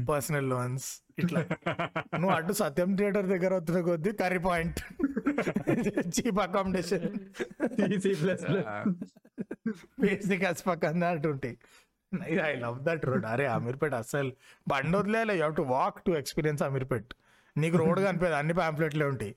[0.10, 0.88] పర్సనల్ లోన్స్
[1.20, 1.42] ఇట్లా.
[2.20, 4.80] నువ్వు అటు సత్యం థియేటర్ దగ్గర వస్తున్న కొద్దీ curry point
[6.16, 7.08] cheap accommodation.
[10.04, 11.56] Basic as పక్కన అటు ఉంటాయి
[12.50, 14.32] ఐ లవ్ దట్ రోడ్ అరే అమీర్పేట్ అస్సలు
[14.68, 17.10] బండి వదిలేలే you to walk to experience Ameerpet.
[17.56, 19.34] నీకు రోడ్ కనిపించదు అన్ని పాంప్లెట్లే ఉంటాయి.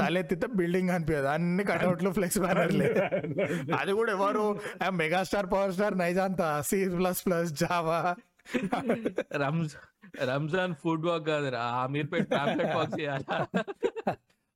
[0.00, 2.86] తలెత్తితే బిల్డింగ్ కనిపించదు అన్ని కట్అవుట్లు ఫ్లెక్స్ బ్యానర్లే
[3.80, 4.44] అది కూడా ఎవరు?
[5.02, 7.98] Megastar power star నైజాంతా C plus plus Java
[9.42, 9.84] Ramzan
[10.30, 13.38] Ramzan food walk కాదురా అమీర్పేట్ టాబ్లెట్ వాక్ చేయాలా?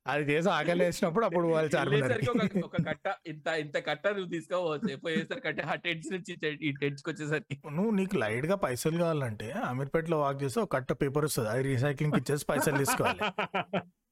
[0.09, 4.95] అది చేసి ఆకలి వేసినప్పుడు అప్పుడు వాళ్ళు చార్మినార్ ఒక ఒక కట్ట ఇంత ఇంత కట్ట నువ్వు తీసుకోవచ్చు.
[4.95, 6.33] పోయేసరికి అంటే ఆ టెంట్స్ నుంచి
[6.67, 7.57] ఈ టెంట్స్కి వచ్చేసరికి.
[7.71, 11.49] నువ్వు నీకు లైట్గా పైసలు కావాలంటే అమీర్పేటలో వాక్ చేస్తే ఒక కట్ట పేపర్ వస్తుంది.
[11.49, 13.19] అది రీసైక్లింగ్ ఇచ్చేసి పైసలు తీసుకోవాలి.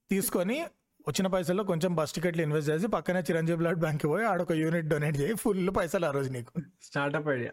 [0.09, 0.65] తీసుకొని
[1.07, 5.17] వచ్చిన పైసల్లో కొంచెం బస్ టికెట్లు ఇన్వెస్ట్ చేసి పక్కనే చిరంజీవి బ్లడ్ బ్యాంక్ పోయి ఆడొక యూనిట్ డొనేట్
[5.19, 5.33] చేయి.
[5.33, 6.51] ఫుల్ పైసలు ఆ రోజు నీకు.
[6.81, 7.51] Startup idea.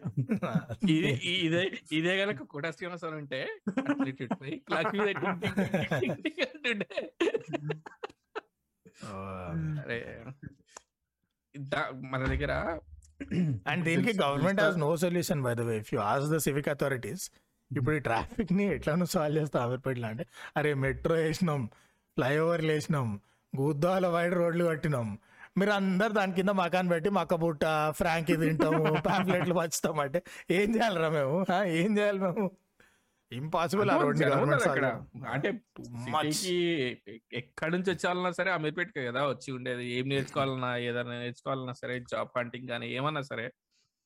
[0.89, 3.39] ఇది ఇదే గనక కోట శ్రీనివాసరావు ఉంటే
[12.05, 12.53] మన దగ్గర
[13.69, 15.75] అండ్ దీనికి government has no solution by the way.
[15.83, 17.23] If you ask the civic authorities
[17.71, 20.23] ఇప్పుడు ఈ ట్రాఫిక్ని ఎట్లానో సాల్వ్ చేస్తాం అమీర్పేటలో అంటే
[20.57, 21.61] అరే మెట్రో వేసినాం
[22.17, 23.07] ఫ్లైఓవర్లు వేసినాం
[23.53, 25.07] గుద్దాల వైడ్ రోడ్లు కట్టినాం.
[25.59, 27.65] మీరు అందరు దాని కింద మకాన్ పెట్టి మక్క బుట్ట
[27.99, 30.19] ఫ్రాంకీ తింటాము పాంప్లెట్లు పంచుతాం అంటే
[30.57, 31.35] ఏం చేయాలరా మేము?
[31.79, 32.45] ఏం చేయాలి మేము?
[33.31, 33.89] ఇంపాసిబుల్
[35.27, 35.49] అంటే
[37.33, 39.85] ఎక్కడి నుంచి వచ్చాలన్నా సరే అమీర్పేటకి కదా వచ్చి ఉండేది.
[39.93, 43.51] ఏం నేర్చుకోవాలన్నా ఏదైనా నేర్చుకోవాలన్నా సరే జాబ్ హంటింగ్ కానీ ఏమన్నా సరే.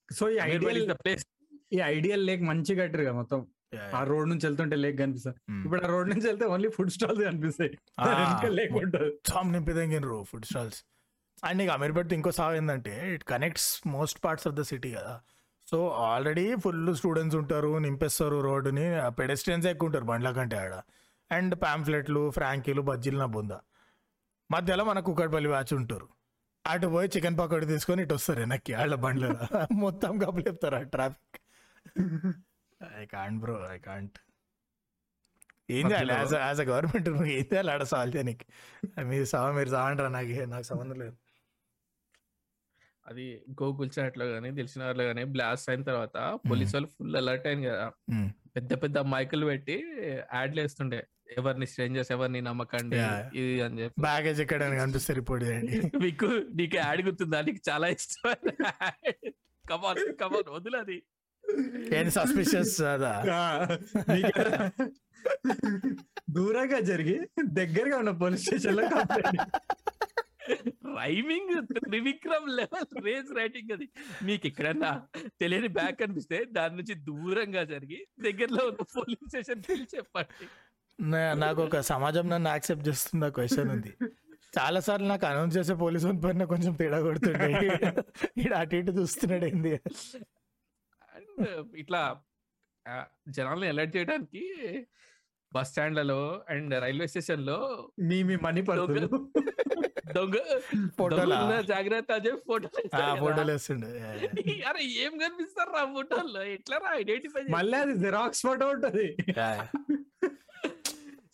[0.09, 1.25] సో ఈ ఐడియల్ ద ప్లేస్
[1.73, 3.47] ఈ ఐడియల్ లేక్ మంచి కట్టారు కదా మొత్తం.
[3.93, 7.77] ఆ రోడ్ నుంచి వెళ్తుంటే లేక్ కనిపిస్తుంది ఇప్పుడు ఆ రోడ్ నుంచి వెళ్తే ఓన్లీ ఫుడ్ స్టాల్స్ కనిపిస్తాయి.
[7.99, 8.05] ఆ.
[8.47, 9.11] లేక్ ఉంటుంది.
[9.31, 10.79] చామ్ నింపిదంగినరు ఫుడ్ స్టాల్స్
[11.43, 15.13] అండ్ నీకు అమీర్పేట ఇంకో సాగు ఏంటంటే it connects most parts of the city కదా.
[15.69, 15.77] సో
[16.09, 18.85] ఆల్రెడీ ఫుల్ స్టూడెంట్స్ ఉంటారు నింపేస్తారు రోడ్డుని.
[19.19, 20.73] పెడెస్ట్రియన్స్ ఎక్కువ ఉంటారు బండ్ల కంటే ఆడ.
[21.31, 23.53] అండ్ పాంఫ్లెట్లు ఫ్రాంకీలు బజ్జీలు నా బొంద.
[24.49, 26.07] మధ్యలో మన కుక్కడపల్లి బ్యాచ్ ఉంటారు.
[26.65, 29.25] అటు పోయి చికెన్ పకోడీ తీసుకొని ఇటు వస్తారు వెనక్కి వాళ్ళ బండ్ల
[29.83, 31.37] మొత్తం కప్పులు చెప్తారు ఆ traffic.
[33.01, 34.17] I can't bro I can't
[35.77, 36.13] ఏం చేయాలి?
[36.19, 37.07] యాజ్ యాజ్ అ గవర్నమెంట్
[37.37, 38.45] ఏం చేయాలి ఆడ సాల్వ్ చేయడానికి
[39.11, 41.15] మీరు సావ మీరు సావంటారా నాకు నాకు సంబంధం లేదు.
[43.09, 47.67] అది గోకుల్ చాట్లో గానీ తెలిసిన వాళ్ళు గానీ బ్లాస్ట్ అయిన తర్వాత పోలీసు వాళ్ళు ఫుల్ అలర్ట్ అయింది
[47.67, 47.91] కదా.
[48.55, 49.83] పెద్ద పెద్ద మైకులు పెట్టి
[50.33, 51.07] యాడ్లు వేస్తుండే
[51.37, 52.95] ఎవరిని స్ట్రేంజర్స్ ఎవరిని నమ్మకండి.
[53.39, 54.01] ఇది అని చెప్పి.
[54.01, 57.41] బ్యాగేజ్ ఎక్కడ చేయండి మీకు నీకు యాడ్ గుర్తుందా?
[57.41, 58.33] నీకు చాలా ఇష్టం.
[59.69, 61.03] కమాన్ కమాన్ వదిలది
[62.09, 62.81] సస్పిషియస్
[64.11, 64.71] మీకు
[66.29, 69.41] దూరంగా జరిగి దగ్గరగా ఉన్న పోలీస్ స్టేషన్లో complaint.
[70.97, 71.53] Rhyming
[71.87, 73.87] Trivikram level race writing అది.
[74.23, 74.91] మీకు ఎక్కడన్నా
[75.41, 79.63] తెలియని బ్యాక్ అనిపిస్తే దాని నుంచి దూరంగా జరిగి దగ్గరలో ఉన్న పోలీస్ స్టేషన్
[79.95, 80.47] చెప్పండి.
[81.43, 83.93] నాకు ఒక సమాజం నన్ను యాక్సెప్ట్ చేస్తున్న క్వశ్చన్ ఉంది.
[84.57, 87.49] చాలా సార్లు నాకు అనౌన్స్ చేసే పోలీసు వాని పైన కొంచెం తేడా కొడుతుండే.
[88.55, 89.73] అటు ఇటు చూస్తున్నాడు ఏంది?
[91.15, 92.01] అండ్ ఇట్లా
[93.29, 94.43] జనాల్ని అలర్ట్ చేయడానికి
[95.53, 96.19] బస్ స్టాండ్లలో
[96.49, 97.57] అండ్ రైల్వే స్టేషన్లో
[97.99, 99.07] మీ మీ మనీ పడుతుంది.
[100.15, 100.35] దొంగ
[100.97, 101.17] ఫోటోలా?
[101.19, 102.11] దొంగలున్న జాగ్రత్త
[102.47, 103.89] ఫోటోలు వేస్తుండే
[104.69, 106.43] అరే ఏం కనిపిస్తారు రా ఫోటోల్లో?
[106.55, 109.07] ఎట్లా రా ఐడెంటిఫై మళ్ళీ అది జిరాక్స్ ఫోటో ఉంటది.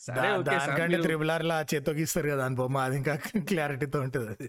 [0.06, 3.14] సరే ఓకే సార్ దానికంటే త్రిబుల్ ఆర్ లా చేత్తో గీస్తారు కదా అని బొమ్మ అది ఇంకా
[3.52, 4.48] క్లారిటీతో ఉంటుంది అది.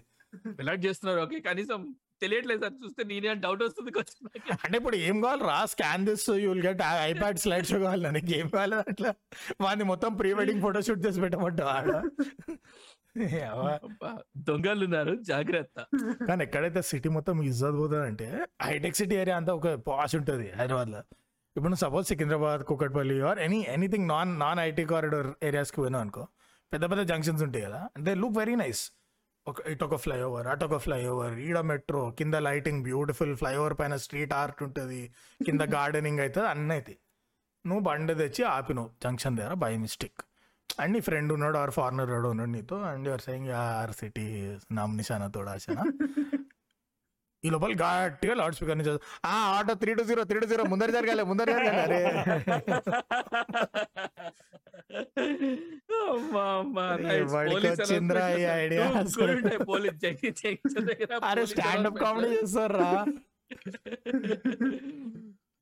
[0.85, 1.19] చేస్తున్నారు.
[1.19, 1.81] ఓకే కనీసం
[2.23, 2.75] తెలియట్లేదు సార్.
[2.83, 4.19] చూస్తే నేనే డౌట్ వస్తుంది కొంచెం.
[4.63, 5.43] అంటే ఇప్పుడు ఏం కావాలి?
[5.51, 9.11] రా scan this you'll get iPad slide show కావాలి నీకు ఏం కావాలి అట్లా
[9.65, 11.69] వాడిని మొత్తం ప్రీ వెడ్డింగ్ ఫోటో షూట్ చేసి పెట్టమంటావు?
[11.77, 11.91] ఆడ
[14.47, 15.13] దొంగలు ఉన్నారు.
[15.31, 15.77] జాగ్రత్త.
[16.27, 18.27] కానీ ఎక్కడైతే సిటీ మొత్తం ఇజ్జత్ పోతుంది అంటే
[18.61, 21.01] హైటెక్ సిటీ ఏరియా అంతా ఒక పాష్ ఉంటుంది హైదరాబాద్లో
[21.55, 26.23] ఇప్పుడు suppose Secunderabad Kukatpally or any anything non non IT corridor ఏరియాస్కి పోయినావు అనుకో
[26.71, 27.79] పెద్ద పెద్ద జంక్షన్స్ ఉంటాయి కదా.
[28.05, 28.81] దే లుక్ వెరీ నైస్
[29.47, 34.33] ఒక ఇటు ఒక ఫ్లైఓవర్ అటు ఒక ఫ్లైఓవర్ ఈడ మెట్రో కింద లైటింగ్ బ్యూటిఫుల్ ఫ్లైఓవర్ పైన స్ట్రీట్
[34.33, 35.11] ఆర్ట్ ఉంటుంది.
[35.45, 36.97] కింద గార్డెనింగ్ అవుతుంది అన్నీ అవుతాయి
[37.65, 40.21] నువ్వు బండి తెచ్చి ఆపినావు జంక్షన్ దగ్గర బై మిస్టేక్
[40.81, 44.27] అండ్ నీ ఫ్రెండ్ ఉన్నాడు ఆర్ ఫారినర్ ఉన్నాడు నీతో and your saying or city
[44.71, 45.83] నామ్ నిశానా తోడా ఆశనా?
[47.47, 48.93] ఈ లోపల గట్టిగా లౌడ్ స్పీకర్ నుంచి
[49.25, 51.99] ఆ auto three two zero three two zero ముందర జరగాలి ముందర జరగాలి.
[56.87, 57.15] అరే.
[57.63, 58.45] వచ్చిందిరా ఈ
[60.83, 61.97] దగ్గర అరే స్టాండప్.
[61.99, 62.89] కామెడీ చేస్తారా?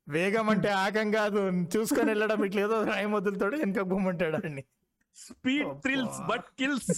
[0.07, 1.39] వేగం అంటే ఆకం కాదు.
[1.73, 4.63] చూసుకొని వెళ్ళడం ఇట్లా ఏదో రాయి మొదలుతాడు వెనక బొమ్మంటాడు అండి
[5.17, 6.91] స్పీడ్ థ్రిల్స్ బట్ కిల్స్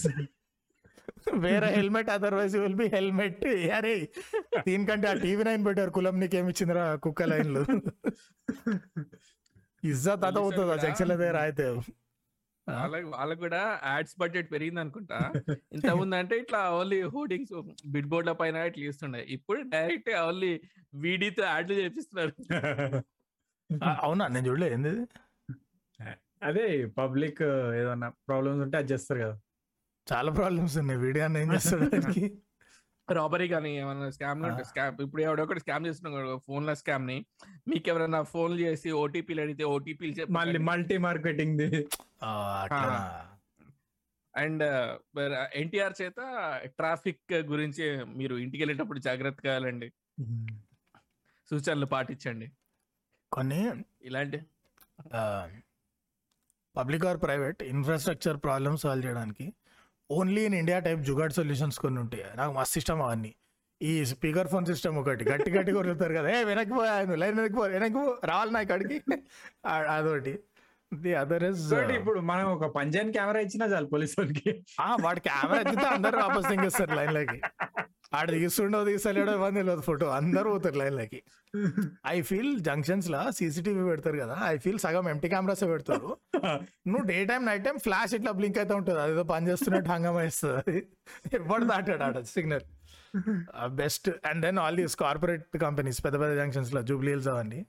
[1.44, 3.44] వేరే helmet otherwise will be helmet
[3.78, 3.94] అరే
[4.66, 7.62] దీనికంటే ఆ టీవీ నైన్ పెట్టారు కులం నీకేమి ఇచ్చిందిరా కుక్క లైన్లు?
[9.90, 11.66] ఇజ్జత్ అత అవుతుంది ఆ జంక్షన్ దగ్గర అయితే
[12.66, 15.18] వాళ్ళకి వాళ్ళకి కూడా యాడ్స్ బడ్జెట్ పెరిగింది అనుకుంటా
[15.76, 17.54] ఇంత ముందు అంటే ఇట్లా ఓన్లీ హోర్డింగ్స్
[17.94, 20.50] బిడ్ బోర్డుల పైన ఇట్లా ఇస్తుండే ఇప్పుడు డైరెక్ట్ ఓన్లీ
[21.04, 22.32] వీడితో యాడ్లు చేపిస్తున్నారు.
[24.04, 24.24] అవునా?
[24.34, 24.68] నేను చూడలే.
[24.76, 24.92] ఏంది?
[26.48, 26.66] అదే
[27.00, 27.42] పబ్లిక్
[27.80, 29.36] ఏదన్నా ప్రాబ్లమ్స్ ఉంటే అది చేస్తారు కదా.
[30.12, 31.00] చాలా ప్రాబ్లమ్స్ ఉన్నాయి.
[31.06, 32.26] వీడియో అన్న ఏం చేస్తాడు దానికి
[33.08, 34.42] రాబరీ కానీ ఏమైనా స్కామ్.
[34.62, 37.16] స్కామ్ ఇప్పుడు ఎవడొకటి స్కామ్ చేస్తున్నాడు ఫోన్లో స్కామ్ని.
[37.68, 41.62] మీకు ఎవరైనా ఫోన్ చేసి ఓటీపీలు అడిగితే ఓటీపీలు మళ్ళీ మల్టీ మార్కెటింగ్?
[44.34, 44.64] అండ్
[45.54, 46.20] ఎన్టీఆర్ చేత
[46.78, 49.88] ట్రాఫిక్ గురించి మీరు ఇంటికి వెళ్ళేటప్పుడు జాగ్రత్తగా వెళ్ళండి
[51.50, 52.46] సూచనలు పాటించండి.
[53.32, 53.60] కొన్ని
[54.02, 54.38] ఇలాంటి
[56.76, 59.46] public or private infrastructure problem solve చేయడానికి
[60.10, 62.24] only in India type jugaad solutions కొన్ని ఉంటాయి.
[62.36, 63.34] నాకు మస్తు ఇష్టం అవన్నీ.
[63.82, 65.30] ఈ స్పీకర్ ఫోన్ సిస్టమ్ ఒకటి.
[65.30, 66.40] గట్టి గట్టి కొరుకుతారు కదా.
[66.40, 66.84] ఏ వెనక్కి పో
[67.14, 69.02] లైన్ వెనక్కి పో వెనక్కి రావాలి నా ఇక్కడికి.
[69.68, 70.38] అదొకటి.
[70.92, 71.64] ది అదర్ ఇస్
[71.98, 74.50] ఇప్పుడు మనం ఒక పంజాన్ కెమెరా ఇచ్చినా చాలు పోలీస్ వాళ్ళకి.
[75.06, 77.38] వాడి కెమెరా ఎత్తితే అందరు వాపస్ దింగేస్తారు లైన్లోకి
[78.18, 81.20] ఆడ తీస్తుండో తీసలేడో ఇవ్వండి తెలియదు ఫోటో అందరూ పోతారు లైన్లోకి
[82.14, 86.08] ఐ ఫీల్ జంక్షన్స్ లా సీసీటీవీ పెడతారు కదా ఐ ఫీల్ సగం ఎంటీ కెమెరాస్ పెడతారు.
[86.90, 90.56] నువ్వు day time night time flash ఇట్లా బ్లింక్ అయితే ఉంటుంది అదేదో పని చేస్తున్నట్టు హంగమా ఇస్తుంది
[90.62, 90.78] అది
[91.40, 92.66] ఎవడు దాటాడు ఆడ signal?
[93.82, 94.08] Best.
[94.30, 97.60] And then all these corporate companies పెద్ద పెద్ద జంక్షన్స్లో జూబ్లీ హిల్స్ అవన్నీ.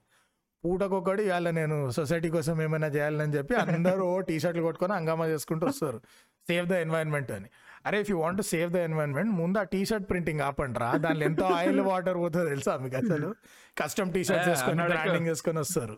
[0.65, 6.01] పూటకొక్కటి ఇవాళ నేను సొసైటీ కోసం ఏమైనా చేయాలని చెప్పి అందరూ టీ షర్ట్లు కొట్టుకొని హంగామా చేసుకుంటూ వస్తారు.
[6.47, 7.49] సేవ్ ద ఎన్వైరన్మెంట్ అని.
[7.85, 11.25] అరే if you want save the environment ముందు ఆ టీ షర్ట్ ప్రింటింగ్ ఆపండి రా దానిలో
[11.25, 13.35] ఎంతో ఆయిల్ వాటర్ పోతుందో తెలుసా మీకు అసలు?
[13.77, 15.97] కస్టమ్ టీ వేసుకొని అన్నాడు బ్రాండింగ్ వేసుకొని వస్తారు.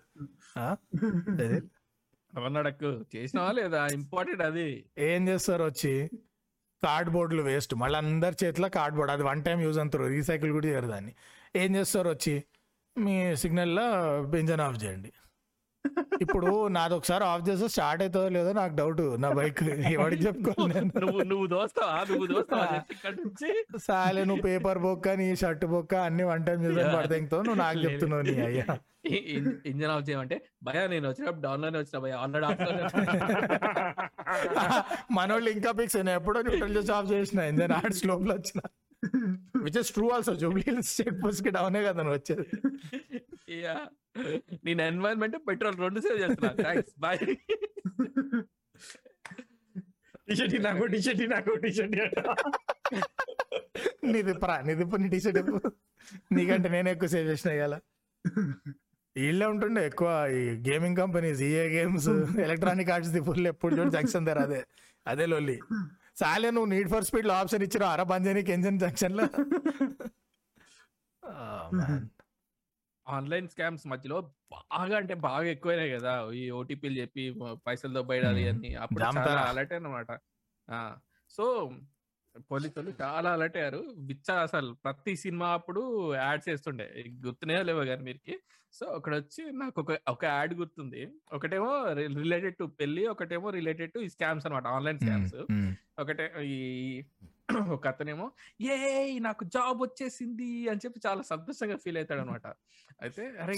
[2.37, 3.87] అవన్నడక్కు చేసినావా లేదా?
[3.93, 4.85] ఇంపార్టెంట్ అది.
[4.97, 6.09] ఏం చేస్తారు వచ్చి?
[6.83, 10.03] కార్డ్ బోర్డులు వేస్ట్ మళ్ళీ అందరి చేతిలో కార్డ్ బోర్డ్ అది వన్ టైం యూజ్ అంటారు.
[10.03, 11.13] రీసైకిల్ కూడా చేయరు దాన్ని.
[11.55, 12.43] ఏం చేస్తారు వచ్చి?
[12.95, 13.85] మీ సిగ్నల్లో
[14.33, 15.11] బెంజన్ ఆఫ్ చేయండి.
[16.23, 19.01] ఇప్పుడు నాది ఒకసారి ఆఫ్ చేస్తే స్టార్ట్ అవుతుందో లేదో నాకు డౌట్.
[19.23, 19.61] నా బైక్
[19.93, 21.95] ఎవరికి చెప్పుకోవాలి నువ్వు నువ్వు దోస్తావా?
[22.09, 22.65] నువ్వు దోస్తావా?
[22.73, 23.49] చెప్పి ఇక్కడ నుంచి?
[23.87, 28.25] సాలే నువ్వు పేపర్ బొక్క నీ షర్ట్ బొక్క అన్ని వన్ టైం యూజ్ పడతాయితో నువ్వు నాకు చెప్తున్నావు
[28.29, 28.67] నీ అయ్యా.
[29.69, 32.59] ఇంజన్ ఆఫ్ చేయమంటే భయ నేను వచ్చినప్పుడు డౌన్లోనే వచ్చిన భయ ఆల్రెడీ ఆఫ్
[35.17, 37.39] మనోళ్ళు ఇంకా పిక్స్ నేను ఎప్పుడో న్యూట్రల్ చేసి ఆఫ్ చేసిన.
[37.51, 38.61] ఇంజన్ ఆడ్ స్లోప్లో వచ్చిన.
[39.63, 42.45] Which is true also Jubilee check పోస్ట్కి డౌనే కదా నువ్వు వచ్చేది.
[44.65, 46.51] నేను ఎన్వైరన్మెంట్ పెట్రోల్ రెండు సేవ్ చేస్తున్నా.
[46.63, 47.19] థ్యాంక్స్ బాయ్
[50.27, 51.95] టీషర్ట్ నాకు టీషర్ట్ నాకు టీషర్ట్
[54.03, 55.39] నీది ప్రా నీది నీ టీషర్ట్
[56.31, 57.75] నీకంటే నేను ఎక్కువ సేవ్ చేసిన ఇవాళ
[59.15, 62.07] వీళ్ళే ఉంటుండే ఎక్కువ ఈ gaming companies EA games
[62.45, 64.61] electronic arts the full ఎప్పుడు చూడు జంక్షన్ దగ్గర అదే.
[65.05, 65.57] అదే లొల్లి.
[66.15, 69.27] సాలే నువ్వు నీడ్ ఫర్ స్పీడ్లో ఆప్షన్ ఇచ్చిన అర బంజానికి ఎంజన్ జంక్షన్లో.
[73.07, 76.31] ఆన్లైన్ స్కామ్స్ మధ్యలో బాగా అంటే బాగా ఎక్కువైనాయి కదా.
[76.31, 77.35] ఈ ఓటీపీలు చెప్పి
[77.67, 78.49] పైసలు దొబ్బేయాలి.
[78.49, 78.75] అని.
[78.75, 79.03] అప్పుడు.
[79.03, 80.19] చాలా అలర్ట్ అనమాట
[81.29, 81.71] సో
[82.37, 83.83] పోలీసులు చాలా అలర్ట్ అయ్యారు.
[83.97, 87.05] విచ్చ అసలు ప్రతి సినిమా అప్పుడు యాడ్స్ వేస్తుండే.
[87.25, 88.39] గుర్తునే లేవో కానీ మీరికి
[88.73, 91.07] సో అక్కడ వచ్చి నాకు ఒక ఒక యాడ్ గుర్తుంది.
[91.33, 95.35] ఒకటేమో రిలేటెడ్ టు పెళ్ళి ఒకటేమో రిలేటెడ్ టు స్కామ్స్ అనమాట ఆన్లైన్ స్కామ్స్.
[96.01, 96.57] ఒకటే ఈ
[97.71, 98.25] ఒక అతనేమో
[98.61, 98.75] ఏ
[99.19, 102.47] నాకు జాబ్ వచ్చేసింది అని చెప్పి చాలా సంతోషంగా ఫీల్ అవుతాడు అనమాట
[103.01, 103.53] అయితే అరే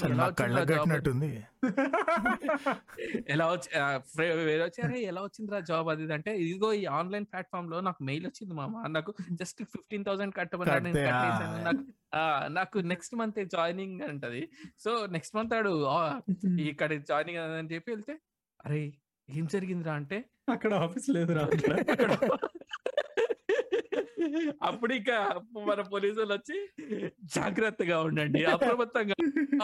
[3.28, 3.70] ఎలా వచ్చి
[4.18, 5.90] వేరే వచ్చి అరే ఎలా వచ్చిందిరా జాబ్?
[5.90, 8.88] అది అంటే ఇదిగో ఈ ఆన్లైన్ ప్లాట్ఫామ్లో నాకు మెయిల్ వచ్చింది మామ.
[8.88, 10.36] నాకు జస్ట్ ఫిఫ్టీన్ థౌసండ్.
[10.36, 11.84] కట్టేశాను.
[12.50, 14.44] నాకు నెక్స్ట్ మంత్ జాయినింగ్ అంటది.
[14.80, 15.74] సో నెక్స్ట్ మంత్ ఆడు
[16.68, 18.16] ఇక్కడ జాయినింగ్ అని చెప్పి వెళ్తే
[18.66, 18.82] అరే
[19.30, 20.18] ఏం జరిగిందిరా అంటే?
[20.50, 21.74] అక్కడ ఆఫీస్ లేదు రా అక్కడ
[24.68, 25.12] అప్పుడు ఇక
[25.68, 26.58] మన పోలీసులు వచ్చి
[27.36, 29.16] జాగ్రత్తగా ఉండండి అప్రమత్తంగా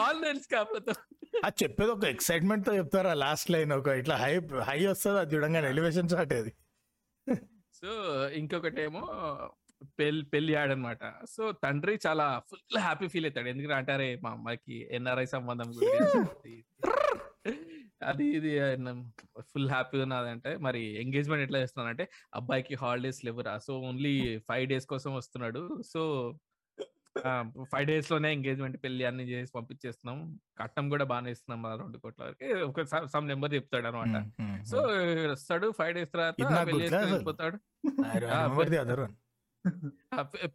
[0.04, 0.94] ఆన్లైన్ స్కామ్లతో
[1.44, 4.32] అది చెప్పేది ఒక ఎక్సైట్మెంట్తో చెప్తారా లాస్ట్ లైన్ ఒక ఇట్లా హై
[4.68, 6.52] హై వస్తుంది అది చూడంగానే ఎలివేషన్ షాట్ అది
[7.74, 7.90] సో
[8.40, 9.02] ఇంకొకటి ఏమో
[9.98, 11.02] పెళ్ళి పెళ్ళి ఆడనమాట
[11.34, 13.48] సో తండ్రి చాలా ఫుల్ హ్యాపీ ఫీల్ అవుతాడు.
[13.48, 16.54] ఎందుకంటే అంటారే మా అమ్మాయికి ఎన్ఆర్ఐ సంబంధం గురించి.
[18.02, 18.58] అది ఇది
[19.40, 25.14] ఫుల్ హ్యాపీగా ఉన్నదంటే మరి ఎంగేజ్మెంట్ ఎట్లా చేస్తున్నానంటే అబ్బాయికి హాలిడేస్ లేవురా సో ఓన్లీ ఫైవ్ డేస్ కోసం
[25.14, 26.34] వస్తున్నాడు సో
[27.62, 32.64] ఫైవ్ డేస్లోనే ఎంగేజ్మెంట్ పెళ్ళి అన్ని చేసి పంపించేస్తున్నాం కట్నం కూడా బాగానే ఇస్తున్నాం రెండు కోట్ల వరకు.
[32.64, 34.32] ఒక సమ్ నెంబర్ చెప్తాడు అనమాట.
[34.64, 34.78] సో
[35.32, 36.34] వస్తాడు ఫైవ్ డేస్ తర్వాత.
[36.94, 37.56] వెళ్ళిపోతాడు.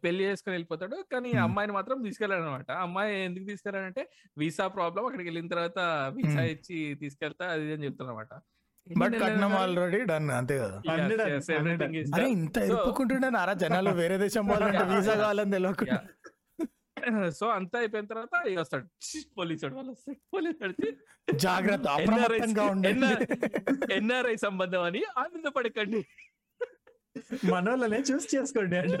[0.02, 0.96] పెళ్ళి చేసుకొని వెళ్ళిపోతాడు.
[1.12, 1.30] కానీ.
[1.44, 4.02] అమ్మాయిని మాత్రం తీసుకెళ్ళాడు అనమాట అమ్మాయి ఎందుకు తీసుకెళ్ళాడంటే
[4.36, 5.78] వీసా ప్రాబ్లం అక్కడికి వెళ్ళిన తర్వాత
[6.16, 6.44] వీసా.
[6.54, 8.32] ఇచ్చి తీసుకెళ్తా అది అని చెప్తారనమాట
[8.86, 10.76] బట్ కట్నం ఆల్రెడీ డన్ అంతే కదా.
[12.12, 12.58] అరే ఇంత
[13.36, 14.84] నారా జనాలు వేరే దేశం Yeah.
[14.92, 15.98] వీసా కావాలని తెలియకుండా
[17.36, 18.86] సో అంతా అయిపోయిన తర్వాత వస్తాడు.
[19.36, 20.92] పోలీసు వాళ్ళు వస్తాడు పోలీసు
[21.38, 21.86] జాగ్రత్త
[23.96, 26.00] ఎన్ఆర్ఐ సంబంధం అని ఆనందపడకండి.
[27.52, 28.96] మనోళ్ళనే చూస్ చేసుకోండి అంటే.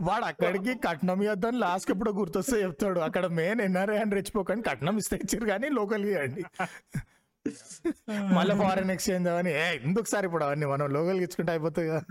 [0.00, 3.00] వాడు అక్కడికి కట్నం ఇద్దాం లాస్ట్ ఎప్పుడో గుర్తొస్తే చెప్తాడు.
[3.00, 6.44] అక్కడ మెయిన్ ఎన్ఆర్ఐ అని రెచ్చిపోకండి కట్నం ఇస్తే ఇచ్చారు కానీ లోకల్ ఇవ్వండి.
[8.34, 10.66] మళ్ళీ ఫారెన్ ఎక్స్చేంజ్ అవని ఏ ఎందుకు సార్ ఇప్పుడు అవన్నీ?
[10.66, 12.02] మనం లోకల్ ఇచ్చుకుంటే అయిపోతుంది కదా.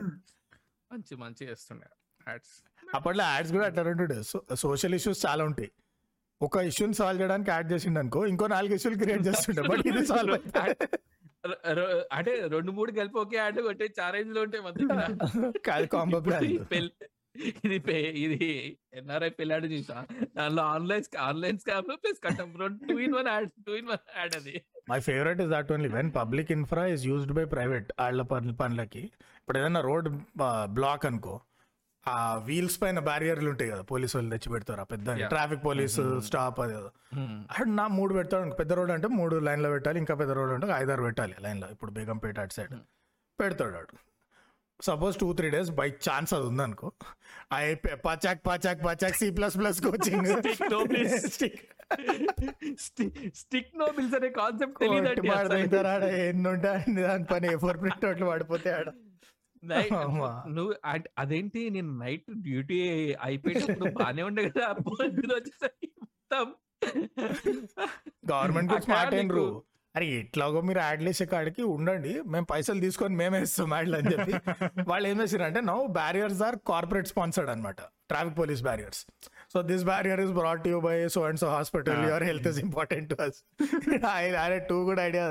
[0.94, 1.86] మంచి మంచి చేస్తుండే.
[2.28, 2.64] యాడ్స్
[2.96, 4.22] అప్పట్లో యాడ్స్ కూడా అట్లా ఉంటుండే
[4.56, 5.72] సోషల్ ఇష్యూస్ చాలా ఉంటాయి.
[6.42, 9.62] ఒక ఇష్యూని సాల్వ్ చేయడానికి యాడ్ చేసిండు అనుకో ఇంకో నాలుగు ఇష్యూలు క్రియేట్ చేస్తుండే.
[9.62, 10.86] బట్ ఇది సాల్వ్ ర-
[12.18, 16.92] అంటే రెండు మూడు కలిపి ఒకే యాడ్ కొట్టే ఛాలెంజ్లో ఉంటాయి కాంబో పెళ్ళి
[17.66, 17.78] ఇది
[18.24, 18.48] ఇది
[19.00, 19.96] ఎన్ఆర్ఐ పెళ్ళాడు చూసా
[20.38, 22.48] దానిలో ఆన్లైన్ ఆన్లైన్ స్కామ్లో ప్లస్ కట్టం.
[22.90, 24.54] Two in one ad two in one ad అది.
[24.92, 29.04] My favourite is that only when public infra is used by private వాళ్ళ పనుల పనులకి.
[29.40, 30.08] ఇప్పుడు ఏదైనా రోడ్
[30.78, 31.36] బ్లాక్ అనుకో
[32.08, 35.28] ఆ వీల్స్ పైన బ్యారియర్లు ఉంటాయి కదా పోలీసు వాళ్ళు తెచ్చి పెడతారు ఆ పెద్ద.
[35.28, 36.92] ట్రాఫిక్ పోలీసు స్టాప్ అది ఏదో.
[37.52, 38.56] అక్కడ నా మూడు పెడతాడు.
[38.56, 42.40] పెద్ద రోడ్ అంటే మూడు లైన్లో పెట్టాలి ఇంకా పెద్ద రోడ్ అంటే ఐదారు పెట్టాలి లైన్లో ఇప్పుడు బేగంపేట
[42.40, 42.76] అటు సైడ్
[43.40, 43.96] పెడతాడు వాడు
[44.82, 46.92] suppose two three days by chance అది ఉందనుకో
[47.54, 50.26] అయిపోయి పచాక్ పచాక్ పచాక్ C plus plus coaching.
[53.34, 54.84] Stick no bills అనే కాన్సెప్ట్.
[56.20, 58.88] ఎన్ని ఉంటాయి దాని పని ఫోర్ ప్రింట్ అవుట్లు పడిపోతే ఆడ.
[60.56, 60.72] నువ్వు
[61.18, 62.80] అదేంటి నేను నైట్ డ్యూటీ
[63.28, 64.68] అయిపోయేటప్పుడు బానే ఉండే కదా
[65.36, 66.46] వచ్చేసరికి మొత్తం
[68.30, 69.48] గవర్నమెంట్ కూడా స్మార్ట్ అయినరు
[69.96, 74.34] అరే ఎట్లాగో మీరు యాడ్లు వేసే కాడికి ఉండండి మేము పైసలు తీసుకొని మేమే ఇస్తాం యాడ్లు అని చెప్పి.
[74.90, 79.00] వాళ్ళు ఏం చేసారు అంటే no barriers or corporate sponsored అనమాట traffic police barriers
[79.54, 83.10] so this barrier is brought you by so and so hospital your health is important
[83.14, 83.40] to us
[84.16, 85.26] I అరే too good idea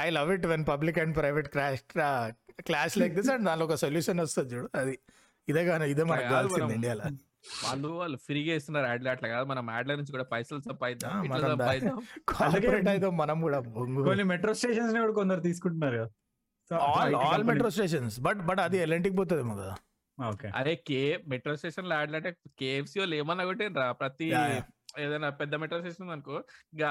[0.00, 1.82] I love it when public and private clash
[2.68, 4.68] clash like this and దానిలో ఒక solution వస్తుంది చూడు.
[4.80, 4.94] అది
[5.48, 7.04] ఇదే కానీ ఇదే మనకు కావాల్సింది ఇండియాలో.
[7.64, 9.46] వాళ్ళు వాళ్ళు ఫ్రీగా ఇస్తున్నారు యాడ్లు అట్లా కాదు.
[9.52, 11.12] మనం యాడ్ల నుంచి కూడా పైసలు సంపాదిద్దాం
[13.22, 14.04] మనం కూడా బొంగు.
[14.10, 16.04] కొన్ని మెట్రో స్టేషన్స్ కూడా కొందరు తీసుకుంటున్నారు
[16.70, 19.74] all all metro stations but but అది ఎల్ఎన్టీకి పోతుందేమో కదా.
[20.18, 21.00] ఓకే అరే కే
[21.30, 22.30] మెట్రో స్టేషన్లో యాడ్లు అంటే
[22.60, 24.28] కేఎఫ్సి వాళ్ళు ఏమన్నా కొట్టే రా ప్రతి.
[25.04, 26.36] ఏదైనా పెద్ద మెట్రో స్టేషన్ అనుకో
[26.74, 26.90] ఇంకా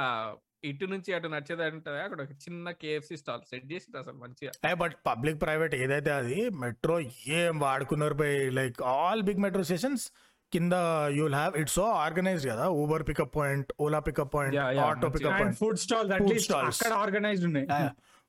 [0.63, 1.99] ఇటు నుంచి అటు నచ్చేది ఉంటుంది.
[2.01, 4.73] అక్కడ ఒక చిన్న కేఎఫ్సి స్టాల్ సెట్ చేసి అసలు మంచిగా.
[4.73, 6.99] బట్ పబ్లిక్ ప్రైవేట్ ఏదైతే అది మెట్రో
[7.39, 10.05] ఏం వాడుకున్నారు by like all big metro stations
[10.53, 10.73] కింద
[11.17, 12.65] you'll have its so organised కదా.
[12.69, 15.09] Uber pickup point Ola pickup point auto.
[15.09, 16.81] Pickup point food stalls.
[16.81, 17.67] అక్కడ ఆర్గనైజ్డ్ ఉన్నాయి.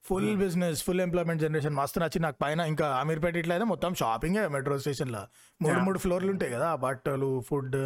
[0.08, 4.38] Full business full employment generation మస్తు నచ్చి నాకు పైన ఇంకా అమీర్పేట ఇట్లా అయితే మొత్తం షాపింగ్
[4.54, 5.22] మెట్రో స్టేషన్లో
[5.64, 5.78] మూడు.
[5.86, 7.76] మూడు ఫ్లోర్లు ఉంటాయి కదా బట్టలు food.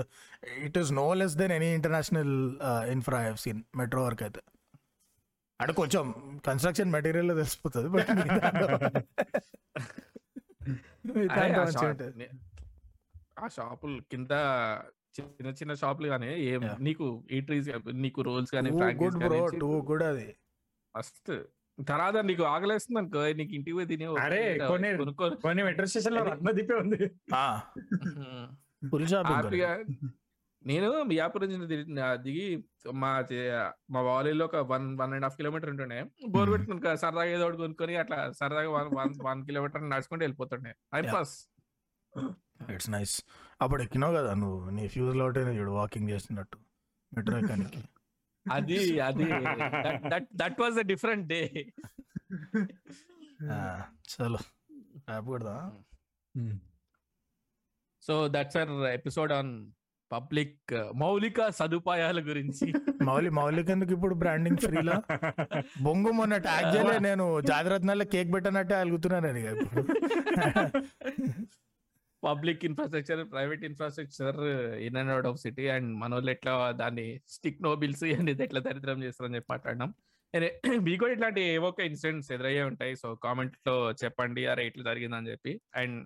[0.67, 2.33] It is no less than any international
[2.95, 4.43] infra have seen metro work అయితే.
[5.61, 6.05] అంటే కొంచెం
[6.49, 8.11] కన్స్ట్రక్షన్ మెటీరియల్ తెలిసిపోతుంది బట్
[13.43, 14.33] ఆ షాపులు కింద
[15.17, 16.65] చిన్న చిన్న షాపులు కానీ ఏం.
[16.87, 17.07] నీకు
[17.39, 17.69] ఈట్రీస్
[18.05, 18.71] నీకు రోల్స్ కానీ
[19.03, 20.29] గుడ్ బ్రో టూ గుడ్ అది.
[20.95, 21.33] ఫస్ట్
[21.83, 27.11] తర్వాత నీకు ఆగలేస్తుంది అనుకో నీకు ఇంటికి పోయి తినే అరే, కొన్ని- కొన్ని మెట్రో స్టేషన్లో రత్నదీపే ఉంది.
[29.27, 29.85] హ్యాపీగా
[30.67, 31.85] నేను మియాపూర్ నుంచి
[32.23, 36.07] దిగి- మా చే- మా వాలీలో ఒక one one and half kilometre ఉంటుండే.
[36.29, 36.51] బోర్.
[36.51, 40.75] పెట్టుకుని సరదాగా ఏదో ఒకటి కొనుక్కొని అట్లా సరదాగా వన్ వన్ వన్ కిలోమీటర్ నడుచుకుంటూ వెళ్ళిపోతుండే.
[41.01, 41.15] Yeah.
[41.15, 41.49] పాస్
[42.71, 43.23] ఇట్స్ నైస్
[43.63, 46.59] అప్పుడు ఎక్కినావు కదా నువ్వు నీ ఫ్యూజ్ లోటే చూడు వాకింగ్ చేస్తున్నట్టు.
[47.17, 47.79] మెట్రో ఎక్కడానికి
[48.57, 49.27] అది అది.
[50.13, 51.41] That that was a different day
[54.13, 54.41] చలో.
[55.11, 55.57] యాప్ కొడదా
[58.03, 59.51] so that's our episode on
[60.11, 62.67] public మౌలిక సదుపాయాల గురించి.
[63.03, 64.97] మౌలి మౌలిక ఎందుకు ఇప్పుడు బ్రాండింగ్ ఫ్రీలా
[65.83, 67.27] బొంగు మొన్న ట్యాగ్ చేయలే నేను.
[67.51, 69.83] జాతిరత్నాల్లో కేక్ పెట్టనట్టే అలుగుతున్నాను నేను ఇప్పుడు.
[72.23, 74.39] Public infrastructure private infrastructure
[74.79, 79.03] in and out of city and మన వాళ్ళు ఎట్లా దాన్ని స్టిక్ నోబిల్స్ అనేది ఎట్లా దరిద్రం
[79.03, 79.93] చేస్తారని చెప్పి మాట్లాడినాం.
[80.81, 82.95] మీకు కూడా ఇట్లాంటి ఏవో ఒక ఇన్సిడెంట్స్ ఎదురయ్యే ఉంటాయి.
[82.97, 85.61] సో కామెంట్లో చెప్పండి అరే ఇట్లా జరిగిందని చెప్పి.
[85.77, 85.97] అండ్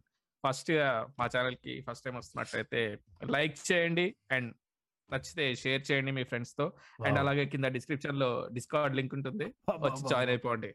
[0.45, 0.71] ఫస్ట్
[1.19, 2.83] మా ఛానల్కి ఫస్ట్ టైం వస్తున్నట్టయితే
[3.31, 4.07] లైక్ చేయండి.
[4.31, 4.51] అండ్
[5.13, 6.67] నచ్చితే షేర్ చేయండి మీ ఫ్రెండ్స్తో
[7.07, 9.47] అండ్ అలాగే కింద డిస్క్రిప్షన్లో డిస్కౌంట్ లింక్ ఉంటుంది.
[9.87, 10.71] వచ్చి జాయిన్ అయిపోండి.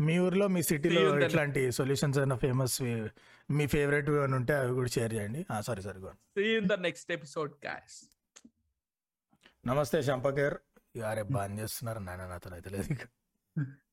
[0.00, 1.02] మీ ఊర్లో మీ సిటీలో.
[1.26, 2.78] ఇట్లాంటి సొల్యూషన్స్ అయినా ఫేమస్
[3.58, 5.42] మీ ఫేవరెట్ ఉంటే అవి కూడా షేర్ చేయండి.
[5.62, 6.00] Sorry sorry
[6.36, 7.98] see in the next episode guys
[9.66, 10.56] నమస్తే శంపకేర్.
[11.10, 12.00] అరే బాగా చేస్తున్నారు.
[12.08, 12.88] నాయన నాతో అయితే లేదు